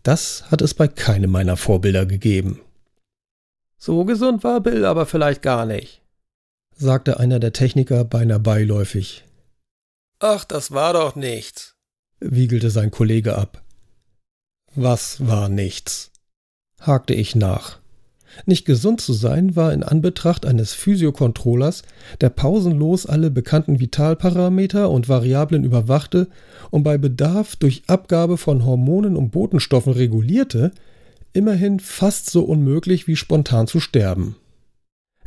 das 0.07 0.51
hat 0.51 0.63
es 0.63 0.75
bei 0.75 0.87
keinem 0.87 1.31
meiner 1.31 1.57
Vorbilder 1.57 2.07
gegeben. 2.07 2.61
So 3.79 4.05
gesund 4.05 4.45
war 4.45 4.61
Bill 4.61 4.85
aber 4.85 5.05
vielleicht 5.05 5.43
gar 5.43 5.67
nicht, 5.67 6.03
sagte 6.77 7.19
einer 7.19 7.41
der 7.41 7.53
Techniker 7.53 8.05
beinahe 8.05 8.39
beiläufig. 8.39 9.25
Ach, 10.21 10.45
das 10.45 10.71
war 10.71 10.93
doch 10.93 11.17
nichts, 11.17 11.75
wiegelte 12.21 12.71
sein 12.71 12.91
Kollege 12.91 13.37
ab. 13.37 13.63
Was 14.75 15.27
war 15.27 15.49
nichts? 15.49 16.13
hakte 16.81 17.15
ich 17.15 17.35
nach. 17.35 17.79
Nicht 18.45 18.67
gesund 18.67 19.01
zu 19.01 19.13
sein 19.13 19.57
war 19.57 19.73
in 19.73 19.83
Anbetracht 19.83 20.45
eines 20.45 20.75
Physiokontrollers, 20.75 21.83
der 22.21 22.29
pausenlos 22.29 23.07
alle 23.07 23.31
bekannten 23.31 23.81
Vitalparameter 23.81 24.91
und 24.91 25.09
Variablen 25.09 25.65
überwachte 25.65 26.29
und 26.71 26.83
bei 26.83 26.99
Bedarf 26.99 27.57
durch 27.57 27.85
Abgabe 27.87 28.37
von 28.37 28.65
Hormonen 28.65 29.17
und 29.17 29.31
Botenstoffen 29.31 29.93
regulierte, 29.93 30.73
immerhin 31.33 31.81
fast 31.81 32.31
so 32.31 32.43
unmöglich 32.43 33.07
wie 33.07 33.17
spontan 33.17 33.67
zu 33.67 33.81
sterben. 33.81 34.37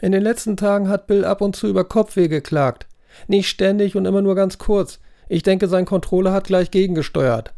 In 0.01 0.11
den 0.11 0.23
letzten 0.23 0.55
Tagen 0.55 0.87
hat 0.87 1.07
Bill 1.07 1.25
ab 1.25 1.41
und 1.41 1.55
zu 1.55 1.67
über 1.67 1.83
Kopfweh 1.83 2.27
geklagt. 2.27 2.87
Nicht 3.27 3.49
ständig 3.49 3.95
und 3.95 4.05
immer 4.05 4.21
nur 4.21 4.35
ganz 4.35 4.57
kurz. 4.57 4.99
Ich 5.27 5.43
denke, 5.43 5.67
sein 5.67 5.85
Controller 5.85 6.31
hat 6.31 6.45
gleich 6.45 6.71
gegengesteuert. 6.71 7.53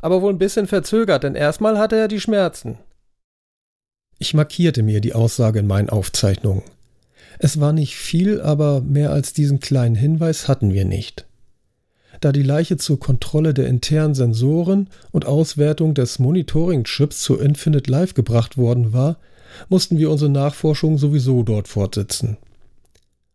Aber 0.00 0.20
wohl 0.20 0.32
ein 0.32 0.38
bisschen 0.38 0.66
verzögert, 0.66 1.22
denn 1.22 1.34
erstmal 1.34 1.78
hatte 1.78 1.96
er 1.96 2.08
die 2.08 2.20
Schmerzen. 2.20 2.78
Ich 4.18 4.34
markierte 4.34 4.82
mir 4.82 5.00
die 5.00 5.14
Aussage 5.14 5.58
in 5.58 5.66
meinen 5.66 5.90
Aufzeichnungen. 5.90 6.62
Es 7.38 7.60
war 7.60 7.72
nicht 7.72 7.96
viel, 7.96 8.40
aber 8.40 8.80
mehr 8.80 9.10
als 9.10 9.32
diesen 9.32 9.60
kleinen 9.60 9.96
Hinweis 9.96 10.48
hatten 10.48 10.72
wir 10.72 10.84
nicht. 10.84 11.26
Da 12.20 12.32
die 12.32 12.42
Leiche 12.42 12.76
zur 12.76 13.00
Kontrolle 13.00 13.54
der 13.54 13.66
internen 13.66 14.14
Sensoren 14.14 14.88
und 15.10 15.26
Auswertung 15.26 15.94
des 15.94 16.18
Monitoring-Chips 16.18 17.22
zu 17.22 17.38
Infinite 17.38 17.90
Life 17.90 18.14
gebracht 18.14 18.56
worden 18.56 18.92
war, 18.92 19.18
mussten 19.68 19.98
wir 19.98 20.10
unsere 20.10 20.30
Nachforschungen 20.30 20.98
sowieso 20.98 21.42
dort 21.42 21.68
fortsetzen. 21.68 22.36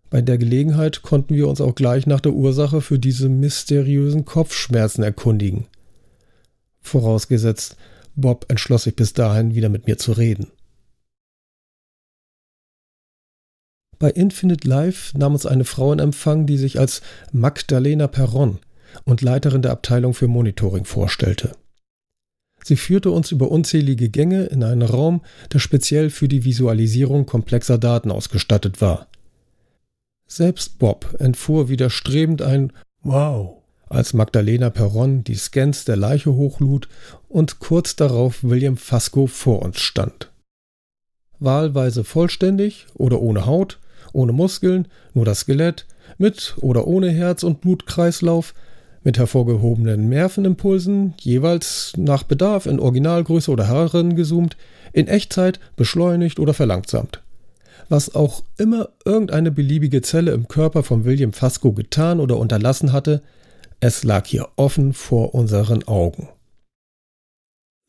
Bei 0.09 0.21
der 0.21 0.37
Gelegenheit 0.37 1.01
konnten 1.03 1.35
wir 1.35 1.47
uns 1.47 1.61
auch 1.61 1.75
gleich 1.75 2.07
nach 2.07 2.19
der 2.19 2.33
Ursache 2.33 2.81
für 2.81 2.97
diese 2.97 3.29
mysteriösen 3.29 4.25
Kopfschmerzen 4.25 5.03
erkundigen. 5.03 5.67
Vorausgesetzt, 6.81 7.75
Bob 8.15 8.45
entschloss 8.49 8.83
sich 8.83 8.95
bis 8.95 9.13
dahin 9.13 9.53
wieder 9.53 9.69
mit 9.69 9.85
mir 9.85 9.97
zu 9.97 10.13
reden. 10.13 10.47
Bei 13.99 14.12
Infinite 14.12 14.65
Life 14.65 15.17
nahm 15.17 15.33
uns 15.33 15.45
eine 15.45 15.65
Frau 15.65 15.91
in 15.91 15.99
Empfang, 15.99 16.45
die 16.45 16.57
sich 16.57 16.79
als 16.79 17.01
Magdalena 17.33 18.07
Perron 18.07 18.59
und 19.03 19.21
Leiterin 19.21 19.62
der 19.62 19.71
Abteilung 19.71 20.13
für 20.13 20.29
Monitoring 20.29 20.85
vorstellte. 20.85 21.51
Sie 22.63 22.77
führte 22.77 23.12
uns 23.12 23.31
über 23.31 23.51
unzählige 23.51 24.09
Gänge 24.09 24.45
in 24.45 24.63
einen 24.63 24.83
Raum, 24.83 25.21
der 25.51 25.59
speziell 25.59 26.09
für 26.09 26.29
die 26.29 26.45
Visualisierung 26.45 27.25
komplexer 27.25 27.77
Daten 27.77 28.09
ausgestattet 28.09 28.79
war. 28.79 29.07
Selbst 30.27 30.79
Bob 30.79 31.15
entfuhr 31.19 31.67
widerstrebend 31.67 32.41
ein 32.41 32.71
Wow, 33.01 33.63
als 33.89 34.13
Magdalena 34.13 34.69
Perron 34.69 35.25
die 35.25 35.35
Scans 35.35 35.83
der 35.83 35.97
Leiche 35.97 36.33
hochlud 36.33 36.88
und 37.27 37.59
kurz 37.59 37.97
darauf 37.97 38.43
William 38.43 38.77
Fasco 38.77 39.27
vor 39.27 39.62
uns 39.62 39.79
stand. 39.79 40.31
Wahlweise 41.39 42.03
vollständig 42.03 42.88
oder 42.93 43.21
ohne 43.21 43.45
Haut, 43.45 43.79
ohne 44.13 44.32
Muskeln, 44.32 44.88
nur 45.13 45.26
das 45.26 45.41
Skelett, 45.41 45.86
mit 46.17 46.56
oder 46.62 46.88
ohne 46.88 47.10
Herz 47.12 47.43
und 47.43 47.62
Blutkreislauf, 47.62 48.54
mit 49.04 49.17
hervorgehobenen 49.17 50.10
Nervenimpulsen, 50.10 51.13
jeweils 51.19 51.93
nach 51.98 52.24
Bedarf 52.24 52.65
in 52.65 52.80
Originalgröße 52.80 53.50
oder 53.52 53.67
herangezoomt, 53.67 54.58
in 54.91 55.08
Echtzeit 55.08 55.60
beschleunigt 55.76 56.39
oder 56.39 56.54
verlangsamt. 56.54 57.22
Was 57.88 58.13
auch 58.13 58.43
immer 58.58 58.89
irgendeine 59.06 59.52
beliebige 59.52 60.02
Zelle 60.02 60.32
im 60.32 60.48
Körper 60.48 60.84
von 60.84 61.06
William 61.06 61.34
Fasco 61.34 61.72
getan 61.72 62.19
oder 62.19 62.38
unterlassen 62.38 62.93
hatte, 62.93 63.22
es 63.80 64.04
lag 64.04 64.28
hier 64.28 64.50
offen 64.58 64.93
vor 64.93 65.34
unseren 65.34 65.84
Augen. 65.88 66.28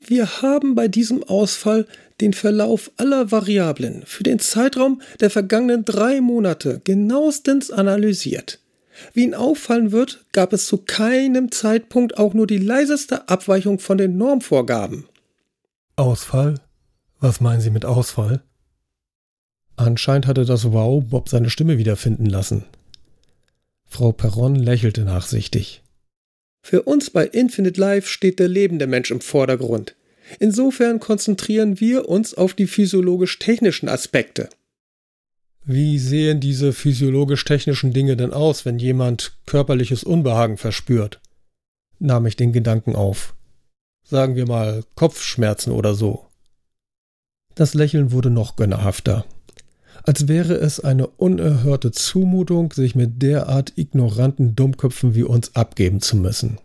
Wir 0.07 0.43
haben 0.43 0.75
bei 0.75 0.89
diesem 0.89 1.23
Ausfall 1.23 1.87
den 2.21 2.33
Verlauf 2.33 2.91
aller 2.97 3.31
Variablen 3.31 4.03
für 4.07 4.23
den 4.23 4.39
Zeitraum 4.39 5.01
der 5.21 5.31
vergangenen 5.31 5.85
drei 5.85 6.21
Monate 6.21 6.81
genauestens 6.85 7.71
analysiert. 7.71 8.61
Wie 9.15 9.25
Ihnen 9.25 9.35
auffallen 9.35 9.93
wird, 9.93 10.27
gab 10.33 10.53
es 10.53 10.67
zu 10.67 10.79
keinem 10.79 11.53
Zeitpunkt 11.53 12.19
auch 12.19 12.35
nur 12.35 12.47
die 12.47 12.59
leiseste 12.59 13.29
Abweichung 13.29 13.79
von 13.79 13.99
den 13.99 14.17
Normvorgaben. 14.17 15.07
Ausfall? 15.97 16.57
Was 17.21 17.41
meinen 17.41 17.61
Sie 17.61 17.71
mit 17.71 17.85
Ausfall? 17.85 18.43
Anscheinend 19.77 20.27
hatte 20.27 20.45
das 20.45 20.73
Wow 20.73 21.05
Bob 21.05 21.29
seine 21.29 21.51
Stimme 21.51 21.79
wiederfinden 21.79 22.27
lassen. 22.27 22.65
Frau 23.87 24.13
Perron 24.13 24.55
lächelte 24.55 25.05
nachsichtig. 25.05 25.83
Für 26.63 26.83
uns 26.83 27.11
bei 27.11 27.27
Infinite 27.27 27.81
Life 27.81 28.09
steht 28.09 28.39
der 28.39 28.49
lebende 28.49 28.87
Mensch 28.87 29.11
im 29.11 29.21
Vordergrund. 29.21 29.97
Insofern 30.39 31.01
konzentrieren 31.01 31.81
wir 31.81 32.09
uns 32.09 32.35
auf 32.35 32.55
die 32.55 32.67
physiologisch-technischen 32.67 33.89
Aspekte. 33.89 34.49
Wie 35.65 35.99
sehen 35.99 36.41
diese 36.41 36.73
physiologisch-technischen 36.73 37.93
Dinge 37.93 38.17
denn 38.17 38.33
aus, 38.33 38.65
wenn 38.65 38.79
jemand 38.79 39.39
körperliches 39.47 40.05
Unbehagen 40.05 40.57
verspürt? 40.57 41.21
nahm 42.01 42.27
ich 42.27 42.37
den 42.37 42.53
Gedanken 42.53 42.97
auf. 42.97 43.35
Sagen 44.03 44.35
wir 44.35 44.47
mal 44.47 44.85
Kopfschmerzen 44.95 45.71
oder 45.71 45.95
so. 45.95 46.27
Das 47.55 47.75
Lächeln 47.75 48.11
wurde 48.11 48.31
noch 48.31 48.57
gönnerhafter. 48.57 49.27
Als 50.03 50.29
wäre 50.29 50.55
es 50.55 50.81
eine 50.81 51.07
unerhörte 51.07 51.93
Zumutung, 51.93 52.73
sich 52.73 52.95
mit 52.95 53.23
derart 53.23 53.73
ignoranten 53.77 54.57
Dummköpfen 54.57 55.15
wie 55.15 55.25
uns 55.25 55.55
abgeben 55.55 56.01
zu 56.01 56.17
müssen. 56.17 56.59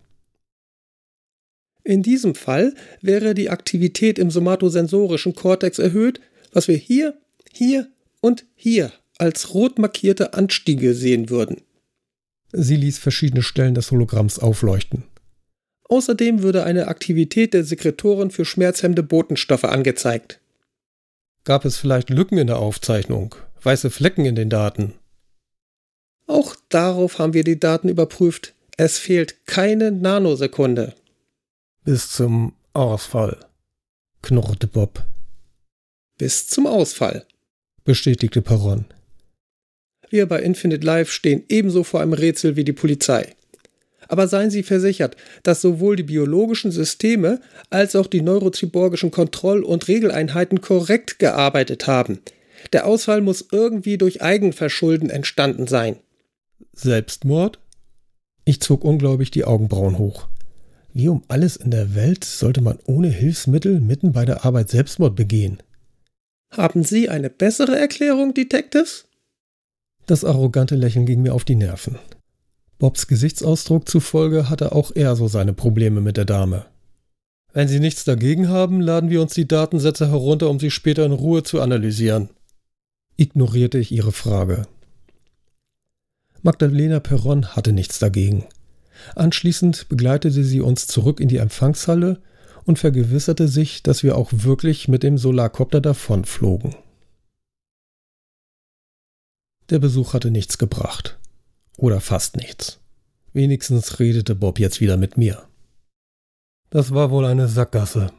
In 1.84 2.02
diesem 2.02 2.34
Fall 2.34 2.74
wäre 3.02 3.36
die 3.36 3.50
Aktivität 3.50 4.18
im 4.18 4.32
somatosensorischen 4.32 5.36
Kortex 5.36 5.78
erhöht, 5.78 6.20
was 6.52 6.68
wir 6.68 6.78
hier, 6.78 7.16
hier 7.52 7.88
und 8.22 8.46
hier 8.56 8.92
als 9.18 9.54
rot 9.54 9.78
markierte 9.78 10.34
Anstiege 10.34 10.94
sehen 10.94 11.30
würden. 11.30 11.62
Sie 12.52 12.76
ließ 12.76 12.98
verschiedene 12.98 13.44
Stellen 13.44 13.76
des 13.76 13.92
Hologramms 13.92 14.40
aufleuchten. 14.40 15.04
Außerdem 15.88 16.42
würde 16.42 16.64
eine 16.64 16.88
Aktivität 16.88 17.54
der 17.54 17.64
Sekretoren 17.64 18.32
für 18.32 18.46
schmerzhemmende 18.46 19.04
Botenstoffe 19.04 19.66
angezeigt. 19.66 20.40
Gab 21.46 21.64
es 21.64 21.78
vielleicht 21.78 22.10
Lücken 22.10 22.40
in 22.40 22.48
der 22.48 22.58
Aufzeichnung, 22.58 23.36
weiße 23.62 23.92
Flecken 23.92 24.26
in 24.26 24.36
den 24.36 24.50
Daten? 24.50 24.96
Auch 26.26 26.56
darauf 26.70 27.20
haben 27.20 27.36
wir 27.36 27.44
die 27.44 27.60
Daten 27.60 27.88
überprüft. 27.88 28.56
Es 28.78 28.98
fehlt 28.98 29.46
keine 29.46 29.92
Nanosekunde. 29.92 30.96
Bis 31.84 32.10
zum 32.10 32.54
Ausfall, 32.74 33.46
knurrte 34.24 34.66
Bob. 34.66 35.04
Bis 36.18 36.48
zum 36.48 36.66
Ausfall, 36.66 37.28
bestätigte 37.84 38.42
Perron. 38.42 38.86
Wir 40.10 40.28
bei 40.28 40.42
Infinite 40.42 40.84
Life 40.84 41.12
stehen 41.12 41.44
ebenso 41.48 41.84
vor 41.84 42.02
einem 42.02 42.14
Rätsel 42.14 42.56
wie 42.56 42.64
die 42.64 42.74
Polizei. 42.74 43.36
Aber 44.08 44.28
seien 44.28 44.52
Sie 44.52 44.64
versichert, 44.64 45.16
dass 45.44 45.62
sowohl 45.62 45.96
die 45.96 46.04
biologischen 46.04 46.72
Systeme 46.72 47.40
als 47.70 47.96
auch 47.96 48.08
die 48.08 48.22
neurozyborgischen 48.22 49.12
Kontroll- 49.12 49.64
und 49.64 49.88
Regeleinheiten 49.88 50.62
korrekt 50.62 51.20
gearbeitet 51.20 51.88
haben. 51.88 52.20
Der 52.74 52.86
Ausfall 52.86 53.22
muss 53.22 53.46
irgendwie 53.52 53.98
durch 53.98 54.22
Eigenverschulden 54.22 55.10
entstanden 55.10 55.68
sein. 55.68 55.98
Selbstmord? 56.74 57.60
Ich 58.44 58.62
zog 58.62 58.84
ungläubig 58.84 59.32
die 59.32 59.46
Augenbrauen 59.46 59.98
hoch. 59.98 60.28
Wie 60.94 61.10
um 61.10 61.24
alles 61.28 61.58
in 61.58 61.72
der 61.72 61.94
Welt 61.96 62.24
sollte 62.24 62.62
man 62.62 62.80
ohne 62.86 63.10
Hilfsmittel 63.10 63.82
mitten 63.82 64.14
bei 64.14 64.24
der 64.24 64.46
Arbeit 64.46 64.70
Selbstmord 64.70 65.16
begehen? 65.16 65.62
Haben 66.52 66.84
Sie 66.84 67.10
eine 67.10 67.30
bessere 67.30 67.78
Erklärung, 67.78 68.34
Detectives? 68.34 69.06
Das 70.06 70.24
arrogante 70.24 70.76
Lächeln 70.76 71.06
ging 71.06 71.22
mir 71.22 71.34
auf 71.34 71.44
die 71.44 71.56
Nerven. 71.56 71.98
Bobs 72.78 73.08
Gesichtsausdruck 73.08 73.88
zufolge 73.88 74.50
hatte 74.50 74.74
auch 74.74 74.92
er 74.94 75.16
so 75.16 75.28
seine 75.28 75.54
Probleme 75.54 76.02
mit 76.02 76.18
der 76.18 76.26
Dame. 76.26 76.66
Wenn 77.54 77.70
Sie 77.70 77.80
nichts 77.80 78.04
dagegen 78.04 78.50
haben, 78.50 78.82
laden 78.82 79.10
wir 79.10 79.22
uns 79.22 79.34
die 79.34 79.48
Datensätze 79.48 80.10
herunter, 80.10 80.50
um 80.50 80.60
sie 80.60 80.72
später 80.72 81.06
in 81.06 81.14
Ruhe 81.14 81.44
zu 81.44 81.62
analysieren. 81.62 82.30
Ignorierte 83.16 83.78
ich 83.78 83.94
ihre 83.94 84.12
Frage. 84.12 84.68
Magdalena 86.42 87.00
Perron 87.00 87.56
hatte 87.56 87.72
nichts 87.72 87.98
dagegen. 87.98 88.46
Anschließend 89.16 89.88
begleitete 89.88 90.44
sie 90.44 90.60
uns 90.60 90.88
zurück 90.88 91.22
in 91.22 91.30
die 91.30 91.38
Empfangshalle 91.38 92.22
und 92.66 92.78
vergewisserte 92.78 93.48
sich, 93.48 93.84
dass 93.84 94.04
wir 94.04 94.18
auch 94.18 94.32
wirklich 94.32 94.90
mit 94.90 95.02
dem 95.04 95.18
Solarkopter 95.18 95.80
davonflogen. 95.80 96.76
Der 99.70 99.80
Besuch 99.80 100.14
hatte 100.14 100.30
nichts 100.30 100.58
gebracht. 100.58 101.18
Oder 101.78 102.02
fast 102.02 102.38
nichts. 102.38 102.80
Wenigstens 103.34 104.00
redete 104.00 104.36
Bob 104.36 104.60
jetzt 104.60 104.80
wieder 104.80 104.98
mit 104.98 105.18
mir. 105.18 105.44
Das 106.70 106.94
war 106.94 107.12
wohl 107.12 107.26
eine 107.26 107.48
Sackgasse, 107.48 108.12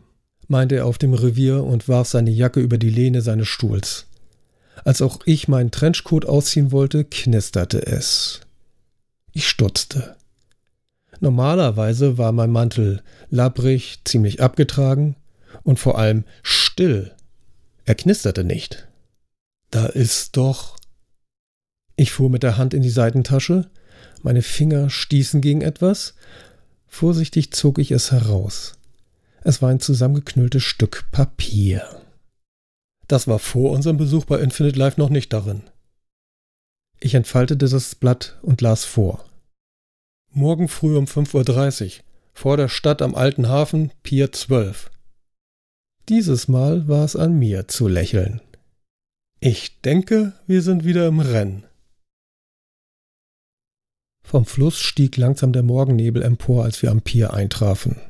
meinte 0.49 0.77
er 0.77 0.87
auf 0.87 0.99
dem 0.99 1.15
Revier 1.15 1.65
und 1.65 1.89
warf 1.89 2.09
seine 2.09 2.31
Jacke 2.31 2.61
über 2.61 2.79
die 2.79 2.91
Lehne 2.91 3.23
seines 3.23 3.49
Stuhls. 3.49 4.07
Als 4.85 5.03
auch 5.03 5.21
ich 5.25 5.49
meinen 5.49 5.71
Trenchcoat 5.71 6.27
ausziehen 6.27 6.71
wollte, 6.71 7.05
knisterte 7.05 7.87
es. 7.87 8.41
Ich 9.33 9.49
stutzte. 9.49 10.17
Normalerweise 11.21 12.19
war 12.19 12.33
mein 12.33 12.51
Mantel 12.51 13.03
labbrig, 13.31 14.01
ziemlich 14.05 14.43
abgetragen 14.43 15.17
und 15.63 15.79
vor 15.79 15.99
allem 15.99 16.25
still. 16.43 17.13
Er 17.85 17.95
knisterte 17.95 18.45
nicht. 18.45 18.87
Da 19.71 19.87
ist 19.87 20.37
doch. 20.37 20.76
Ich 21.97 22.13
fuhr 22.13 22.31
mit 22.31 22.43
der 22.43 22.59
Hand 22.59 22.75
in 22.75 22.83
die 22.83 22.91
Seitentasche, 22.91 23.71
meine 24.23 24.43
Finger 24.43 24.91
stießen 24.91 25.41
gegen 25.41 25.63
etwas. 25.63 26.15
Vorsichtig 26.87 27.53
zog 27.53 27.79
ich 27.79 27.91
es 27.91 28.13
heraus. 28.13 28.75
Es 29.43 29.63
war 29.63 29.71
ein 29.71 29.81
zusammengeknülltes 29.81 30.63
Stück 30.63 31.07
Papier. 31.11 32.03
Das 33.09 33.29
war 33.29 33.39
vor 33.39 33.71
unserem 33.71 33.97
Besuch 33.97 34.25
bei 34.25 34.41
Infinite 34.41 34.79
Life 34.79 35.01
noch 35.01 35.11
nicht 35.11 35.33
darin. 35.33 35.63
Ich 36.99 37.15
entfaltete 37.15 37.69
das 37.69 37.95
Blatt 37.95 38.39
und 38.43 38.61
las 38.61 38.85
vor. 38.85 39.25
Morgen 40.33 40.69
früh 40.69 40.97
um 40.97 41.05
5.30 41.05 41.85
Uhr, 41.85 42.05
vor 42.33 42.57
der 42.57 42.69
Stadt 42.69 43.01
am 43.03 43.15
Alten 43.15 43.49
Hafen, 43.49 43.93
Pier 44.03 44.33
12. 44.33 44.91
Dieses 46.09 46.49
Mal 46.49 46.89
war 46.89 47.05
es 47.05 47.17
an 47.17 47.39
mir 47.39 47.69
zu 47.69 47.89
lächeln. 47.89 48.41
Ich 49.41 49.81
denke, 49.83 50.33
wir 50.47 50.63
sind 50.63 50.85
wieder 50.85 51.07
im 51.07 51.21
Rennen. 51.21 51.65
Vom 54.27 54.45
Fluss 54.45 54.81
stieg 54.81 55.17
langsam 55.17 55.53
der 55.53 55.63
Morgennebel 55.63 56.21
empor, 56.21 56.65
als 56.65 56.83
wir 56.83 56.91
am 56.91 57.01
Pier 57.01 57.33
eintrafen. 57.33 58.01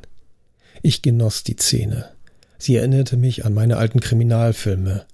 Ich 0.80 1.02
genoss 1.02 1.44
die 1.44 1.56
Szene. 1.56 2.08
Sie 2.56 2.74
erinnerte 2.74 3.18
mich 3.18 3.44
an 3.44 3.52
meine 3.52 3.76
alten 3.76 4.00
Kriminalfilme. 4.00 5.04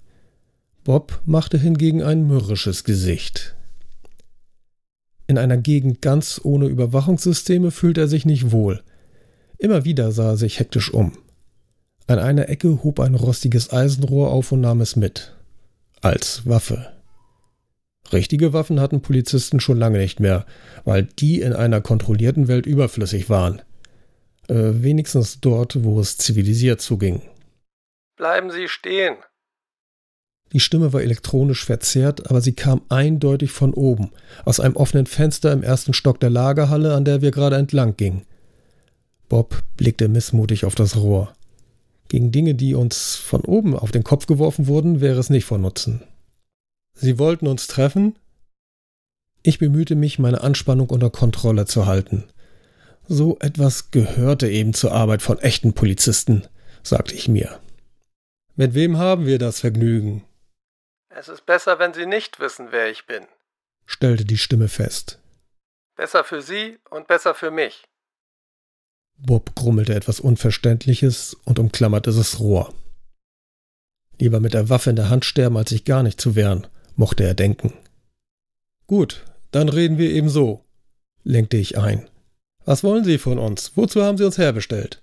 Bob 0.85 1.21
machte 1.25 1.57
hingegen 1.57 2.01
ein 2.03 2.25
mürrisches 2.25 2.85
Gesicht. 2.85 3.53
In 5.27 5.37
einer 5.37 5.57
Gegend 5.57 6.01
ganz 6.01 6.39
ohne 6.41 6.67
Überwachungssysteme 6.67 7.71
fühlte 7.71 7.99
er 7.99 8.07
sich 8.07 8.25
nicht 8.25 8.51
wohl. 8.51 8.81
Immer 9.57 9.83
wieder 9.83 10.13
sah 10.13 10.31
er 10.31 10.37
sich 10.37 10.59
hektisch 10.59 10.93
um. 10.93 11.17
An 12.07 12.19
einer 12.19 12.47
Ecke 12.47 12.81
hob 12.81 13.01
ein 13.01 13.15
rostiges 13.15 13.73
Eisenrohr 13.73 14.31
auf 14.31 14.53
und 14.53 14.61
nahm 14.61 14.79
es 14.79 14.95
mit. 14.95 15.35
Als 15.99 16.45
Waffe. 16.45 16.92
Richtige 18.13 18.53
Waffen 18.53 18.79
hatten 18.79 19.01
Polizisten 19.01 19.59
schon 19.59 19.77
lange 19.77 19.97
nicht 19.97 20.19
mehr, 20.19 20.45
weil 20.85 21.03
die 21.03 21.41
in 21.41 21.53
einer 21.53 21.81
kontrollierten 21.81 22.47
Welt 22.47 22.65
überflüssig 22.65 23.29
waren. 23.29 23.61
Äh, 24.47 24.83
wenigstens 24.83 25.39
dort, 25.39 25.83
wo 25.83 25.99
es 25.99 26.17
zivilisiert 26.17 26.81
zuging. 26.81 27.21
Bleiben 28.15 28.51
Sie 28.51 28.67
stehen. 28.67 29.15
Die 30.53 30.59
Stimme 30.59 30.93
war 30.93 31.01
elektronisch 31.01 31.65
verzerrt, 31.65 32.29
aber 32.29 32.39
sie 32.39 32.53
kam 32.53 32.83
eindeutig 32.87 33.49
von 33.51 33.73
oben, 33.73 34.11
aus 34.45 34.59
einem 34.59 34.75
offenen 34.75 35.07
Fenster 35.07 35.51
im 35.51 35.63
ersten 35.63 35.93
Stock 35.93 36.19
der 36.19 36.29
Lagerhalle, 36.29 36.93
an 36.93 37.05
der 37.05 37.23
wir 37.23 37.31
gerade 37.31 37.55
entlang 37.55 37.97
gingen. 37.97 38.23
Bob 39.29 39.63
blickte 39.77 40.07
missmutig 40.07 40.63
auf 40.65 40.75
das 40.75 40.95
Rohr. 40.95 41.33
Gegen 42.07 42.31
Dinge, 42.31 42.53
die 42.53 42.75
uns 42.75 43.15
von 43.15 43.41
oben 43.41 43.75
auf 43.75 43.91
den 43.91 44.03
Kopf 44.03 44.27
geworfen 44.27 44.67
wurden, 44.67 45.01
wäre 45.01 45.19
es 45.19 45.31
nicht 45.31 45.45
von 45.45 45.61
Nutzen. 45.61 46.03
Sie 46.95 47.19
wollten 47.19 47.47
uns 47.47 47.67
treffen? 47.67 48.17
Ich 49.41 49.59
bemühte 49.59 49.95
mich, 49.95 50.19
meine 50.19 50.41
Anspannung 50.41 50.89
unter 50.89 51.09
Kontrolle 51.09 51.65
zu 51.65 51.85
halten. 51.85 52.25
So 53.07 53.37
etwas 53.39 53.91
gehörte 53.91 54.49
eben 54.49 54.73
zur 54.73 54.93
Arbeit 54.93 55.21
von 55.21 55.39
echten 55.39 55.73
Polizisten, 55.73 56.47
sagte 56.81 57.13
ich 57.15 57.27
mir. 57.27 57.59
Mit 58.55 58.73
wem 58.73 58.97
haben 58.97 59.25
wir 59.25 59.39
das 59.39 59.59
Vergnügen? 59.59 60.23
Es 61.09 61.27
ist 61.27 61.45
besser, 61.45 61.79
wenn 61.79 61.93
Sie 61.93 62.05
nicht 62.05 62.39
wissen, 62.39 62.67
wer 62.71 62.89
ich 62.89 63.05
bin, 63.05 63.23
stellte 63.85 64.25
die 64.25 64.37
Stimme 64.37 64.67
fest. 64.67 65.19
Besser 65.95 66.23
für 66.23 66.41
Sie 66.41 66.79
und 66.89 67.07
besser 67.07 67.35
für 67.35 67.51
mich. 67.51 67.83
Bob 69.17 69.55
grummelte 69.55 69.93
etwas 69.93 70.19
Unverständliches 70.19 71.35
und 71.45 71.59
umklammerte 71.59 72.11
das 72.11 72.39
Rohr. 72.39 72.73
Lieber 74.19 74.39
mit 74.39 74.53
der 74.53 74.69
Waffe 74.69 74.89
in 74.89 74.95
der 74.95 75.09
Hand 75.09 75.25
sterben, 75.25 75.57
als 75.57 75.69
sich 75.69 75.85
gar 75.85 76.03
nicht 76.03 76.19
zu 76.19 76.35
wehren, 76.35 76.67
mochte 76.95 77.23
er 77.23 77.33
denken. 77.33 77.73
Gut, 78.87 79.25
dann 79.51 79.69
reden 79.69 79.97
wir 79.97 80.09
eben 80.09 80.29
so, 80.29 80.65
lenkte 81.23 81.57
ich 81.57 81.77
ein. 81.77 82.09
Was 82.65 82.83
wollen 82.83 83.03
Sie 83.03 83.17
von 83.17 83.39
uns? 83.39 83.75
Wozu 83.75 84.03
haben 84.03 84.17
Sie 84.17 84.25
uns 84.25 84.37
herbestellt? 84.37 85.01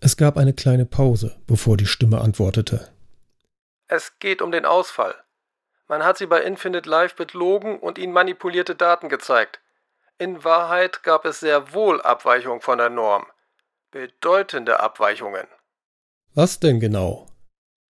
Es 0.00 0.16
gab 0.16 0.36
eine 0.36 0.52
kleine 0.52 0.86
Pause, 0.86 1.36
bevor 1.46 1.76
die 1.76 1.86
Stimme 1.86 2.20
antwortete. 2.20 2.90
Es 3.88 4.18
geht 4.18 4.42
um 4.42 4.52
den 4.52 4.64
Ausfall. 4.64 5.14
Man 5.88 6.02
hat 6.02 6.18
Sie 6.18 6.26
bei 6.26 6.42
Infinite 6.42 6.88
Life 6.88 7.16
betrogen 7.16 7.78
und 7.78 7.98
Ihnen 7.98 8.12
manipulierte 8.12 8.74
Daten 8.74 9.08
gezeigt. 9.08 9.60
In 10.18 10.44
Wahrheit 10.44 11.02
gab 11.02 11.24
es 11.24 11.40
sehr 11.40 11.74
wohl 11.74 12.00
Abweichungen 12.00 12.60
von 12.60 12.78
der 12.78 12.88
Norm. 12.88 13.26
Bedeutende 13.90 14.80
Abweichungen. 14.80 15.46
Was 16.34 16.60
denn 16.60 16.80
genau? 16.80 17.28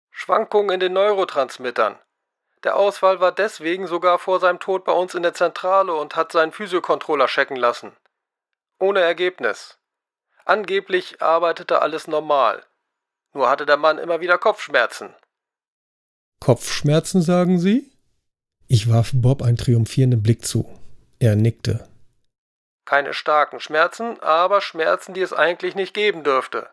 Schwankungen 0.10 0.72
in 0.72 0.80
den 0.80 0.94
Neurotransmittern. 0.94 1.98
Der 2.64 2.78
Ausfall 2.78 3.20
war 3.20 3.32
deswegen 3.32 3.88
sogar 3.88 4.20
vor 4.20 4.40
seinem 4.40 4.60
Tod 4.60 4.86
bei 4.86 4.94
uns 4.94 5.16
in 5.16 5.24
der 5.24 5.34
Zentrale 5.34 5.94
und 5.94 6.16
hat 6.16 6.32
seinen 6.32 6.54
Physiokontroller 6.54 7.28
checken 7.28 7.58
lassen. 7.58 7.92
Ohne 8.80 9.02
Ergebnis. 9.02 9.78
Angeblich 10.46 11.22
arbeitete 11.22 11.82
alles 11.82 12.08
normal. 12.08 12.64
Nur 13.34 13.50
hatte 13.50 13.66
der 13.66 13.78
Mann 13.78 13.98
immer 13.98 14.22
wieder 14.22 14.38
Kopfschmerzen. 14.38 15.14
Kopfschmerzen, 16.40 17.22
sagen 17.22 17.60
Sie? 17.60 17.92
Ich 18.68 18.90
warf 18.90 19.12
Bob 19.14 19.42
einen 19.42 19.58
triumphierenden 19.58 20.24
Blick 20.24 20.46
zu. 20.46 20.68
Er 21.20 21.36
nickte. 21.36 21.88
Keine 22.86 23.14
starken 23.14 23.60
Schmerzen, 23.60 24.20
aber 24.22 24.62
Schmerzen, 24.62 25.14
die 25.14 25.22
es 25.22 25.34
eigentlich 25.34 25.76
nicht 25.76 25.94
geben 25.94 26.24
dürfte. 26.24 26.70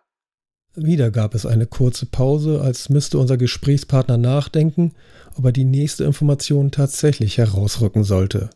Wieder 0.76 1.10
gab 1.10 1.34
es 1.34 1.46
eine 1.46 1.66
kurze 1.66 2.06
Pause, 2.06 2.60
als 2.62 2.88
müsste 2.88 3.18
unser 3.18 3.36
Gesprächspartner 3.36 4.16
nachdenken, 4.16 4.94
ob 5.36 5.44
er 5.44 5.52
die 5.52 5.64
nächste 5.64 6.04
Information 6.04 6.70
tatsächlich 6.70 7.38
herausrücken 7.38 8.04
sollte. 8.04 8.50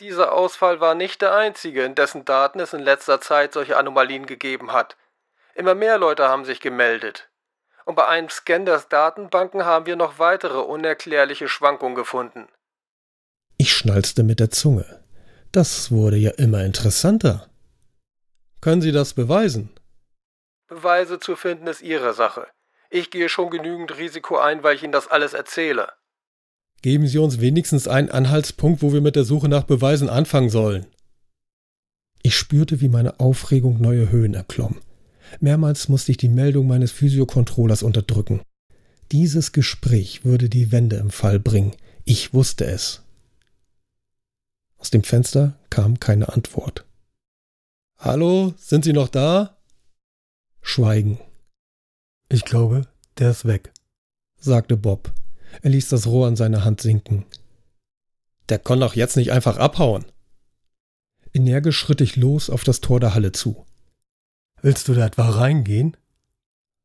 Dieser 0.00 0.32
Ausfall 0.32 0.80
war 0.80 0.94
nicht 0.94 1.20
der 1.20 1.34
einzige, 1.36 1.84
in 1.84 1.94
dessen 1.94 2.24
Daten 2.24 2.58
es 2.58 2.72
in 2.72 2.80
letzter 2.80 3.20
Zeit 3.20 3.52
solche 3.52 3.76
Anomalien 3.76 4.26
gegeben 4.26 4.72
hat. 4.72 4.96
Immer 5.54 5.74
mehr 5.74 5.98
Leute 5.98 6.28
haben 6.28 6.44
sich 6.44 6.60
gemeldet. 6.60 7.28
Und 7.84 7.94
bei 7.94 8.06
einem 8.06 8.30
Scan 8.30 8.64
der 8.64 8.80
Datenbanken 8.80 9.64
haben 9.64 9.86
wir 9.86 9.96
noch 9.96 10.18
weitere 10.18 10.58
unerklärliche 10.58 11.48
Schwankungen 11.48 11.94
gefunden. 11.94 12.48
Ich 13.58 13.72
schnalzte 13.72 14.22
mit 14.22 14.40
der 14.40 14.50
Zunge. 14.50 15.04
Das 15.52 15.90
wurde 15.90 16.16
ja 16.16 16.30
immer 16.32 16.64
interessanter. 16.64 17.48
Können 18.60 18.80
Sie 18.80 18.92
das 18.92 19.12
beweisen? 19.12 19.70
Beweise 20.72 21.20
zu 21.20 21.36
finden 21.36 21.66
ist 21.66 21.82
Ihre 21.82 22.14
Sache. 22.14 22.46
Ich 22.88 23.10
gehe 23.10 23.28
schon 23.28 23.50
genügend 23.50 23.98
Risiko 23.98 24.38
ein, 24.38 24.62
weil 24.62 24.76
ich 24.76 24.82
Ihnen 24.82 24.92
das 24.92 25.06
alles 25.06 25.34
erzähle. 25.34 25.88
Geben 26.80 27.06
Sie 27.06 27.18
uns 27.18 27.40
wenigstens 27.40 27.86
einen 27.86 28.10
Anhaltspunkt, 28.10 28.80
wo 28.80 28.92
wir 28.92 29.02
mit 29.02 29.14
der 29.14 29.24
Suche 29.24 29.48
nach 29.48 29.64
Beweisen 29.64 30.08
anfangen 30.08 30.48
sollen. 30.48 30.86
Ich 32.22 32.36
spürte, 32.36 32.80
wie 32.80 32.88
meine 32.88 33.20
Aufregung 33.20 33.80
neue 33.80 34.10
Höhen 34.10 34.32
erklomm. 34.32 34.80
Mehrmals 35.40 35.88
musste 35.88 36.12
ich 36.12 36.16
die 36.16 36.28
Meldung 36.28 36.66
meines 36.66 36.90
Physiokontrollers 36.90 37.82
unterdrücken. 37.82 38.40
Dieses 39.10 39.52
Gespräch 39.52 40.24
würde 40.24 40.48
die 40.48 40.72
Wende 40.72 40.96
im 40.96 41.10
Fall 41.10 41.38
bringen. 41.38 41.72
Ich 42.04 42.32
wusste 42.32 42.64
es. 42.64 43.02
Aus 44.78 44.90
dem 44.90 45.02
Fenster 45.02 45.58
kam 45.68 46.00
keine 46.00 46.30
Antwort. 46.30 46.86
Hallo, 47.98 48.54
sind 48.56 48.84
Sie 48.84 48.94
noch 48.94 49.08
da? 49.08 49.58
Schweigen. 50.62 51.18
Ich 52.28 52.44
glaube, 52.44 52.86
der 53.18 53.32
ist 53.32 53.44
weg, 53.44 53.72
sagte 54.38 54.76
Bob. 54.76 55.12
Er 55.60 55.70
ließ 55.70 55.88
das 55.90 56.06
Rohr 56.06 56.28
an 56.28 56.36
seine 56.36 56.64
Hand 56.64 56.80
sinken. 56.80 57.26
Der 58.48 58.58
kann 58.58 58.80
doch 58.80 58.94
jetzt 58.94 59.16
nicht 59.16 59.32
einfach 59.32 59.58
abhauen. 59.58 60.06
Energisch 61.34 61.76
schritt 61.76 62.00
ich 62.00 62.16
los 62.16 62.48
auf 62.48 62.64
das 62.64 62.80
Tor 62.80 63.00
der 63.00 63.14
Halle 63.14 63.32
zu. 63.32 63.66
Willst 64.62 64.88
du 64.88 64.94
da 64.94 65.04
etwa 65.04 65.28
reingehen? 65.28 65.96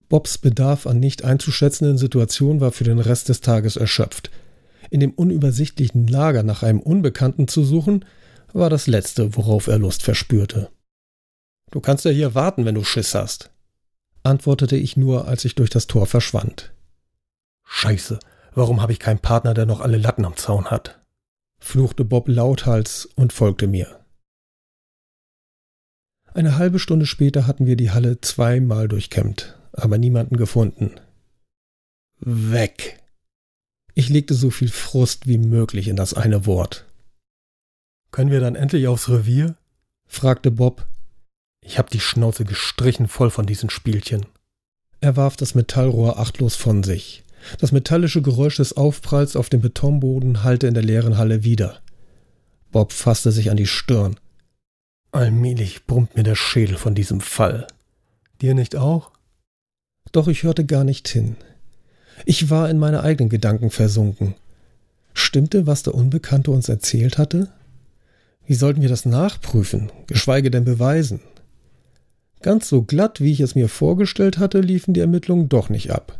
Bobs 0.10 0.38
Bedarf 0.38 0.88
an 0.88 1.00
nicht 1.00 1.24
einzuschätzenden 1.24 1.98
Situationen 1.98 2.60
war 2.60 2.72
für 2.72 2.84
den 2.84 3.00
Rest 3.00 3.30
des 3.30 3.42
Tages 3.42 3.76
erschöpft. 3.76 4.32
In 4.90 5.00
dem 5.00 5.12
unübersichtlichen 5.12 6.08
Lager 6.08 6.44
nach 6.44 6.63
einem 6.63 6.80
Unbekannten 6.80 7.48
zu 7.48 7.63
suchen, 7.63 8.06
war 8.54 8.70
das 8.70 8.88
Letzte, 8.88 9.36
worauf 9.36 9.68
er 9.68 9.80
Lust 9.80 10.04
verspürte. 10.04 10.72
Du 11.72 11.82
kannst 11.82 12.06
ja 12.06 12.12
hier 12.12 12.34
warten, 12.34 12.66
wenn 12.66 12.76
du 12.76 12.84
Schiss 12.84 13.13
hast, 13.13 13.52
antwortete 14.28 14.76
ich 14.76 14.98
nur, 14.98 15.28
als 15.28 15.46
ich 15.46 15.56
durch 15.56 15.70
das 15.70 15.88
Tor 15.88 16.06
verschwand. 16.06 16.74
Scheiße, 17.66 18.20
warum 18.54 18.82
habe 18.82 18.92
ich 18.92 19.00
keinen 19.00 19.20
Partner, 19.20 19.54
der 19.54 19.66
noch 19.66 19.82
alle 19.82 19.98
Latten 19.98 20.26
am 20.26 20.38
Zaun 20.38 20.68
hat? 20.68 21.02
fluchte 21.60 22.06
Bob 22.06 22.28
lauthals 22.28 23.06
und 23.16 23.34
folgte 23.34 23.68
mir. 23.68 24.06
Eine 26.34 26.58
halbe 26.58 26.78
Stunde 26.78 27.08
später 27.08 27.48
hatten 27.48 27.66
wir 27.66 27.76
die 27.76 27.90
Halle 27.90 28.22
zweimal 28.22 28.88
durchkämmt, 28.88 29.58
aber 29.74 29.98
niemanden 29.98 30.38
gefunden. 30.38 31.00
Weg! 32.20 33.02
Ich 33.96 34.10
legte 34.10 34.36
so 34.36 34.52
viel 34.52 34.70
Frust 34.70 35.26
wie 35.26 35.40
möglich 35.40 35.88
in 35.88 35.96
das 35.96 36.13
eine 36.13 36.46
Wort. 36.46 36.86
Können 38.12 38.30
wir 38.30 38.40
dann 38.40 38.56
endlich 38.56 38.88
aufs 38.88 39.10
Revier? 39.10 39.56
fragte 40.06 40.52
Bob. 40.52 40.86
Ich 41.67 41.77
hab 41.77 41.89
die 41.89 41.99
Schnauze 41.99 42.45
gestrichen 42.45 43.10
voll 43.10 43.30
von 43.30 43.45
diesen 43.45 43.69
Spielchen. 43.69 44.25
Er 45.01 45.17
warf 45.17 45.36
das 45.36 45.53
Metallrohr 45.53 46.17
achtlos 46.17 46.56
von 46.56 46.82
sich. 46.82 47.25
Das 47.60 47.73
metallische 47.73 48.21
Geräusch 48.21 48.56
des 48.56 48.77
Aufpralls 48.77 49.36
auf 49.36 49.49
dem 49.49 49.60
Betonboden 49.60 50.43
hallte 50.43 50.67
in 50.67 50.73
der 50.73 50.84
leeren 50.84 51.17
Halle 51.17 51.43
wieder. 51.43 51.82
Bob 52.71 52.93
fasste 52.93 53.34
sich 53.34 53.51
an 53.51 53.58
die 53.58 53.67
Stirn. 53.67 54.15
Allmählich 55.12 55.86
brummt 55.86 56.15
mir 56.15 56.23
der 56.23 56.36
Schädel 56.36 56.77
von 56.77 56.95
diesem 56.95 57.19
Fall. 57.19 57.67
Dir 58.41 58.53
nicht 58.53 58.77
auch? 58.77 59.12
Doch 60.13 60.30
ich 60.30 60.43
hörte 60.43 60.65
gar 60.65 60.86
nicht 60.86 61.10
hin. 61.10 61.36
Ich 62.25 62.49
war 62.49 62.69
in 62.69 62.80
meine 62.80 63.03
eigenen 63.03 63.30
Gedanken 63.30 63.71
versunken. 63.71 64.36
Stimmte, 65.13 65.67
was 65.67 65.84
der 65.84 65.95
Unbekannte 65.95 66.51
uns 66.51 66.69
erzählt 66.69 67.17
hatte? 67.17 67.51
Wie 68.45 68.56
sollten 68.56 68.82
wir 68.82 68.89
das 68.89 69.06
nachprüfen, 69.06 69.91
geschweige 70.08 70.49
denn 70.49 70.63
beweisen? 70.63 71.19
Ganz 72.41 72.69
so 72.69 72.84
glatt, 72.84 73.19
wie 73.21 73.32
ich 73.32 73.39
es 73.39 73.56
mir 73.56 73.67
vorgestellt 73.67 74.38
hatte, 74.38 74.60
liefen 74.60 74.93
die 74.93 75.00
Ermittlungen 75.00 75.50
doch 75.50 75.69
nicht 75.69 75.91
ab. 75.91 76.17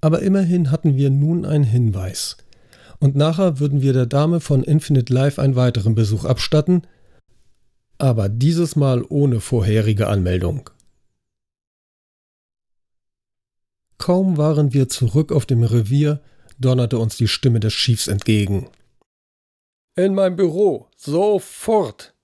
Aber 0.00 0.22
immerhin 0.22 0.70
hatten 0.70 0.96
wir 0.96 1.10
nun 1.10 1.44
einen 1.44 1.64
Hinweis. 1.64 2.36
Und 2.98 3.16
nachher 3.16 3.58
würden 3.58 3.80
wir 3.80 3.92
der 3.92 4.06
Dame 4.06 4.40
von 4.40 4.62
Infinite 4.62 5.12
Life 5.12 5.40
einen 5.40 5.56
weiteren 5.56 5.94
Besuch 5.94 6.24
abstatten, 6.24 6.82
aber 7.96 8.28
dieses 8.28 8.76
Mal 8.76 9.04
ohne 9.08 9.40
vorherige 9.40 10.06
Anmeldung. 10.08 10.70
Kaum 13.98 14.38
waren 14.38 14.72
wir 14.72 14.88
zurück 14.88 15.32
auf 15.32 15.44
dem 15.44 15.62
Revier, 15.62 16.20
donnerte 16.58 16.98
uns 16.98 17.16
die 17.16 17.28
Stimme 17.28 17.60
des 17.60 17.74
Chiefs 17.74 18.08
entgegen. 18.08 18.68
In 19.96 20.14
mein 20.14 20.36
Büro, 20.36 20.88
sofort! 20.96 22.14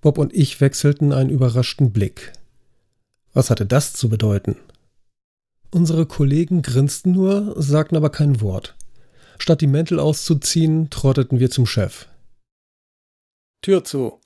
Bob 0.00 0.18
und 0.18 0.34
ich 0.34 0.60
wechselten 0.60 1.12
einen 1.12 1.30
überraschten 1.30 1.92
Blick. 1.92 2.32
Was 3.32 3.50
hatte 3.50 3.66
das 3.66 3.92
zu 3.92 4.08
bedeuten? 4.08 4.56
Unsere 5.70 6.06
Kollegen 6.06 6.62
grinsten 6.62 7.12
nur, 7.12 7.54
sagten 7.60 7.96
aber 7.96 8.10
kein 8.10 8.40
Wort. 8.40 8.74
Statt 9.38 9.60
die 9.60 9.66
Mäntel 9.66 10.00
auszuziehen, 10.00 10.90
trotteten 10.90 11.38
wir 11.38 11.50
zum 11.50 11.66
Chef. 11.66 12.06
Tür 13.62 13.84
zu, 13.84 14.20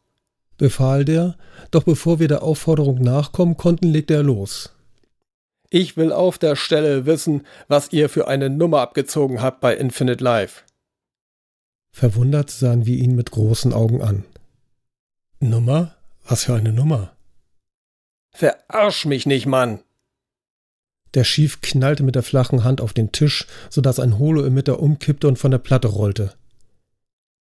befahl 0.59 1.05
der, 1.05 1.37
doch 1.71 1.83
bevor 1.83 2.19
wir 2.19 2.29
der 2.29 2.43
Aufforderung 2.43 3.01
nachkommen 3.01 3.57
konnten, 3.57 3.89
legte 3.89 4.15
er 4.15 4.23
los. 4.23 4.73
Ich 5.71 5.97
will 5.97 6.13
auf 6.13 6.39
der 6.39 6.55
Stelle 6.55 7.07
wissen, 7.07 7.47
was 7.67 7.93
ihr 7.93 8.09
für 8.09 8.29
eine 8.29 8.51
Nummer 8.51 8.81
abgezogen 8.81 9.41
habt 9.41 9.61
bei 9.61 9.75
Infinite 9.75 10.23
Life. 10.23 10.63
Verwundert 11.93 12.51
sahen 12.51 12.87
wir 12.87 12.97
ihn 12.97 13.15
mit 13.17 13.31
großen 13.31 13.73
Augen 13.73 14.03
an. 14.03 14.25
Nummer? 15.43 15.97
Was 16.25 16.45
für 16.45 16.55
eine 16.55 16.73
Nummer? 16.73 17.17
Verarsch 18.33 19.07
mich 19.07 19.27
nicht, 19.27 19.47
Mann! 19.47 19.81
Der 21.15 21.25
Schief 21.25 21.61
knallte 21.61 22.05
mit 22.05 22.15
der 22.15 22.23
flachen 22.23 22.63
Hand 22.63 22.81
auf 22.81 22.93
den 22.93 23.11
Tisch, 23.11 23.47
sodass 23.69 23.99
ein 23.99 24.19
Holo-Emitter 24.19 24.79
umkippte 24.79 25.27
und 25.27 25.39
von 25.39 25.51
der 25.51 25.59
Platte 25.59 25.89
rollte. 25.89 26.35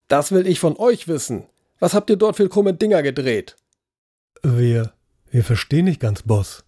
Das 0.07 0.31
will 0.31 0.47
ich 0.47 0.59
von 0.59 0.77
euch 0.77 1.07
wissen. 1.07 1.45
Was 1.79 1.93
habt 1.93 2.09
ihr 2.09 2.17
dort 2.17 2.37
für 2.37 2.49
krumme 2.49 2.73
Dinger 2.73 3.03
gedreht? 3.03 3.55
Wir, 4.41 4.93
wir 5.29 5.43
verstehen 5.43 5.85
nicht 5.85 5.99
ganz, 5.99 6.23
Boss. 6.23 6.63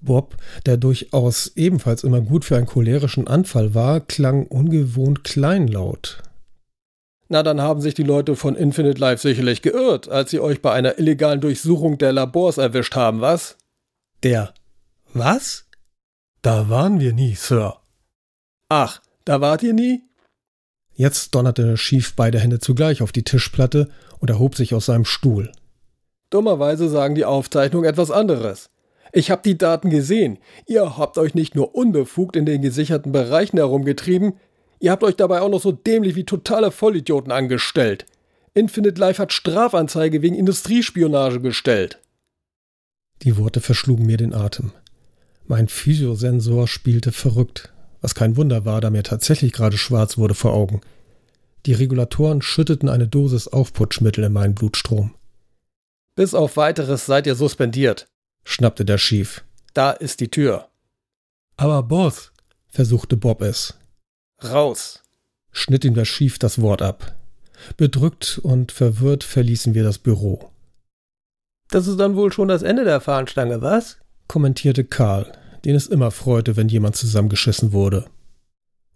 Bob, 0.00 0.36
der 0.66 0.76
durchaus 0.76 1.52
ebenfalls 1.56 2.04
immer 2.04 2.20
gut 2.20 2.44
für 2.44 2.56
einen 2.56 2.66
cholerischen 2.66 3.26
Anfall 3.26 3.74
war, 3.74 4.00
klang 4.00 4.46
ungewohnt 4.46 5.24
kleinlaut. 5.24 6.22
Na, 7.32 7.42
dann 7.42 7.62
haben 7.62 7.80
sich 7.80 7.94
die 7.94 8.02
Leute 8.02 8.36
von 8.36 8.56
Infinite 8.56 9.00
Life 9.00 9.22
sicherlich 9.22 9.62
geirrt, 9.62 10.06
als 10.06 10.30
sie 10.30 10.38
euch 10.38 10.60
bei 10.60 10.70
einer 10.70 10.98
illegalen 10.98 11.40
Durchsuchung 11.40 11.96
der 11.96 12.12
Labors 12.12 12.58
erwischt 12.58 12.94
haben, 12.94 13.22
was? 13.22 13.56
Der. 14.22 14.52
Was? 15.14 15.64
Da 16.42 16.68
waren 16.68 17.00
wir 17.00 17.14
nie, 17.14 17.34
Sir. 17.34 17.78
Ach, 18.68 19.00
da 19.24 19.40
wart 19.40 19.62
ihr 19.62 19.72
nie? 19.72 20.02
Jetzt 20.92 21.34
donnerte 21.34 21.78
Schief 21.78 22.14
beide 22.16 22.38
Hände 22.38 22.58
zugleich 22.58 23.00
auf 23.00 23.12
die 23.12 23.24
Tischplatte 23.24 23.88
und 24.18 24.28
erhob 24.28 24.54
sich 24.54 24.74
aus 24.74 24.84
seinem 24.84 25.06
Stuhl. 25.06 25.52
Dummerweise 26.28 26.90
sagen 26.90 27.14
die 27.14 27.24
Aufzeichnungen 27.24 27.88
etwas 27.88 28.10
anderes. 28.10 28.68
Ich 29.10 29.30
habe 29.30 29.40
die 29.42 29.56
Daten 29.56 29.88
gesehen. 29.88 30.38
Ihr 30.66 30.98
habt 30.98 31.16
euch 31.16 31.34
nicht 31.34 31.54
nur 31.54 31.74
unbefugt 31.74 32.36
in 32.36 32.44
den 32.44 32.60
gesicherten 32.60 33.10
Bereichen 33.10 33.56
herumgetrieben, 33.56 34.34
ihr 34.82 34.90
habt 34.90 35.04
euch 35.04 35.16
dabei 35.16 35.40
auch 35.40 35.48
noch 35.48 35.62
so 35.62 35.72
dämlich 35.72 36.14
wie 36.16 36.24
totale 36.24 36.70
Vollidioten 36.70 37.32
angestellt. 37.32 38.04
Infinite 38.52 39.00
Life 39.00 39.22
hat 39.22 39.32
Strafanzeige 39.32 40.20
wegen 40.20 40.34
Industriespionage 40.34 41.40
gestellt. 41.40 41.98
Die 43.22 43.38
Worte 43.38 43.60
verschlugen 43.60 44.04
mir 44.04 44.18
den 44.18 44.34
Atem. 44.34 44.72
Mein 45.46 45.68
Physiosensor 45.68 46.68
spielte 46.68 47.12
verrückt, 47.12 47.72
was 48.00 48.14
kein 48.14 48.36
Wunder 48.36 48.64
war, 48.64 48.80
da 48.80 48.90
mir 48.90 49.04
tatsächlich 49.04 49.52
gerade 49.52 49.78
schwarz 49.78 50.18
wurde 50.18 50.34
vor 50.34 50.52
Augen. 50.52 50.80
Die 51.64 51.72
Regulatoren 51.72 52.42
schütteten 52.42 52.88
eine 52.88 53.06
Dosis 53.06 53.46
Aufputschmittel 53.48 54.24
in 54.24 54.32
meinen 54.32 54.54
Blutstrom. 54.54 55.14
Bis 56.16 56.34
auf 56.34 56.56
weiteres 56.56 57.06
seid 57.06 57.26
ihr 57.26 57.36
suspendiert, 57.36 58.06
schnappte 58.44 58.84
der 58.84 58.98
Schief. 58.98 59.44
Da 59.72 59.92
ist 59.92 60.20
die 60.20 60.28
Tür. 60.28 60.68
Aber 61.56 61.84
Boss, 61.84 62.32
versuchte 62.68 63.16
Bob 63.16 63.40
es. 63.42 63.74
Raus, 64.44 65.02
schnitt 65.52 65.84
ihm 65.84 65.94
der 65.94 66.04
Schief 66.04 66.38
das 66.38 66.60
Wort 66.60 66.82
ab. 66.82 67.14
Bedrückt 67.76 68.40
und 68.42 68.72
verwirrt 68.72 69.22
verließen 69.22 69.74
wir 69.74 69.84
das 69.84 69.98
Büro. 69.98 70.50
Das 71.68 71.86
ist 71.86 71.98
dann 71.98 72.16
wohl 72.16 72.32
schon 72.32 72.48
das 72.48 72.62
Ende 72.62 72.84
der 72.84 73.00
Fahnenstange, 73.00 73.62
was? 73.62 73.98
kommentierte 74.28 74.84
Karl, 74.84 75.30
den 75.64 75.74
es 75.74 75.86
immer 75.86 76.10
freute, 76.10 76.56
wenn 76.56 76.68
jemand 76.68 76.96
zusammengeschissen 76.96 77.72
wurde. 77.72 78.06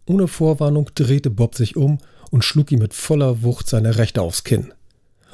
Ohne 0.05 0.27
Vorwarnung 0.27 0.89
drehte 0.95 1.29
Bob 1.29 1.55
sich 1.55 1.75
um 1.75 1.99
und 2.31 2.43
schlug 2.43 2.71
ihm 2.71 2.79
mit 2.79 2.93
voller 2.93 3.43
Wucht 3.43 3.67
seine 3.69 3.97
Rechte 3.97 4.21
aufs 4.21 4.43
Kinn. 4.43 4.73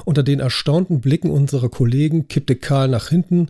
Unter 0.06 0.23
den 0.23 0.39
erstaunten 0.39 1.02
Blicken 1.02 1.30
unserer 1.32 1.69
Kollegen 1.69 2.28
kippte 2.28 2.56
Karl 2.56 2.88
nach 2.88 3.10
hinten 3.10 3.49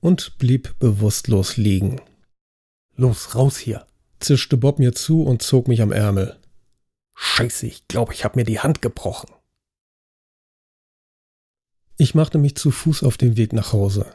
und 0.00 0.38
blieb 0.38 0.78
bewusstlos 0.78 1.56
liegen. 1.56 2.00
Los, 2.96 3.34
raus 3.34 3.56
hier, 3.56 3.86
zischte 4.22 4.56
Bob 4.56 4.78
mir 4.78 4.92
zu 4.92 5.22
und 5.22 5.42
zog 5.42 5.68
mich 5.68 5.82
am 5.82 5.92
Ärmel. 5.92 6.36
Scheiße, 7.14 7.66
ich 7.66 7.86
glaube, 7.88 8.12
ich 8.12 8.24
habe 8.24 8.38
mir 8.38 8.44
die 8.44 8.60
Hand 8.60 8.82
gebrochen. 8.82 9.30
Ich 11.96 12.14
machte 12.14 12.38
mich 12.38 12.56
zu 12.56 12.70
Fuß 12.70 13.02
auf 13.04 13.16
den 13.16 13.36
Weg 13.36 13.52
nach 13.52 13.72
Hause. 13.72 14.06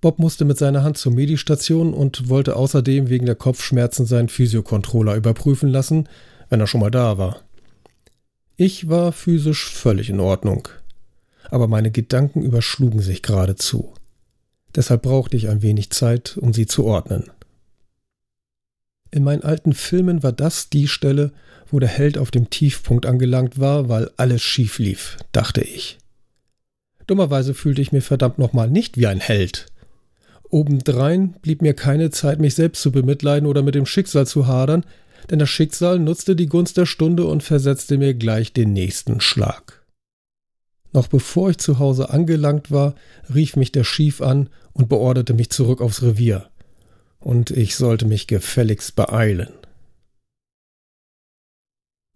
Bob 0.00 0.18
musste 0.18 0.44
mit 0.44 0.58
seiner 0.58 0.82
Hand 0.82 0.98
zur 0.98 1.12
Medistation 1.12 1.94
und 1.94 2.28
wollte 2.28 2.56
außerdem 2.56 3.08
wegen 3.08 3.26
der 3.26 3.34
Kopfschmerzen 3.34 4.06
seinen 4.06 4.28
Physiokontroller 4.28 5.14
überprüfen 5.14 5.68
lassen, 5.68 6.08
wenn 6.48 6.60
er 6.60 6.66
schon 6.66 6.80
mal 6.80 6.90
da 6.90 7.18
war. 7.18 7.42
Ich 8.56 8.88
war 8.88 9.12
physisch 9.12 9.70
völlig 9.70 10.10
in 10.10 10.20
Ordnung, 10.20 10.68
aber 11.50 11.68
meine 11.68 11.90
Gedanken 11.90 12.42
überschlugen 12.42 13.00
sich 13.00 13.22
geradezu. 13.22 13.92
Deshalb 14.74 15.02
brauchte 15.02 15.36
ich 15.36 15.48
ein 15.48 15.62
wenig 15.62 15.90
Zeit, 15.90 16.36
um 16.36 16.52
sie 16.52 16.66
zu 16.66 16.84
ordnen. 16.84 17.30
In 19.16 19.24
meinen 19.24 19.44
alten 19.44 19.72
Filmen 19.72 20.22
war 20.22 20.32
das 20.32 20.68
die 20.68 20.86
Stelle, 20.86 21.32
wo 21.70 21.78
der 21.78 21.88
Held 21.88 22.18
auf 22.18 22.30
dem 22.30 22.50
Tiefpunkt 22.50 23.06
angelangt 23.06 23.58
war, 23.58 23.88
weil 23.88 24.10
alles 24.18 24.42
schief 24.42 24.78
lief, 24.78 25.16
dachte 25.32 25.62
ich. 25.62 25.96
Dummerweise 27.06 27.54
fühlte 27.54 27.80
ich 27.80 27.92
mir 27.92 28.02
verdammt 28.02 28.36
nochmal 28.36 28.68
nicht 28.68 28.98
wie 28.98 29.06
ein 29.06 29.18
Held. 29.18 29.68
Obendrein 30.50 31.34
blieb 31.40 31.62
mir 31.62 31.72
keine 31.72 32.10
Zeit, 32.10 32.40
mich 32.40 32.54
selbst 32.54 32.82
zu 32.82 32.92
bemitleiden 32.92 33.48
oder 33.48 33.62
mit 33.62 33.74
dem 33.74 33.86
Schicksal 33.86 34.26
zu 34.26 34.46
hadern, 34.46 34.84
denn 35.30 35.38
das 35.38 35.48
Schicksal 35.48 35.98
nutzte 35.98 36.36
die 36.36 36.44
Gunst 36.46 36.76
der 36.76 36.84
Stunde 36.84 37.24
und 37.24 37.42
versetzte 37.42 37.96
mir 37.96 38.12
gleich 38.12 38.52
den 38.52 38.74
nächsten 38.74 39.22
Schlag. 39.22 39.82
Noch 40.92 41.08
bevor 41.08 41.48
ich 41.48 41.56
zu 41.56 41.78
Hause 41.78 42.10
angelangt 42.10 42.70
war, 42.70 42.94
rief 43.34 43.56
mich 43.56 43.72
der 43.72 43.84
Schief 43.84 44.20
an 44.20 44.50
und 44.74 44.90
beorderte 44.90 45.32
mich 45.32 45.48
zurück 45.48 45.80
aufs 45.80 46.02
Revier. 46.02 46.50
Und 47.26 47.50
ich 47.50 47.74
sollte 47.74 48.06
mich 48.06 48.28
gefälligst 48.28 48.94
beeilen. 48.94 49.52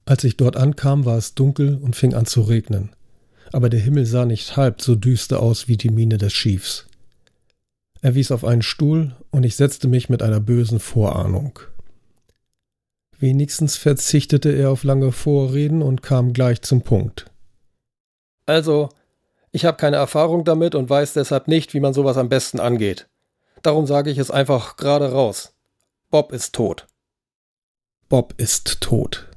Als 0.04 0.22
ich 0.22 0.36
dort 0.36 0.56
ankam, 0.56 1.04
war 1.04 1.18
es 1.18 1.34
dunkel 1.34 1.80
und 1.82 1.96
fing 1.96 2.14
an 2.14 2.26
zu 2.26 2.42
regnen. 2.42 2.90
Aber 3.50 3.70
der 3.70 3.80
Himmel 3.80 4.06
sah 4.06 4.24
nicht 4.24 4.56
halb 4.56 4.80
so 4.80 4.94
düster 4.94 5.40
aus 5.40 5.66
wie 5.66 5.76
die 5.76 5.90
Miene 5.90 6.16
des 6.16 6.32
Schiefs. 6.32 6.86
Er 8.00 8.14
wies 8.14 8.30
auf 8.30 8.44
einen 8.44 8.62
Stuhl 8.62 9.16
und 9.32 9.42
ich 9.42 9.56
setzte 9.56 9.88
mich 9.88 10.10
mit 10.10 10.22
einer 10.22 10.38
bösen 10.38 10.78
Vorahnung. 10.78 11.58
Wenigstens 13.18 13.76
verzichtete 13.76 14.52
er 14.52 14.70
auf 14.70 14.84
lange 14.84 15.10
Vorreden 15.10 15.82
und 15.82 16.04
kam 16.04 16.32
gleich 16.32 16.62
zum 16.62 16.82
Punkt. 16.82 17.26
Also, 18.46 18.90
ich 19.50 19.64
habe 19.64 19.76
keine 19.76 19.96
Erfahrung 19.96 20.44
damit 20.44 20.76
und 20.76 20.88
weiß 20.88 21.14
deshalb 21.14 21.48
nicht, 21.48 21.74
wie 21.74 21.80
man 21.80 21.94
sowas 21.94 22.16
am 22.16 22.28
besten 22.28 22.60
angeht. 22.60 23.08
Darum 23.62 23.86
sage 23.86 24.10
ich 24.10 24.18
es 24.18 24.30
einfach 24.30 24.76
gerade 24.76 25.12
raus. 25.12 25.54
Bob 26.10 26.32
ist 26.32 26.54
tot. 26.54 26.86
Bob 28.08 28.34
ist 28.36 28.80
tot. 28.80 29.28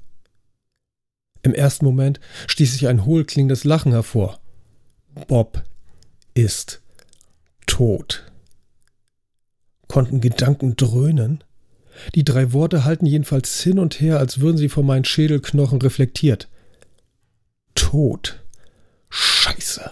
Im 1.42 1.54
ersten 1.54 1.86
Moment 1.86 2.20
stieß 2.48 2.76
ich 2.76 2.88
ein 2.88 3.06
hohlklingendes 3.06 3.64
Lachen 3.64 3.92
hervor. 3.92 4.40
Bob 5.28 5.64
ist 6.34 6.82
tot 7.68 8.26
konnten 9.94 10.22
Gedanken 10.22 10.76
dröhnen? 10.76 11.44
Die 12.16 12.24
drei 12.24 12.52
Worte 12.52 12.84
halten 12.84 13.06
jedenfalls 13.06 13.62
hin 13.62 13.78
und 13.78 14.02
her, 14.02 14.18
als 14.18 14.40
würden 14.40 14.58
sie 14.58 14.68
von 14.68 14.88
meinen 14.88 15.06
Schädelknochen 15.06 15.80
reflektiert. 15.80 16.50
Tod. 17.76 18.44
Scheiße. 19.12 19.92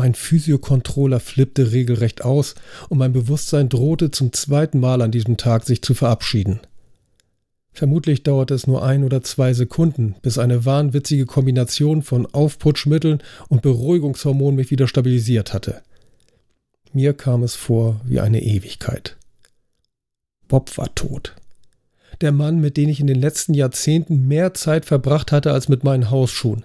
Mein 0.00 0.14
Physiokontroller 0.14 1.20
flippte 1.20 1.72
regelrecht 1.72 2.24
aus 2.24 2.54
und 2.88 2.96
mein 2.96 3.12
Bewusstsein 3.12 3.68
drohte 3.68 4.10
zum 4.10 4.32
zweiten 4.32 4.80
Mal 4.80 5.02
an 5.02 5.10
diesem 5.10 5.36
Tag 5.36 5.66
sich 5.66 5.82
zu 5.82 5.92
verabschieden. 5.92 6.60
Vermutlich 7.74 8.22
dauerte 8.22 8.54
es 8.54 8.66
nur 8.66 8.82
ein 8.82 9.04
oder 9.04 9.20
zwei 9.20 9.52
Sekunden, 9.52 10.14
bis 10.22 10.38
eine 10.38 10.64
wahnwitzige 10.64 11.26
Kombination 11.26 12.00
von 12.00 12.24
Aufputschmitteln 12.24 13.22
und 13.50 13.60
Beruhigungshormonen 13.60 14.56
mich 14.56 14.70
wieder 14.70 14.88
stabilisiert 14.88 15.52
hatte. 15.52 15.82
Mir 16.94 17.12
kam 17.12 17.42
es 17.42 17.54
vor 17.54 18.00
wie 18.06 18.20
eine 18.20 18.42
Ewigkeit. 18.42 19.18
Bob 20.48 20.78
war 20.78 20.94
tot. 20.94 21.36
Der 22.22 22.32
Mann, 22.32 22.58
mit 22.58 22.78
dem 22.78 22.88
ich 22.88 23.00
in 23.00 23.06
den 23.06 23.20
letzten 23.20 23.52
Jahrzehnten 23.52 24.26
mehr 24.26 24.54
Zeit 24.54 24.86
verbracht 24.86 25.30
hatte 25.30 25.52
als 25.52 25.68
mit 25.68 25.84
meinen 25.84 26.10
Hausschuhen. 26.10 26.64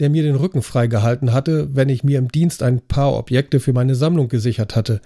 Der 0.00 0.10
mir 0.10 0.22
den 0.22 0.36
Rücken 0.36 0.62
freigehalten 0.62 1.32
hatte, 1.32 1.74
wenn 1.74 1.88
ich 1.88 2.04
mir 2.04 2.18
im 2.18 2.30
Dienst 2.30 2.62
ein 2.62 2.80
paar 2.80 3.14
Objekte 3.14 3.60
für 3.60 3.72
meine 3.72 3.94
Sammlung 3.94 4.28
gesichert 4.28 4.76
hatte. 4.76 5.00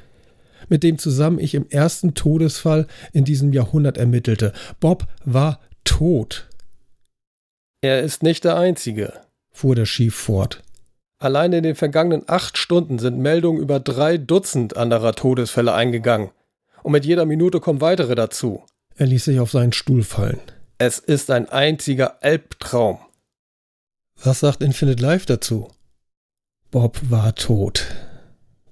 Mit 0.68 0.82
dem 0.82 0.98
zusammen 0.98 1.38
ich 1.38 1.54
im 1.54 1.68
ersten 1.68 2.14
Todesfall 2.14 2.86
in 3.12 3.24
diesem 3.24 3.52
Jahrhundert 3.52 3.96
ermittelte. 3.96 4.52
Bob 4.80 5.06
war 5.24 5.60
tot. 5.84 6.48
Er 7.80 8.02
ist 8.02 8.22
nicht 8.22 8.44
der 8.44 8.56
Einzige, 8.56 9.12
fuhr 9.52 9.74
der 9.74 9.86
Schief 9.86 10.14
fort. 10.14 10.62
Allein 11.20 11.52
in 11.52 11.62
den 11.64 11.74
vergangenen 11.74 12.24
acht 12.26 12.58
Stunden 12.58 12.98
sind 12.98 13.18
Meldungen 13.18 13.60
über 13.60 13.80
drei 13.80 14.18
Dutzend 14.18 14.76
anderer 14.76 15.14
Todesfälle 15.14 15.74
eingegangen. 15.74 16.30
Und 16.82 16.92
mit 16.92 17.04
jeder 17.04 17.24
Minute 17.24 17.60
kommen 17.60 17.80
weitere 17.80 18.14
dazu. 18.14 18.62
Er 18.96 19.06
ließ 19.06 19.24
sich 19.24 19.40
auf 19.40 19.50
seinen 19.50 19.72
Stuhl 19.72 20.02
fallen. 20.02 20.40
Es 20.78 21.00
ist 21.00 21.30
ein 21.30 21.48
einziger 21.48 22.22
Albtraum. 22.22 22.98
Was 24.22 24.40
sagt 24.40 24.62
Infinite 24.62 25.00
Life 25.00 25.26
dazu? 25.26 25.68
Bob 26.70 26.98
war 27.08 27.34
tot. 27.36 27.86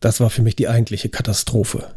Das 0.00 0.20
war 0.20 0.28
für 0.28 0.42
mich 0.42 0.56
die 0.56 0.68
eigentliche 0.68 1.08
Katastrophe. 1.08 1.94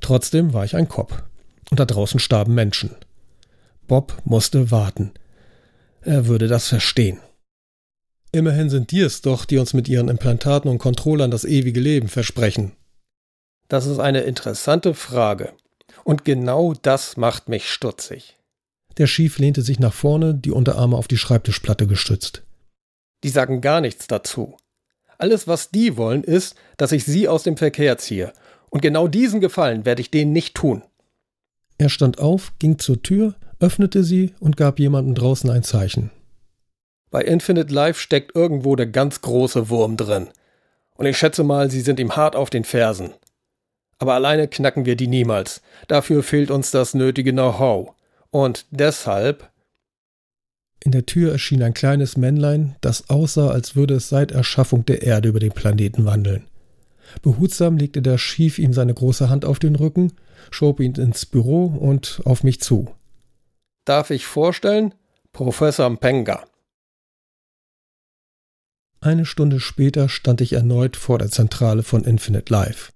Trotzdem 0.00 0.52
war 0.52 0.64
ich 0.64 0.74
ein 0.74 0.88
Kopf. 0.88 1.22
Und 1.70 1.80
da 1.80 1.84
draußen 1.84 2.20
starben 2.20 2.54
Menschen. 2.54 2.94
Bob 3.86 4.16
musste 4.24 4.70
warten. 4.70 5.12
Er 6.00 6.26
würde 6.26 6.48
das 6.48 6.68
verstehen. 6.68 7.18
Immerhin 8.32 8.70
sind 8.70 8.90
die 8.90 9.00
es 9.00 9.20
doch, 9.20 9.44
die 9.44 9.58
uns 9.58 9.74
mit 9.74 9.88
ihren 9.88 10.08
Implantaten 10.08 10.70
und 10.70 10.78
Controllern 10.78 11.30
das 11.30 11.44
ewige 11.44 11.80
Leben 11.80 12.08
versprechen. 12.08 12.72
Das 13.68 13.86
ist 13.86 13.98
eine 13.98 14.20
interessante 14.20 14.94
Frage. 14.94 15.52
Und 16.04 16.24
genau 16.24 16.74
das 16.74 17.16
macht 17.16 17.48
mich 17.48 17.68
stutzig. 17.68 18.38
Der 18.98 19.06
Schief 19.06 19.38
lehnte 19.38 19.62
sich 19.62 19.78
nach 19.78 19.92
vorne, 19.92 20.34
die 20.34 20.50
Unterarme 20.50 20.96
auf 20.96 21.08
die 21.08 21.18
Schreibtischplatte 21.18 21.86
gestützt. 21.86 22.42
Die 23.24 23.28
sagen 23.28 23.60
gar 23.60 23.80
nichts 23.80 24.06
dazu. 24.06 24.56
Alles, 25.18 25.46
was 25.46 25.70
die 25.70 25.96
wollen, 25.96 26.24
ist, 26.24 26.56
dass 26.76 26.92
ich 26.92 27.04
sie 27.04 27.28
aus 27.28 27.42
dem 27.42 27.56
Verkehr 27.56 27.98
ziehe. 27.98 28.32
Und 28.70 28.82
genau 28.82 29.08
diesen 29.08 29.40
Gefallen 29.40 29.84
werde 29.84 30.02
ich 30.02 30.10
denen 30.10 30.32
nicht 30.32 30.54
tun. 30.54 30.82
Er 31.78 31.88
stand 31.88 32.18
auf, 32.18 32.52
ging 32.58 32.78
zur 32.78 33.02
Tür, 33.02 33.34
öffnete 33.60 34.04
sie 34.04 34.34
und 34.40 34.56
gab 34.56 34.78
jemandem 34.78 35.14
draußen 35.14 35.50
ein 35.50 35.62
Zeichen. 35.62 36.10
Bei 37.10 37.22
Infinite 37.22 37.72
Life 37.72 38.00
steckt 38.00 38.34
irgendwo 38.34 38.76
der 38.76 38.86
ganz 38.86 39.20
große 39.20 39.70
Wurm 39.70 39.96
drin. 39.96 40.28
Und 40.94 41.06
ich 41.06 41.16
schätze 41.18 41.44
mal, 41.44 41.70
sie 41.70 41.80
sind 41.80 42.00
ihm 42.00 42.16
hart 42.16 42.36
auf 42.36 42.50
den 42.50 42.64
Fersen. 42.64 43.12
Aber 43.98 44.14
alleine 44.14 44.48
knacken 44.48 44.84
wir 44.84 44.96
die 44.96 45.06
niemals. 45.06 45.62
Dafür 45.88 46.22
fehlt 46.22 46.50
uns 46.50 46.70
das 46.70 46.94
nötige 46.94 47.32
Know-how. 47.32 47.95
Und 48.36 48.66
deshalb. 48.68 49.50
In 50.84 50.92
der 50.92 51.06
Tür 51.06 51.32
erschien 51.32 51.62
ein 51.62 51.72
kleines 51.72 52.18
Männlein, 52.18 52.76
das 52.82 53.08
aussah, 53.08 53.48
als 53.48 53.76
würde 53.76 53.94
es 53.94 54.10
seit 54.10 54.30
Erschaffung 54.30 54.84
der 54.84 55.00
Erde 55.00 55.30
über 55.30 55.40
den 55.40 55.52
Planeten 55.52 56.04
wandeln. 56.04 56.46
Behutsam 57.22 57.78
legte 57.78 58.02
der 58.02 58.18
Schief 58.18 58.58
ihm 58.58 58.74
seine 58.74 58.92
große 58.92 59.30
Hand 59.30 59.46
auf 59.46 59.58
den 59.58 59.74
Rücken, 59.74 60.12
schob 60.50 60.80
ihn 60.80 60.92
ins 60.96 61.24
Büro 61.24 61.64
und 61.64 62.20
auf 62.26 62.44
mich 62.44 62.60
zu. 62.60 62.94
Darf 63.86 64.10
ich 64.10 64.26
vorstellen? 64.26 64.94
Professor 65.32 65.88
Mpenga. 65.88 66.44
Eine 69.00 69.24
Stunde 69.24 69.60
später 69.60 70.10
stand 70.10 70.42
ich 70.42 70.52
erneut 70.52 70.98
vor 70.98 71.16
der 71.18 71.30
Zentrale 71.30 71.82
von 71.82 72.04
Infinite 72.04 72.52
Life. 72.52 72.92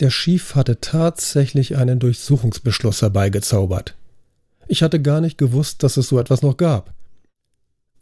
Der 0.00 0.08
Schief 0.08 0.54
hatte 0.54 0.80
tatsächlich 0.80 1.76
einen 1.76 1.98
Durchsuchungsbeschluss 1.98 3.02
herbeigezaubert. 3.02 3.94
Ich 4.68 4.82
hatte 4.82 5.00
gar 5.00 5.20
nicht 5.20 5.38
gewusst, 5.38 5.82
dass 5.82 5.96
es 5.96 6.08
so 6.08 6.18
etwas 6.18 6.42
noch 6.42 6.56
gab. 6.56 6.94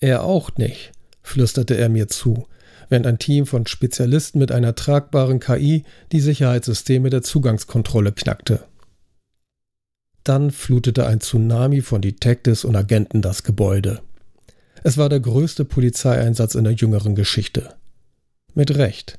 Er 0.00 0.24
auch 0.24 0.56
nicht, 0.56 0.92
flüsterte 1.22 1.76
er 1.76 1.88
mir 1.88 2.08
zu, 2.08 2.46
während 2.88 3.06
ein 3.06 3.18
Team 3.18 3.46
von 3.46 3.66
Spezialisten 3.66 4.38
mit 4.38 4.52
einer 4.52 4.74
tragbaren 4.74 5.40
KI 5.40 5.84
die 6.12 6.20
Sicherheitssysteme 6.20 7.10
der 7.10 7.22
Zugangskontrolle 7.22 8.12
knackte. 8.12 8.64
Dann 10.24 10.50
flutete 10.50 11.06
ein 11.06 11.20
Tsunami 11.20 11.82
von 11.82 12.00
Detectives 12.00 12.64
und 12.64 12.76
Agenten 12.76 13.20
das 13.20 13.42
Gebäude. 13.42 14.00
Es 14.82 14.96
war 14.96 15.08
der 15.08 15.20
größte 15.20 15.64
Polizeieinsatz 15.64 16.54
in 16.54 16.64
der 16.64 16.74
jüngeren 16.74 17.14
Geschichte. 17.14 17.74
Mit 18.54 18.76
Recht. 18.76 19.18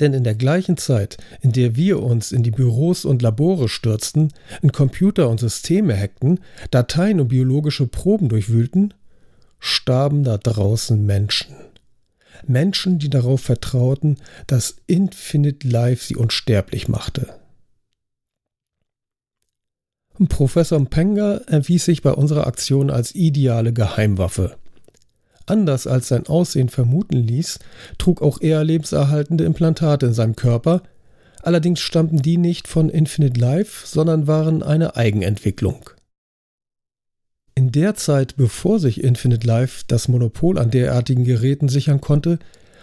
Denn 0.00 0.14
in 0.14 0.24
der 0.24 0.34
gleichen 0.34 0.78
Zeit, 0.78 1.18
in 1.42 1.52
der 1.52 1.76
wir 1.76 2.02
uns 2.02 2.32
in 2.32 2.42
die 2.42 2.50
Büros 2.50 3.04
und 3.04 3.20
Labore 3.20 3.68
stürzten, 3.68 4.32
in 4.62 4.72
Computer 4.72 5.28
und 5.28 5.38
Systeme 5.38 5.96
hackten, 5.96 6.40
Dateien 6.70 7.20
und 7.20 7.28
biologische 7.28 7.86
Proben 7.86 8.30
durchwühlten, 8.30 8.94
starben 9.58 10.24
da 10.24 10.38
draußen 10.38 11.04
Menschen. 11.04 11.54
Menschen, 12.46 12.98
die 12.98 13.10
darauf 13.10 13.42
vertrauten, 13.42 14.16
dass 14.46 14.76
Infinite 14.86 15.68
Life 15.68 16.06
sie 16.06 16.16
unsterblich 16.16 16.88
machte. 16.88 17.28
Professor 20.28 20.78
Mpenga 20.78 21.40
erwies 21.46 21.86
sich 21.86 22.02
bei 22.02 22.12
unserer 22.12 22.46
Aktion 22.46 22.90
als 22.90 23.14
ideale 23.14 23.72
Geheimwaffe. 23.72 24.56
Anders 25.50 25.88
als 25.88 26.06
sein 26.06 26.28
Aussehen 26.28 26.68
vermuten 26.68 27.16
ließ, 27.16 27.58
trug 27.98 28.22
auch 28.22 28.40
er 28.40 28.62
lebenserhaltende 28.62 29.42
Implantate 29.42 30.06
in 30.06 30.12
seinem 30.12 30.36
Körper, 30.36 30.82
allerdings 31.42 31.80
stammten 31.80 32.22
die 32.22 32.36
nicht 32.36 32.68
von 32.68 32.88
Infinite 32.88 33.40
Life, 33.40 33.84
sondern 33.84 34.28
waren 34.28 34.62
eine 34.62 34.94
Eigenentwicklung. 34.94 35.90
In 37.56 37.72
der 37.72 37.96
Zeit, 37.96 38.36
bevor 38.36 38.78
sich 38.78 39.02
Infinite 39.02 39.44
Life 39.44 39.82
das 39.88 40.06
Monopol 40.06 40.56
an 40.56 40.70
derartigen 40.70 41.24
Geräten 41.24 41.68
sichern 41.68 42.00
konnte, 42.00 42.38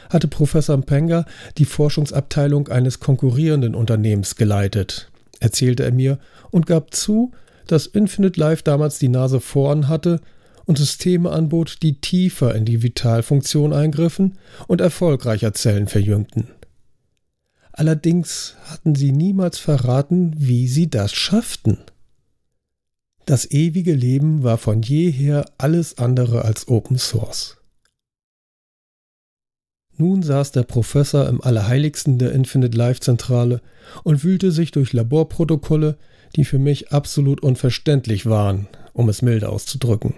hatte 0.09 0.27
Professor 0.27 0.75
Mpenga 0.75 1.25
die 1.57 1.65
Forschungsabteilung 1.65 2.67
eines 2.67 2.99
konkurrierenden 2.99 3.75
Unternehmens 3.75 4.35
geleitet, 4.35 5.09
erzählte 5.39 5.83
er 5.83 5.93
mir 5.93 6.19
und 6.51 6.65
gab 6.65 6.93
zu, 6.93 7.31
dass 7.65 7.85
Infinite 7.85 8.37
Life 8.37 8.63
damals 8.63 8.99
die 8.99 9.07
Nase 9.07 9.39
vorn 9.39 9.87
hatte 9.87 10.19
und 10.67 10.77
Systeme 10.77 11.31
anbot, 11.31 11.81
die 11.81 11.99
tiefer 11.99 12.53
in 12.53 12.65
die 12.65 12.83
Vitalfunktion 12.83 13.73
eingriffen 13.73 14.37
und 14.67 14.81
erfolgreicher 14.81 15.53
Zellen 15.53 15.87
verjüngten. 15.87 16.49
Allerdings 17.71 18.55
hatten 18.65 18.93
sie 18.93 19.11
niemals 19.11 19.57
verraten, 19.57 20.33
wie 20.37 20.67
sie 20.67 20.89
das 20.89 21.13
schafften. 21.13 21.79
Das 23.25 23.49
ewige 23.49 23.93
Leben 23.93 24.43
war 24.43 24.57
von 24.57 24.81
jeher 24.81 25.45
alles 25.57 25.97
andere 25.97 26.43
als 26.43 26.67
Open 26.67 26.97
Source. 26.97 27.57
Nun 29.95 30.21
saß 30.21 30.51
der 30.51 30.63
Professor 30.63 31.27
im 31.27 31.41
Allerheiligsten 31.41 32.19
der 32.19 32.31
Infinite 32.31 32.77
Life 32.77 32.99
Zentrale 32.99 33.61
und 34.03 34.23
wühlte 34.23 34.51
sich 34.51 34.71
durch 34.71 34.93
Laborprotokolle, 34.93 35.97
die 36.35 36.45
für 36.45 36.59
mich 36.59 36.91
absolut 36.91 37.41
unverständlich 37.41 38.25
waren, 38.25 38.67
um 38.93 39.09
es 39.09 39.21
milde 39.21 39.49
auszudrücken. 39.49 40.13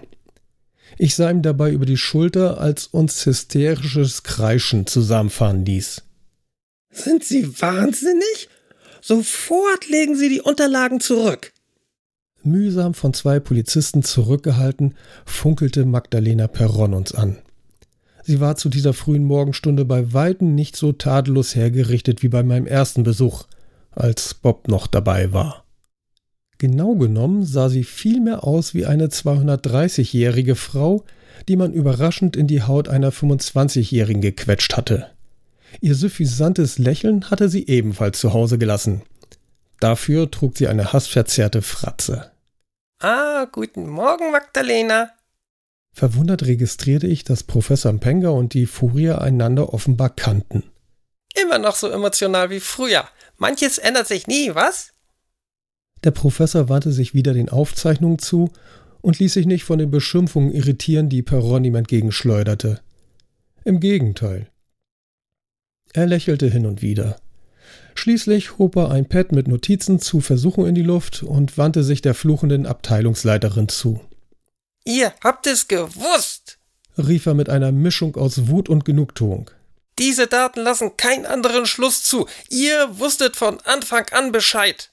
Ich 1.02 1.14
sah 1.14 1.30
ihm 1.30 1.40
dabei 1.40 1.70
über 1.70 1.86
die 1.86 1.96
Schulter, 1.96 2.60
als 2.60 2.86
uns 2.86 3.24
hysterisches 3.24 4.22
Kreischen 4.22 4.86
zusammenfahren 4.86 5.64
ließ. 5.64 6.02
Sind 6.90 7.24
Sie 7.24 7.58
wahnsinnig? 7.58 8.50
Sofort 9.00 9.88
legen 9.88 10.14
Sie 10.14 10.28
die 10.28 10.42
Unterlagen 10.42 11.00
zurück. 11.00 11.54
Mühsam 12.42 12.92
von 12.92 13.14
zwei 13.14 13.40
Polizisten 13.40 14.02
zurückgehalten, 14.02 14.94
funkelte 15.24 15.86
Magdalena 15.86 16.48
Perron 16.48 16.92
uns 16.92 17.14
an. 17.14 17.38
Sie 18.22 18.38
war 18.40 18.56
zu 18.56 18.68
dieser 18.68 18.92
frühen 18.92 19.24
Morgenstunde 19.24 19.86
bei 19.86 20.12
Weitem 20.12 20.54
nicht 20.54 20.76
so 20.76 20.92
tadellos 20.92 21.54
hergerichtet 21.54 22.22
wie 22.22 22.28
bei 22.28 22.42
meinem 22.42 22.66
ersten 22.66 23.04
Besuch, 23.04 23.44
als 23.90 24.34
Bob 24.34 24.68
noch 24.68 24.86
dabei 24.86 25.32
war. 25.32 25.59
Genau 26.60 26.94
genommen 26.94 27.46
sah 27.46 27.70
sie 27.70 27.84
vielmehr 27.84 28.44
aus 28.44 28.74
wie 28.74 28.84
eine 28.84 29.06
230-jährige 29.06 30.56
Frau, 30.56 31.04
die 31.48 31.56
man 31.56 31.72
überraschend 31.72 32.36
in 32.36 32.48
die 32.48 32.62
Haut 32.62 32.86
einer 32.86 33.14
25-jährigen 33.14 34.20
gequetscht 34.20 34.76
hatte. 34.76 35.10
Ihr 35.80 35.94
suffisantes 35.94 36.76
Lächeln 36.76 37.30
hatte 37.30 37.48
sie 37.48 37.66
ebenfalls 37.66 38.20
zu 38.20 38.34
Hause 38.34 38.58
gelassen. 38.58 39.00
Dafür 39.80 40.30
trug 40.30 40.58
sie 40.58 40.68
eine 40.68 40.92
hassverzerrte 40.92 41.62
Fratze. 41.62 42.30
Ah, 42.98 43.46
guten 43.50 43.88
Morgen, 43.88 44.30
Magdalena. 44.30 45.12
Verwundert 45.94 46.42
registrierte 46.42 47.06
ich, 47.06 47.24
dass 47.24 47.42
Professor 47.42 47.90
Mpenga 47.90 48.28
und 48.28 48.52
die 48.52 48.66
Furier 48.66 49.22
einander 49.22 49.72
offenbar 49.72 50.10
kannten. 50.10 50.64
Immer 51.40 51.58
noch 51.58 51.74
so 51.76 51.88
emotional 51.88 52.50
wie 52.50 52.60
früher. 52.60 53.08
Manches 53.38 53.78
ändert 53.78 54.08
sich 54.08 54.26
nie, 54.26 54.54
was? 54.54 54.92
Der 56.04 56.10
Professor 56.10 56.68
wandte 56.68 56.92
sich 56.92 57.14
wieder 57.14 57.34
den 57.34 57.48
Aufzeichnungen 57.48 58.18
zu 58.18 58.50
und 59.02 59.18
ließ 59.18 59.34
sich 59.34 59.46
nicht 59.46 59.64
von 59.64 59.78
den 59.78 59.90
Beschimpfungen 59.90 60.52
irritieren, 60.52 61.08
die 61.08 61.22
Perron 61.22 61.64
ihm 61.64 61.74
entgegenschleuderte. 61.74 62.80
Im 63.64 63.80
Gegenteil. 63.80 64.48
Er 65.92 66.06
lächelte 66.06 66.48
hin 66.48 66.66
und 66.66 66.82
wieder. 66.82 67.16
Schließlich 67.94 68.58
hob 68.58 68.76
er 68.76 68.90
ein 68.90 69.08
Pad 69.08 69.32
mit 69.32 69.48
Notizen 69.48 70.00
zu 70.00 70.20
Versuchen 70.20 70.66
in 70.66 70.74
die 70.74 70.82
Luft 70.82 71.22
und 71.22 71.58
wandte 71.58 71.82
sich 71.82 72.00
der 72.00 72.14
fluchenden 72.14 72.66
Abteilungsleiterin 72.66 73.68
zu. 73.68 74.00
Ihr 74.84 75.12
habt 75.22 75.46
es 75.46 75.68
gewusst, 75.68 76.58
rief 76.96 77.26
er 77.26 77.34
mit 77.34 77.50
einer 77.50 77.72
Mischung 77.72 78.16
aus 78.16 78.48
Wut 78.48 78.68
und 78.68 78.84
Genugtuung. 78.84 79.50
Diese 79.98 80.26
Daten 80.26 80.60
lassen 80.60 80.96
keinen 80.96 81.26
anderen 81.26 81.66
Schluss 81.66 82.02
zu. 82.02 82.26
Ihr 82.48 82.88
wusstet 82.98 83.36
von 83.36 83.60
Anfang 83.64 84.06
an 84.12 84.32
Bescheid. 84.32 84.89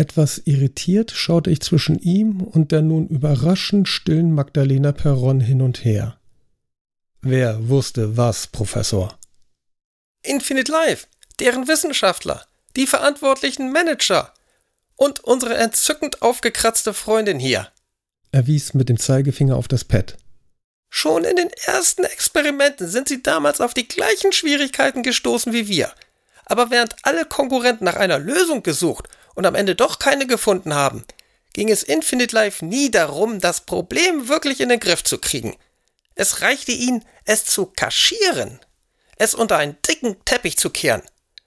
Etwas 0.00 0.40
irritiert 0.44 1.10
schaute 1.10 1.50
ich 1.50 1.60
zwischen 1.60 1.98
ihm 1.98 2.40
und 2.40 2.70
der 2.70 2.82
nun 2.82 3.08
überraschend 3.08 3.88
stillen 3.88 4.32
Magdalena 4.32 4.92
Perron 4.92 5.40
hin 5.40 5.60
und 5.60 5.84
her. 5.84 6.20
Wer 7.20 7.68
wusste 7.68 8.16
was, 8.16 8.46
Professor? 8.46 9.18
Infinite 10.22 10.70
Life, 10.70 11.08
deren 11.40 11.66
Wissenschaftler, 11.66 12.46
die 12.76 12.86
verantwortlichen 12.86 13.72
Manager. 13.72 14.32
Und 14.94 15.18
unsere 15.20 15.56
entzückend 15.56 16.22
aufgekratzte 16.22 16.94
Freundin 16.94 17.40
hier. 17.40 17.68
Er 18.30 18.46
wies 18.46 18.74
mit 18.74 18.88
dem 18.88 18.98
Zeigefinger 18.98 19.56
auf 19.56 19.66
das 19.66 19.84
Pad. 19.84 20.16
Schon 20.90 21.24
in 21.24 21.34
den 21.34 21.50
ersten 21.66 22.04
Experimenten 22.04 22.88
sind 22.88 23.08
sie 23.08 23.20
damals 23.20 23.60
auf 23.60 23.74
die 23.74 23.88
gleichen 23.88 24.32
Schwierigkeiten 24.32 25.02
gestoßen 25.02 25.52
wie 25.52 25.66
wir. 25.66 25.92
Aber 26.46 26.70
während 26.70 26.94
alle 27.02 27.24
Konkurrenten 27.24 27.84
nach 27.84 27.96
einer 27.96 28.18
Lösung 28.20 28.62
gesucht 28.62 29.08
und 29.38 29.46
am 29.46 29.54
Ende 29.54 29.76
doch 29.76 30.00
keine 30.00 30.26
gefunden 30.26 30.74
haben, 30.74 31.04
ging 31.52 31.70
es 31.70 31.84
Infinite 31.84 32.34
Life 32.34 32.64
nie 32.64 32.90
darum, 32.90 33.38
das 33.38 33.60
Problem 33.60 34.26
wirklich 34.26 34.60
in 34.60 34.68
den 34.68 34.80
Griff 34.80 35.04
zu 35.04 35.18
kriegen. 35.18 35.56
Es 36.16 36.42
reichte 36.42 36.72
ihnen, 36.72 37.04
es 37.24 37.44
zu 37.44 37.66
kaschieren, 37.66 38.58
es 39.16 39.36
unter 39.36 39.56
einen 39.56 39.76
dicken 39.88 40.16
Teppich 40.24 40.58
zu 40.58 40.70
kehren. 40.70 41.02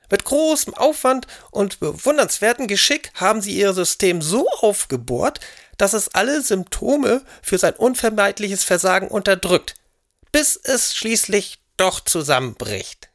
Mit 0.09 0.23
großem 0.23 0.73
Aufwand 0.73 1.27
und 1.51 1.81
bewundernswertem 1.81 2.67
Geschick 2.67 3.11
haben 3.15 3.41
sie 3.41 3.57
ihr 3.57 3.73
System 3.73 4.21
so 4.21 4.47
aufgebohrt, 4.61 5.41
dass 5.77 5.91
es 5.91 6.15
alle 6.15 6.41
Symptome 6.41 7.25
für 7.41 7.57
sein 7.57 7.73
unvermeidliches 7.73 8.63
Versagen 8.63 9.09
unterdrückt, 9.09 9.73
bis 10.31 10.55
es 10.55 10.95
schließlich 10.95 11.59
doch 11.75 11.99
zusammenbricht. 11.99 13.09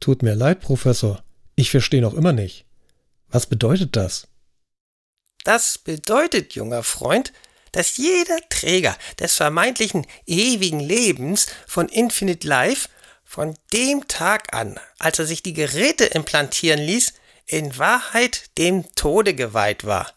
Tut 0.00 0.24
mir 0.24 0.34
leid, 0.34 0.58
Professor. 0.58 1.22
Ich 1.54 1.70
verstehe 1.70 2.02
noch 2.02 2.14
immer 2.14 2.32
nicht. 2.32 2.66
Was 3.34 3.46
bedeutet 3.46 3.96
das? 3.96 4.28
Das 5.42 5.76
bedeutet, 5.78 6.54
junger 6.54 6.84
Freund, 6.84 7.32
dass 7.72 7.96
jeder 7.96 8.38
Träger 8.48 8.96
des 9.18 9.34
vermeintlichen 9.34 10.06
ewigen 10.24 10.78
Lebens 10.78 11.48
von 11.66 11.88
Infinite 11.88 12.46
Life 12.46 12.88
von 13.24 13.58
dem 13.72 14.06
Tag 14.06 14.54
an, 14.54 14.78
als 15.00 15.18
er 15.18 15.26
sich 15.26 15.42
die 15.42 15.52
Geräte 15.52 16.04
implantieren 16.04 16.78
ließ, 16.78 17.14
in 17.46 17.76
Wahrheit 17.76 18.56
dem 18.56 18.94
Tode 18.94 19.34
geweiht 19.34 19.82
war. 19.82 20.12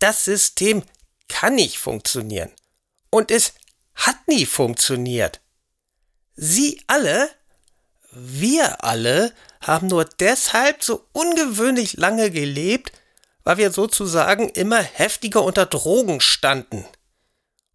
Das 0.00 0.24
System 0.24 0.82
kann 1.28 1.54
nicht 1.54 1.78
funktionieren. 1.78 2.50
Und 3.08 3.30
es 3.30 3.54
hat 3.94 4.16
nie 4.26 4.46
funktioniert. 4.46 5.40
Sie 6.34 6.82
alle, 6.88 7.30
wir 8.10 8.82
alle, 8.82 9.32
haben 9.62 9.86
nur 9.86 10.04
deshalb 10.04 10.82
so 10.82 11.06
ungewöhnlich 11.12 11.94
lange 11.94 12.30
gelebt, 12.30 12.92
weil 13.44 13.56
wir 13.56 13.72
sozusagen 13.72 14.48
immer 14.48 14.82
heftiger 14.82 15.42
unter 15.42 15.66
Drogen 15.66 16.20
standen. 16.20 16.84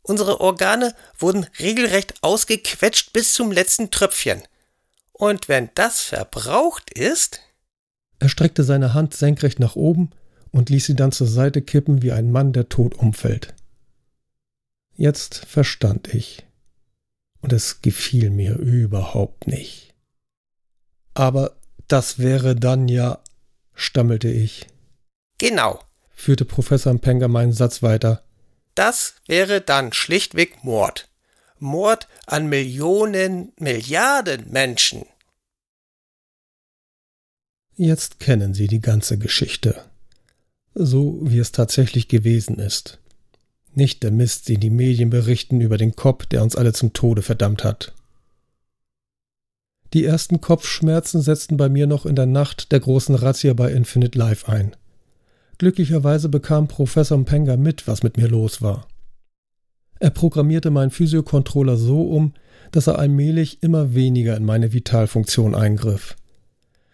Unsere 0.02 0.40
Organe 0.40 0.96
wurden 1.18 1.46
regelrecht 1.60 2.16
ausgequetscht 2.22 3.12
bis 3.12 3.34
zum 3.34 3.52
letzten 3.52 3.92
Tröpfchen. 3.92 4.42
Und 5.12 5.50
wenn 5.50 5.70
das 5.76 6.02
verbraucht 6.02 6.92
ist. 6.92 7.42
Er 8.20 8.30
streckte 8.30 8.64
seine 8.64 8.94
Hand 8.94 9.14
senkrecht 9.14 9.60
nach 9.60 9.76
oben 9.76 10.12
und 10.52 10.70
ließ 10.70 10.86
sie 10.86 10.96
dann 10.96 11.12
zur 11.12 11.28
Seite 11.28 11.62
kippen 11.62 12.02
wie 12.02 12.14
ein 12.14 12.32
Mann, 12.32 12.54
der 12.54 12.70
tot 12.70 12.96
umfällt. 12.96 13.54
Jetzt 14.96 15.46
verstand 15.46 16.14
ich. 16.14 16.46
Und 17.42 17.54
es 17.54 17.82
gefiel 17.82 18.30
mir 18.30 18.56
überhaupt 18.56 19.48
nicht. 19.48 19.94
Aber 21.14 21.56
das 21.88 22.20
wäre 22.20 22.56
dann 22.56 22.88
ja, 22.88 23.20
stammelte 23.74 24.30
ich. 24.30 24.68
Genau, 25.38 25.80
führte 26.14 26.46
Professor 26.46 26.94
Mpenga 26.94 27.28
meinen 27.28 27.54
Satz 27.54 27.84
weiter. 27.84 28.24
Das 28.76 29.16
wäre 29.28 29.62
dann 29.62 29.94
schlichtweg 29.94 30.64
Mord. 30.64 31.10
Mord 31.60 32.08
an 32.26 32.48
Millionen, 32.48 33.54
Milliarden 33.58 34.52
Menschen. 34.52 35.06
Jetzt 37.76 38.20
kennen 38.20 38.54
Sie 38.54 38.68
die 38.68 38.82
ganze 38.82 39.18
Geschichte. 39.18 39.84
So 40.74 41.20
wie 41.22 41.40
es 41.40 41.52
tatsächlich 41.52 42.08
gewesen 42.08 42.60
ist. 42.60 43.00
Nicht 43.74 44.02
der 44.02 44.12
Mist, 44.12 44.50
den 44.50 44.60
die 44.60 44.72
Medien 44.72 45.12
berichten 45.12 45.62
über 45.62 45.78
den 45.78 45.96
Kopf, 45.96 46.26
der 46.26 46.42
uns 46.42 46.56
alle 46.56 46.74
zum 46.74 46.94
Tode 46.94 47.22
verdammt 47.22 47.64
hat. 47.64 47.94
Die 49.94 50.04
ersten 50.04 50.42
Kopfschmerzen 50.42 51.22
setzten 51.22 51.58
bei 51.58 51.70
mir 51.70 51.88
noch 51.88 52.06
in 52.06 52.16
der 52.16 52.26
Nacht 52.26 52.72
der 52.72 52.80
großen 52.80 53.16
Razzia 53.16 53.54
bei 53.54 53.72
Infinite 53.72 54.18
Life 54.18 54.52
ein. 54.52 54.76
Glücklicherweise 55.58 56.30
bekam 56.30 56.68
Professor 56.68 57.18
Mpenga 57.18 57.58
mit, 57.58 57.88
was 57.88 58.04
mit 58.04 58.18
mir 58.18 58.28
los 58.28 58.62
war. 58.62 58.88
Er 60.00 60.12
programmierte 60.12 60.70
meinen 60.70 60.92
Physiocontroller 60.92 61.78
so 61.78 62.02
um, 62.04 62.34
dass 62.72 62.88
er 62.88 63.00
allmählich 63.00 63.64
immer 63.64 63.96
weniger 63.96 64.38
in 64.38 64.46
meine 64.46 64.74
Vitalfunktion 64.74 65.56
eingriff. 65.56 66.16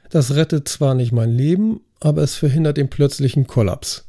Das 0.09 0.35
rettet 0.35 0.67
zwar 0.67 0.93
nicht 0.93 1.11
mein 1.11 1.31
Leben, 1.31 1.81
aber 1.99 2.21
es 2.21 2.35
verhindert 2.35 2.77
den 2.77 2.89
plötzlichen 2.89 3.47
Kollaps. 3.47 4.05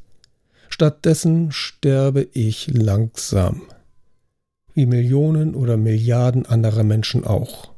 Stattdessen 0.69 1.51
sterbe 1.51 2.29
ich 2.33 2.69
langsam. 2.73 3.63
Wie 4.75 4.87
Millionen 4.87 5.55
oder 5.55 5.77
Milliarden 5.77 6.47
anderer 6.47 6.83
Menschen 6.83 7.25
auch. 7.25 7.74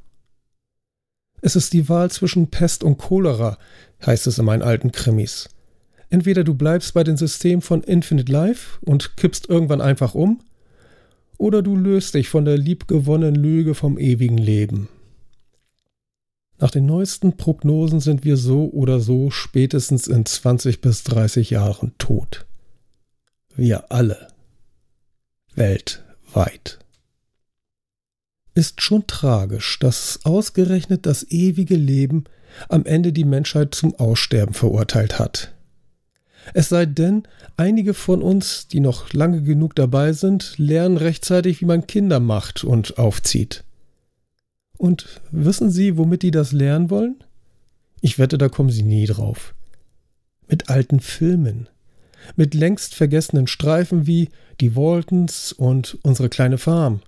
Es 1.46 1.54
ist 1.54 1.72
die 1.74 1.88
Wahl 1.88 2.10
zwischen 2.10 2.48
Pest 2.48 2.82
und 2.82 2.98
Cholera, 2.98 3.56
heißt 4.04 4.26
es 4.26 4.40
in 4.40 4.44
meinen 4.44 4.62
alten 4.62 4.90
Krimis. 4.90 5.48
Entweder 6.10 6.42
du 6.42 6.54
bleibst 6.54 6.92
bei 6.92 7.04
dem 7.04 7.16
System 7.16 7.62
von 7.62 7.84
Infinite 7.84 8.32
Life 8.32 8.80
und 8.84 9.16
kippst 9.16 9.48
irgendwann 9.48 9.80
einfach 9.80 10.16
um, 10.16 10.40
oder 11.38 11.62
du 11.62 11.76
löst 11.76 12.14
dich 12.14 12.28
von 12.28 12.44
der 12.46 12.58
liebgewonnenen 12.58 13.36
Lüge 13.36 13.76
vom 13.76 13.96
ewigen 13.96 14.38
Leben. 14.38 14.88
Nach 16.58 16.72
den 16.72 16.86
neuesten 16.86 17.36
Prognosen 17.36 18.00
sind 18.00 18.24
wir 18.24 18.36
so 18.36 18.68
oder 18.72 18.98
so 18.98 19.30
spätestens 19.30 20.08
in 20.08 20.26
20 20.26 20.80
bis 20.80 21.04
30 21.04 21.50
Jahren 21.50 21.94
tot. 21.96 22.44
Wir 23.54 23.92
alle. 23.92 24.26
Weltweit. 25.54 26.80
Ist 28.56 28.80
schon 28.80 29.06
tragisch, 29.06 29.78
dass 29.80 30.20
ausgerechnet 30.24 31.04
das 31.04 31.30
ewige 31.30 31.76
Leben 31.76 32.24
am 32.70 32.86
Ende 32.86 33.12
die 33.12 33.26
Menschheit 33.26 33.74
zum 33.74 33.94
Aussterben 33.96 34.54
verurteilt 34.54 35.18
hat. 35.18 35.52
Es 36.54 36.70
sei 36.70 36.86
denn, 36.86 37.24
einige 37.58 37.92
von 37.92 38.22
uns, 38.22 38.66
die 38.66 38.80
noch 38.80 39.12
lange 39.12 39.42
genug 39.42 39.74
dabei 39.74 40.14
sind, 40.14 40.54
lernen 40.56 40.96
rechtzeitig, 40.96 41.60
wie 41.60 41.66
man 41.66 41.86
Kinder 41.86 42.18
macht 42.18 42.64
und 42.64 42.96
aufzieht. 42.96 43.62
Und 44.78 45.20
wissen 45.30 45.70
Sie, 45.70 45.98
womit 45.98 46.22
die 46.22 46.30
das 46.30 46.52
lernen 46.52 46.88
wollen? 46.88 47.22
Ich 48.00 48.18
wette, 48.18 48.38
da 48.38 48.48
kommen 48.48 48.70
Sie 48.70 48.84
nie 48.84 49.04
drauf. 49.04 49.54
Mit 50.48 50.70
alten 50.70 51.00
Filmen. 51.00 51.68
Mit 52.36 52.54
längst 52.54 52.94
vergessenen 52.94 53.48
Streifen 53.48 54.06
wie 54.06 54.30
Die 54.62 54.76
Waltons 54.76 55.52
und 55.52 55.98
Unsere 56.02 56.30
kleine 56.30 56.56
Farm. 56.56 57.02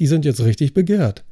Die 0.00 0.06
sind 0.06 0.24
jetzt 0.24 0.40
richtig 0.40 0.72
begehrt. 0.72 1.24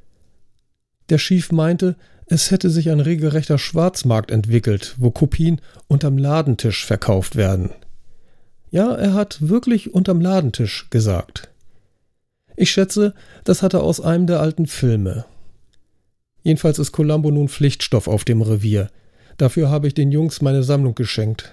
Der 1.09 1.17
Schief 1.17 1.51
meinte, 1.53 1.97
es 2.27 2.51
hätte 2.51 2.69
sich 2.69 2.91
ein 2.91 3.01
regelrechter 3.01 3.57
Schwarzmarkt 3.57 4.31
entwickelt, 4.31 4.95
wo 4.99 5.11
Kopien 5.11 5.63
unterm 5.87 6.19
Ladentisch 6.19 6.85
verkauft 6.85 7.35
werden. 7.35 7.71
Ja, 8.71 8.95
er 8.95 9.15
hat 9.15 9.49
wirklich 9.49 9.95
unterm 9.95 10.21
Ladentisch 10.21 10.89
gesagt. 10.91 11.49
Ich 12.57 12.71
schätze, 12.71 13.15
das 13.45 13.63
hat 13.63 13.73
er 13.73 13.83
aus 13.83 14.03
einem 14.03 14.27
der 14.27 14.41
alten 14.41 14.67
Filme. 14.67 15.25
Jedenfalls 16.43 16.79
ist 16.79 16.93
Columbo 16.93 17.31
nun 17.31 17.49
Pflichtstoff 17.49 18.07
auf 18.07 18.27
dem 18.27 18.43
Revier. 18.43 18.91
Dafür 19.39 19.71
habe 19.71 19.87
ich 19.87 19.95
den 19.95 20.13
Jungs 20.13 20.43
meine 20.43 20.63
Sammlung 20.63 20.95
geschenkt. 20.95 21.53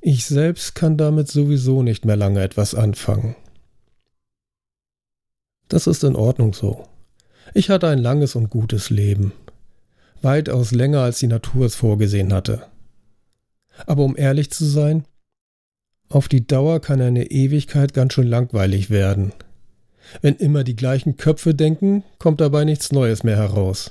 Ich 0.00 0.26
selbst 0.26 0.76
kann 0.76 0.96
damit 0.96 1.26
sowieso 1.26 1.82
nicht 1.82 2.04
mehr 2.04 2.16
lange 2.16 2.40
etwas 2.40 2.76
anfangen. 2.76 3.34
Das 5.68 5.86
ist 5.86 6.04
in 6.04 6.16
Ordnung 6.16 6.54
so. 6.54 6.86
Ich 7.52 7.70
hatte 7.70 7.88
ein 7.88 7.98
langes 7.98 8.34
und 8.34 8.50
gutes 8.50 8.90
Leben 8.90 9.32
weitaus 10.24 10.72
länger 10.72 11.02
als 11.02 11.20
die 11.20 11.28
Natur 11.28 11.66
es 11.66 11.76
vorgesehen 11.76 12.32
hatte. 12.32 12.66
Aber 13.86 14.02
um 14.02 14.16
ehrlich 14.16 14.50
zu 14.50 14.64
sein, 14.64 15.04
auf 16.08 16.28
die 16.28 16.46
Dauer 16.46 16.80
kann 16.80 17.00
eine 17.00 17.30
Ewigkeit 17.30 17.94
ganz 17.94 18.14
schön 18.14 18.26
langweilig 18.26 18.90
werden. 18.90 19.32
Wenn 20.20 20.34
immer 20.36 20.64
die 20.64 20.76
gleichen 20.76 21.16
Köpfe 21.16 21.54
denken, 21.54 22.02
kommt 22.18 22.40
dabei 22.40 22.64
nichts 22.64 22.92
Neues 22.92 23.22
mehr 23.22 23.36
heraus. 23.36 23.90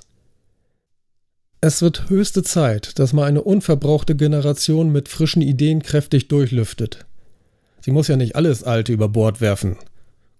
Es 1.61 1.82
wird 1.82 2.09
höchste 2.09 2.43
Zeit, 2.43 2.99
dass 2.99 3.13
mal 3.13 3.26
eine 3.26 3.41
unverbrauchte 3.41 4.15
Generation 4.15 4.91
mit 4.91 5.07
frischen 5.07 5.41
Ideen 5.41 5.82
kräftig 5.82 6.28
durchlüftet. 6.28 7.05
Sie 7.82 7.91
muss 7.91 8.07
ja 8.07 8.15
nicht 8.15 8.36
alles 8.36 8.63
Alte 8.63 8.91
über 8.91 9.09
Bord 9.09 9.41
werfen. 9.41 9.78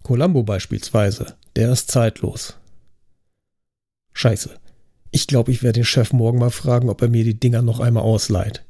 Columbo 0.04 0.42
beispielsweise, 0.42 1.34
der 1.56 1.72
ist 1.72 1.90
zeitlos. 1.90 2.58
Scheiße, 4.12 4.50
ich 5.10 5.26
glaube, 5.26 5.50
ich 5.50 5.62
werde 5.62 5.80
den 5.80 5.86
Chef 5.86 6.12
morgen 6.12 6.38
mal 6.38 6.50
fragen, 6.50 6.90
ob 6.90 7.00
er 7.00 7.08
mir 7.08 7.24
die 7.24 7.40
Dinger 7.40 7.62
noch 7.62 7.80
einmal 7.80 8.02
ausleiht. 8.02 8.64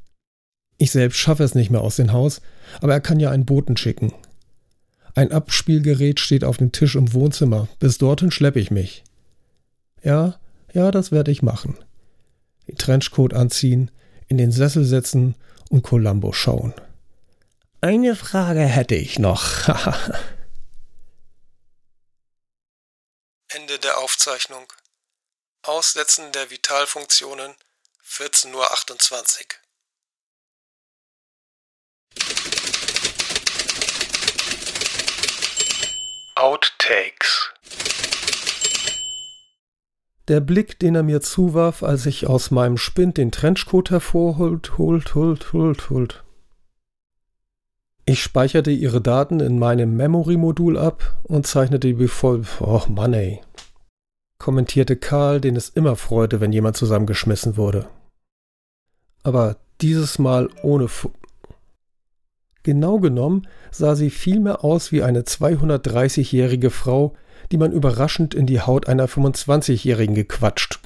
Ich 0.77 0.91
selbst 0.91 1.17
schaffe 1.17 1.43
es 1.43 1.53
nicht 1.53 1.69
mehr 1.69 1.81
aus 1.81 1.97
dem 1.97 2.13
Haus, 2.13 2.41
aber 2.79 2.93
er 2.93 3.01
kann 3.01 3.19
ja 3.19 3.31
einen 3.31 3.45
Boten 3.45 3.75
schicken. 3.75 4.13
Ein 5.13 5.33
Abspielgerät 5.33 6.21
steht 6.21 6.45
auf 6.45 6.55
dem 6.55 6.71
Tisch 6.71 6.95
im 6.95 7.11
Wohnzimmer. 7.11 7.67
Bis 7.79 7.97
dorthin 7.97 8.31
schleppe 8.31 8.61
ich 8.61 8.71
mich. 8.71 9.03
Ja, 10.03 10.35
ja, 10.73 10.89
das 10.89 11.11
werde 11.11 11.31
ich 11.31 11.41
machen. 11.41 11.75
Den 12.67 12.77
Trenchcoat 12.77 13.33
anziehen, 13.33 13.91
in 14.29 14.37
den 14.37 14.51
Sessel 14.51 14.85
setzen 14.85 15.35
und 15.69 15.83
Columbo 15.83 16.31
schauen. 16.31 16.73
Eine 17.81 18.15
Frage 18.15 18.61
hätte 18.61 18.95
ich 18.95 19.19
noch. 19.19 19.67
Ende 23.55 23.79
der 23.79 23.99
Aufzeichnung. 23.99 24.67
Aussetzen 25.61 26.29
der 26.33 26.49
Vitalfunktionen 26.49 27.55
14.28 28.05 28.51
Uhr. 28.53 28.65
Outtakes. 36.35 37.53
Der 40.27 40.41
Blick, 40.41 40.77
den 40.79 40.95
er 40.95 41.03
mir 41.03 41.21
zuwarf, 41.21 41.81
als 41.81 42.05
ich 42.07 42.27
aus 42.27 42.51
meinem 42.51 42.77
Spind 42.77 43.15
den 43.15 43.31
Trenchcoat 43.31 43.89
hervorholt, 43.89 44.77
holt, 44.77 45.15
holt, 45.15 45.53
holt, 45.53 45.89
holt. 45.89 46.24
Ich 48.07 48.21
speicherte 48.21 48.69
ihre 48.69 49.01
Daten 49.01 49.39
in 49.39 49.57
meinem 49.57 49.97
Memory-Modul 49.97 50.77
ab 50.77 51.17
und 51.23 51.47
zeichnete 51.47 51.93
die 51.93 52.07
voll. 52.07 52.43
Och 52.59 52.87
Mann 52.87 53.13
ey. 53.13 53.41
Kommentierte 54.37 54.95
Karl, 54.95 55.41
den 55.41 55.55
es 55.55 55.69
immer 55.69 55.95
freute, 55.95 56.39
wenn 56.39 56.53
jemand 56.53 56.77
zusammengeschmissen 56.77 57.57
wurde. 57.57 57.87
Aber 59.23 59.57
dieses 59.81 60.19
Mal 60.19 60.49
ohne 60.61 60.87
Fu 60.87 61.09
Genau 62.61 62.99
genommen 62.99 63.47
sah 63.71 63.95
sie 63.95 64.09
vielmehr 64.09 64.63
aus 64.63 64.91
wie 64.91 65.03
eine 65.03 65.21
230-jährige 65.21 66.71
Frau, 66.71 67.15
die 67.51 67.57
man 67.57 67.71
überraschend 67.71 68.33
in 68.33 68.45
die 68.45 68.61
Haut 68.61 68.87
einer 68.87 69.07
25-Jährigen 69.07 70.15
gequatscht. 70.15 70.79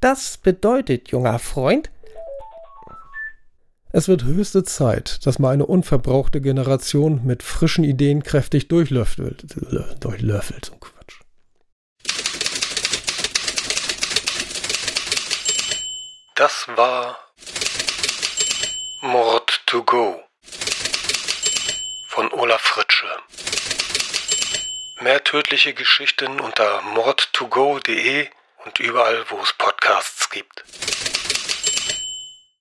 Das 0.00 0.38
bedeutet, 0.38 1.10
junger 1.10 1.40
Freund, 1.40 1.90
es 3.98 4.06
wird 4.06 4.22
höchste 4.22 4.62
Zeit, 4.62 5.26
dass 5.26 5.40
mal 5.40 5.50
eine 5.50 5.66
unverbrauchte 5.66 6.40
Generation 6.40 7.26
mit 7.26 7.42
frischen 7.42 7.82
Ideen 7.82 8.22
kräftig 8.22 8.68
durchlöffelt. 8.68 9.44
Durchlöffelt, 9.98 10.66
so 10.66 10.76
Quatsch. 10.76 11.20
Das 16.36 16.68
war 16.76 17.18
Mord 19.02 19.62
to 19.66 19.82
Go 19.82 20.22
von 22.08 22.32
Olaf 22.32 22.60
Fritsche. 22.60 23.08
Mehr 25.00 25.24
tödliche 25.24 25.74
Geschichten 25.74 26.38
unter 26.38 26.82
mordtogo.de 26.82 28.28
und 28.64 28.78
überall, 28.78 29.24
wo 29.28 29.40
es 29.42 29.52
Podcasts 29.54 30.30
gibt. 30.30 30.64